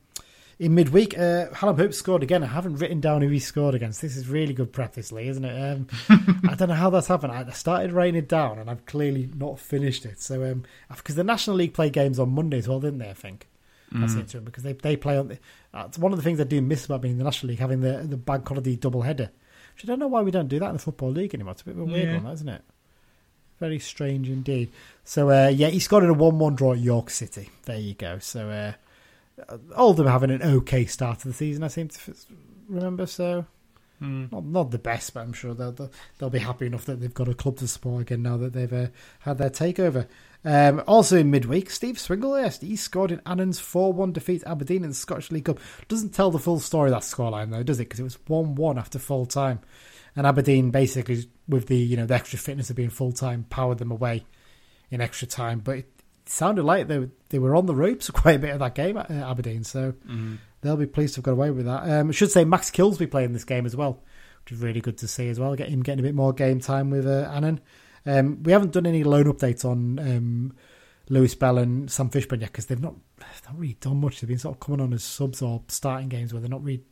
[0.60, 2.44] in midweek, uh, Hallam Hope scored again.
[2.44, 4.02] I haven't written down who he scored against.
[4.02, 5.72] This is really good practice, Lee, isn't it?
[5.74, 5.88] Um,
[6.50, 7.32] I don't know how that's happened.
[7.34, 10.22] I started writing it down, and I've clearly not finished it.
[10.22, 10.64] So, um,
[10.96, 13.10] because the National League play games on Monday as well, didn't they?
[13.10, 13.48] I think
[13.92, 15.30] that's it, too, because they they play on.
[15.30, 15.40] The,
[15.74, 17.60] uh, it's one of the things I do miss about being in the National League,
[17.60, 19.32] having the the bank holiday double header.
[19.74, 21.54] Which I don't know why we don't do that in the football league anymore.
[21.54, 22.22] It's a bit of a weird Yeah.
[22.22, 22.62] one, isn't it?
[23.62, 24.72] Very strange indeed.
[25.06, 27.50] So uh, yeah, he scored in a one-one draw at York City.
[27.66, 28.18] There you go.
[28.20, 32.26] So uh, Oldham having an okay start to the season, I seem to f-
[32.68, 33.06] remember.
[33.06, 33.46] So
[34.32, 37.28] Not, not the best, but I'm sure they'll, they'll be happy enough that they've got
[37.28, 38.88] a club to support again now that they've uh,
[39.20, 40.08] had their takeover.
[40.44, 44.90] Um, also in midweek, Steve Swinglehurst he scored in Annan's 4-1 defeat at Aberdeen in
[44.90, 45.60] the Scottish League Cup.
[45.88, 47.84] Doesn't tell the full story of that scoreline though, does it?
[47.90, 49.60] Because it was 1-1 after full time,
[50.16, 53.78] and Aberdeen basically with the you know the extra fitness of being full time powered
[53.78, 54.26] them away
[54.90, 55.60] in extra time.
[55.60, 55.90] But it
[56.26, 59.10] sounded like they they were on the ropes quite a bit of that game at
[59.10, 59.94] uh, Aberdeen, so
[60.62, 61.90] they'll be pleased to have got away with that.
[61.90, 64.02] Um, I should say Max Kilsby playing this game as well,
[64.44, 65.56] which is really good to see as well.
[65.56, 67.62] Get him getting a bit more game time with uh, Annan.
[68.06, 70.54] Um, we haven't done any loan updates on um,
[71.10, 74.22] Lewis Bell and Sam Fishburne yet because they've not they've not really done much.
[74.22, 76.84] They've been sort of coming on as subs or starting games where they're not really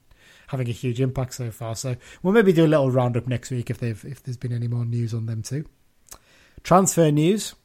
[0.50, 1.76] having a huge impact so far.
[1.76, 4.68] So we'll maybe do a little roundup next week if they've if there's been any
[4.68, 5.66] more news on them too.
[6.64, 7.56] Transfer news.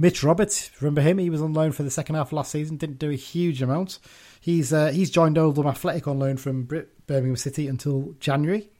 [0.00, 1.18] Mitch Roberts, remember him?
[1.18, 2.76] He was on loan for the second half last season.
[2.76, 3.98] Didn't do a huge amount.
[4.40, 6.64] He's uh, he's joined Oldham Athletic on loan from
[7.06, 8.70] Birmingham City until January.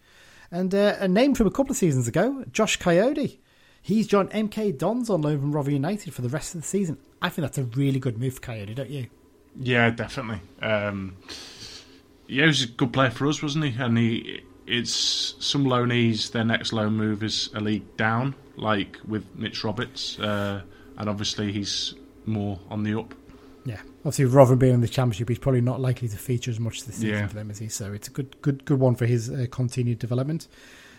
[0.50, 3.38] And uh, a name from a couple of seasons ago, Josh Kayode.
[3.80, 6.98] He's joined MK Dons on loan from Rotherham United for the rest of the season.
[7.22, 9.06] I think that's a really good move for Kayode, don't you?
[9.60, 10.40] Yeah, definitely.
[10.62, 11.16] Um,
[12.28, 13.82] yeah, he was a good player for us, wasn't he?
[13.82, 16.30] And he, it's some loanees.
[16.32, 20.62] Their next loan move is a league down, like with Mitch Roberts, uh,
[20.96, 21.94] and obviously he's
[22.26, 23.14] more on the up.
[23.64, 26.84] Yeah, obviously Rotherham being in the championship, he's probably not likely to feature as much
[26.84, 27.26] this season Yeah.
[27.26, 27.68] for them, is he?
[27.68, 30.48] So it's a good, good, good one for his uh, continued development.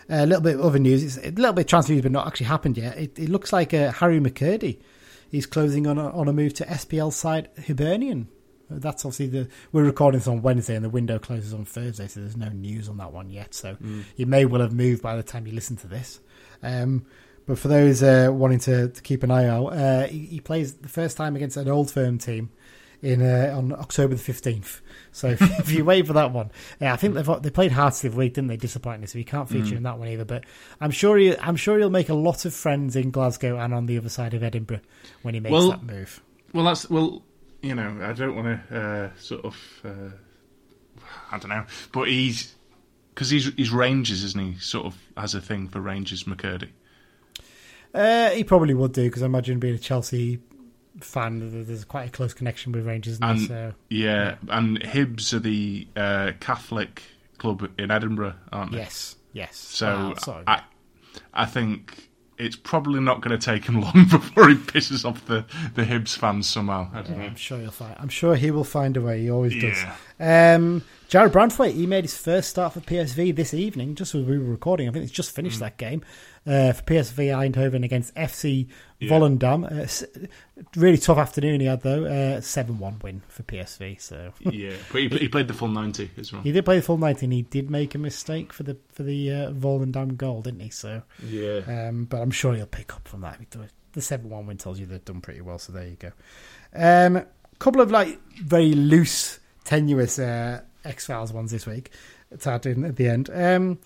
[0.09, 1.03] Uh, a little bit of other news.
[1.03, 2.97] It's a little bit of transfer news, but not actually happened yet.
[2.97, 4.79] It, it looks like uh, Harry McKirdy.
[5.31, 8.27] He's closing on a, on a move to SPL side Hibernian.
[8.69, 12.19] That's obviously the we're recording this on Wednesday and the window closes on Thursday, so
[12.19, 13.53] there's no news on that one yet.
[13.53, 13.77] So
[14.15, 16.19] you may well have moved by the time you listen to this.
[16.61, 17.05] Um,
[17.47, 20.75] but for those uh, wanting to, to keep an eye out, uh, he, he plays
[20.75, 22.51] the first time against an old firm team
[23.01, 24.81] in uh, on October the fifteenth.
[25.11, 28.03] So if, if you wait for that one, yeah, I think they've they played Hearts
[28.03, 28.57] of week, didn't they?
[28.57, 30.25] Disappointingly, so he can't feature in that one either.
[30.25, 30.43] But
[30.79, 33.87] I'm sure he, I'm sure he'll make a lot of friends in Glasgow and on
[33.87, 34.81] the other side of Edinburgh
[35.23, 36.21] when he makes Well- that move.
[36.53, 37.21] Well, that's well,
[37.61, 40.11] you know, I don't want to uh, sort of, uh,
[41.31, 42.55] I don't know, but he's
[43.13, 44.59] because he's he's Rangers, isn't he?
[44.59, 46.69] Sort of has a thing for Rangers, McKirdy.
[47.93, 50.39] Uh, he probably would do because I imagine being a Chelsea
[51.01, 53.13] fan, there's quite a close connection with Rangers.
[53.13, 53.65] Isn't there?
[53.65, 57.01] And so yeah, and Hibs are the uh, Catholic
[57.37, 58.79] club in Edinburgh, aren't they?
[58.79, 59.55] yes, yes.
[59.55, 60.43] So sorry.
[60.47, 60.61] I,
[61.33, 62.08] I think
[62.39, 65.45] it's probably not going to take him long before he pisses off the,
[65.75, 66.89] the Hibs fans somehow.
[66.93, 67.25] I don't know.
[67.25, 67.95] I'm sure he'll find.
[67.99, 69.21] I'm sure he will find a way.
[69.21, 69.69] He always Yeah.
[69.69, 69.83] does.
[70.57, 74.37] Um, Jarrad Branthwaite, he made his first start for PSV this evening, just as we
[74.37, 74.87] were recording.
[74.87, 75.35] I think he's just Mm.
[75.35, 76.01] finished that game
[76.47, 78.67] uh, for PSV Eindhoven against FC
[78.99, 79.09] Yeah.
[79.11, 79.63] Volendam.
[79.63, 80.21] Uh,
[80.75, 82.39] really tough afternoon he had though.
[82.41, 84.01] Seven one win for PSV.
[84.01, 86.41] So yeah, but he, he played the full ninety as well.
[86.41, 89.03] he did play the full ninety, and he did make a mistake for the for
[89.03, 90.69] the uh, Volendam goal, didn't he?
[90.69, 91.01] So.
[91.25, 93.39] Yeah, Um, but I'm sure he'll pick up from that.
[93.93, 96.11] The seven one win tells you they've done pretty well, so there you go.
[96.75, 97.25] Um,
[97.57, 101.91] couple of like very loose, tenuous uh, X Files ones this week
[102.39, 103.29] to add in at the end.
[103.33, 103.79] Um,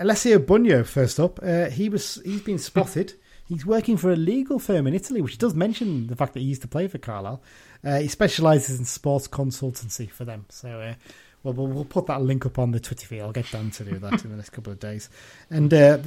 [0.00, 3.14] Alessio Bugno, first up, uh, he was he's been spotted.
[3.48, 6.46] He's working for a legal firm in Italy, which does mention the fact that he
[6.46, 7.42] used to play for Carlisle.
[7.82, 10.44] Uh, he specialises in sports consultancy for them.
[10.50, 10.94] So, uh,
[11.42, 13.20] well, we'll, we'll put that link up on the Twitter feed.
[13.22, 15.08] I'll get Dan to do that in the next couple of days.
[15.48, 15.98] And uh,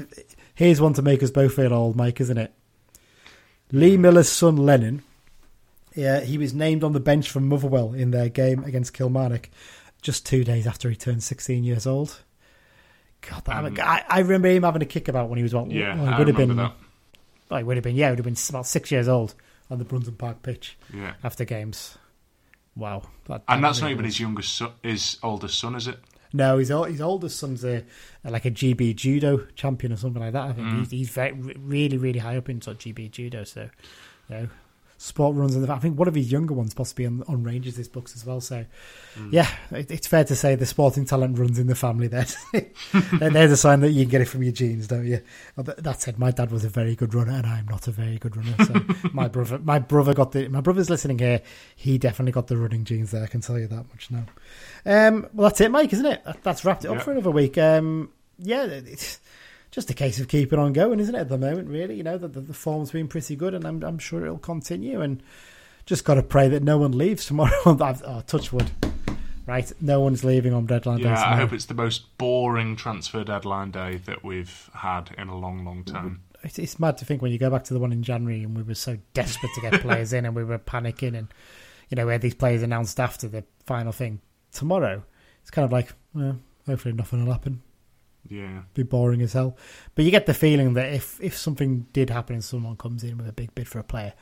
[0.54, 2.54] here's one to make us both feel old, Mike, isn't it?
[3.72, 5.02] Lee Miller's son, Lennon,
[5.96, 9.50] yeah, he was named on the bench for Motherwell in their game against Kilmarnock
[10.02, 12.22] just two days after he turned 16 years old.
[13.22, 15.70] God, Um, I, I remember him having a kick about when he was about.
[15.72, 16.58] yeah, well, would have remember been.
[16.58, 16.74] that.
[17.58, 17.96] He would have been.
[17.96, 19.36] Yeah, he would have been about six years old
[19.70, 21.98] on the Brunton Park pitch Yeah, after games.
[22.76, 26.00] Wow, that, and that that's not even his youngest, son, his oldest son, is it?
[26.34, 27.84] No, his his oldest son's a
[28.24, 30.44] like a GB judo champion or something like that.
[30.48, 30.80] I think Mm.
[30.80, 33.44] he's, he's very, really really high up in sort of GB judo.
[33.44, 33.70] So,
[34.30, 34.48] you know,
[35.02, 35.74] sport runs in the.
[35.74, 38.40] I think one of his younger ones possibly on, on Rangers his books as well.
[38.40, 38.66] So,
[39.32, 42.08] yeah, it, it's fair to say the sporting talent runs in the family.
[42.08, 42.26] There,
[43.20, 45.22] there's a sign that you can get it from your genes, don't you?
[45.58, 48.38] That said, my dad was a very good runner, and I'm not a very good
[48.38, 48.56] runner.
[48.66, 50.48] So my brother, my brother got the.
[50.50, 51.42] My brother's listening here.
[51.76, 53.24] He definitely got the running genes there.
[53.24, 54.26] I can tell you that much now.
[54.86, 56.24] Um, well, that's it, Mike, isn't it?
[56.44, 57.04] That's wrapped it up Yeah.
[57.04, 57.58] for another week.
[57.58, 59.20] Um, yeah, it's
[59.72, 61.20] just a case of keeping on going, isn't it?
[61.20, 63.82] At the moment, really, you know, the, the, the form's been pretty good, and I'm,
[63.84, 65.02] I'm sure it'll continue.
[65.02, 65.24] And
[65.86, 67.52] just got to pray that no one leaves tomorrow.
[67.66, 68.70] oh, touch wood.
[69.48, 71.06] Right, no one's leaving on deadline day.
[71.06, 75.38] Yeah, I hope it's the most boring transfer deadline day that we've had in a
[75.38, 76.22] long, long time.
[76.44, 78.56] it's, it's mad to think when you go back to the one in January and
[78.56, 81.28] we were so desperate to get players in and we were panicking and
[81.90, 84.22] you know we had these players announced after the final thing
[84.54, 85.04] tomorrow.
[85.42, 86.38] It's kind of like well,
[86.68, 87.62] Hopefully, nothing will happen.
[88.28, 88.62] Yeah.
[88.74, 89.58] Be boring as hell.
[89.96, 93.18] But you get the feeling that if if something did happen and someone comes in
[93.18, 94.14] with a big bid for a player,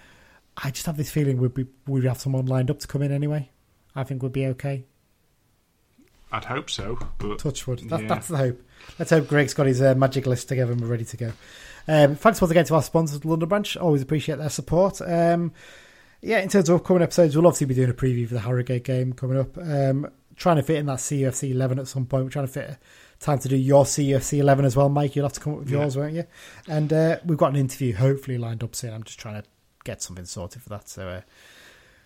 [0.58, 3.12] I just have this feeling we'd be, we'd have someone lined up to come in
[3.12, 3.50] anyway.
[3.96, 4.86] I think we'd be okay.
[6.32, 7.90] I'd hope so, but Touchwood.
[7.90, 8.08] That, yeah.
[8.08, 8.62] That's the hope.
[9.00, 11.34] Let's hope Greg's got his uh, magic list together and we're ready to go.
[11.88, 13.78] Um, thanks once again to our sponsors, London Branch.
[13.78, 15.02] Always appreciate their support.
[15.02, 15.54] Um,
[16.22, 18.84] yeah, in terms of upcoming episodes, we'll obviously be doing a preview for the Harrogate
[18.84, 19.58] game coming up.
[19.58, 22.26] Um, trying to fit in that CUFC 11 at some point.
[22.26, 22.78] We're trying to fit
[23.20, 25.16] time to do your CUFC 11 as well, Mike.
[25.16, 25.80] You'll have to come up with Yeah.
[25.82, 26.26] yours, won't you?
[26.68, 28.94] And uh, we've got an interview hopefully lined up soon.
[28.94, 29.48] I'm just trying to
[29.84, 30.88] get something sorted for that.
[30.90, 31.22] So, uh,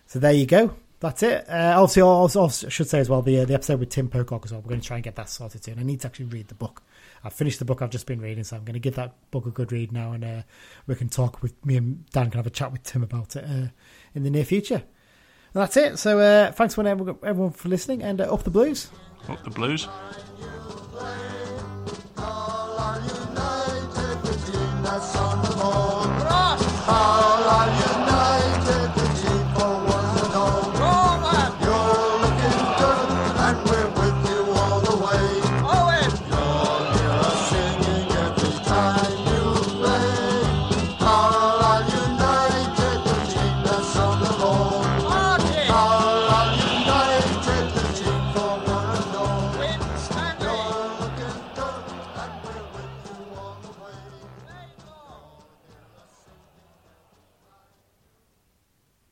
[0.06, 0.74] so there you go.
[1.00, 1.48] That's it.
[1.50, 4.08] Uh, also, also, also, I should say as well the uh, the episode with Tim
[4.08, 4.62] Pocock as well.
[4.62, 5.78] We're going to try and get that sorted soon.
[5.78, 6.82] I need to actually read the book.
[7.22, 9.44] I've finished the book I've just been reading, so I'm going to give that book
[9.44, 10.42] a good read now, and uh,
[10.86, 13.44] we can talk with me and Dan can have a chat with Tim about it
[13.44, 13.68] uh,
[14.14, 14.76] in the near future.
[14.76, 15.98] And that's it.
[15.98, 18.88] So uh, thanks for everyone everyone for listening, and uh, up the blues.
[19.28, 19.86] Up the blues.
[19.86, 21.33] Up plan.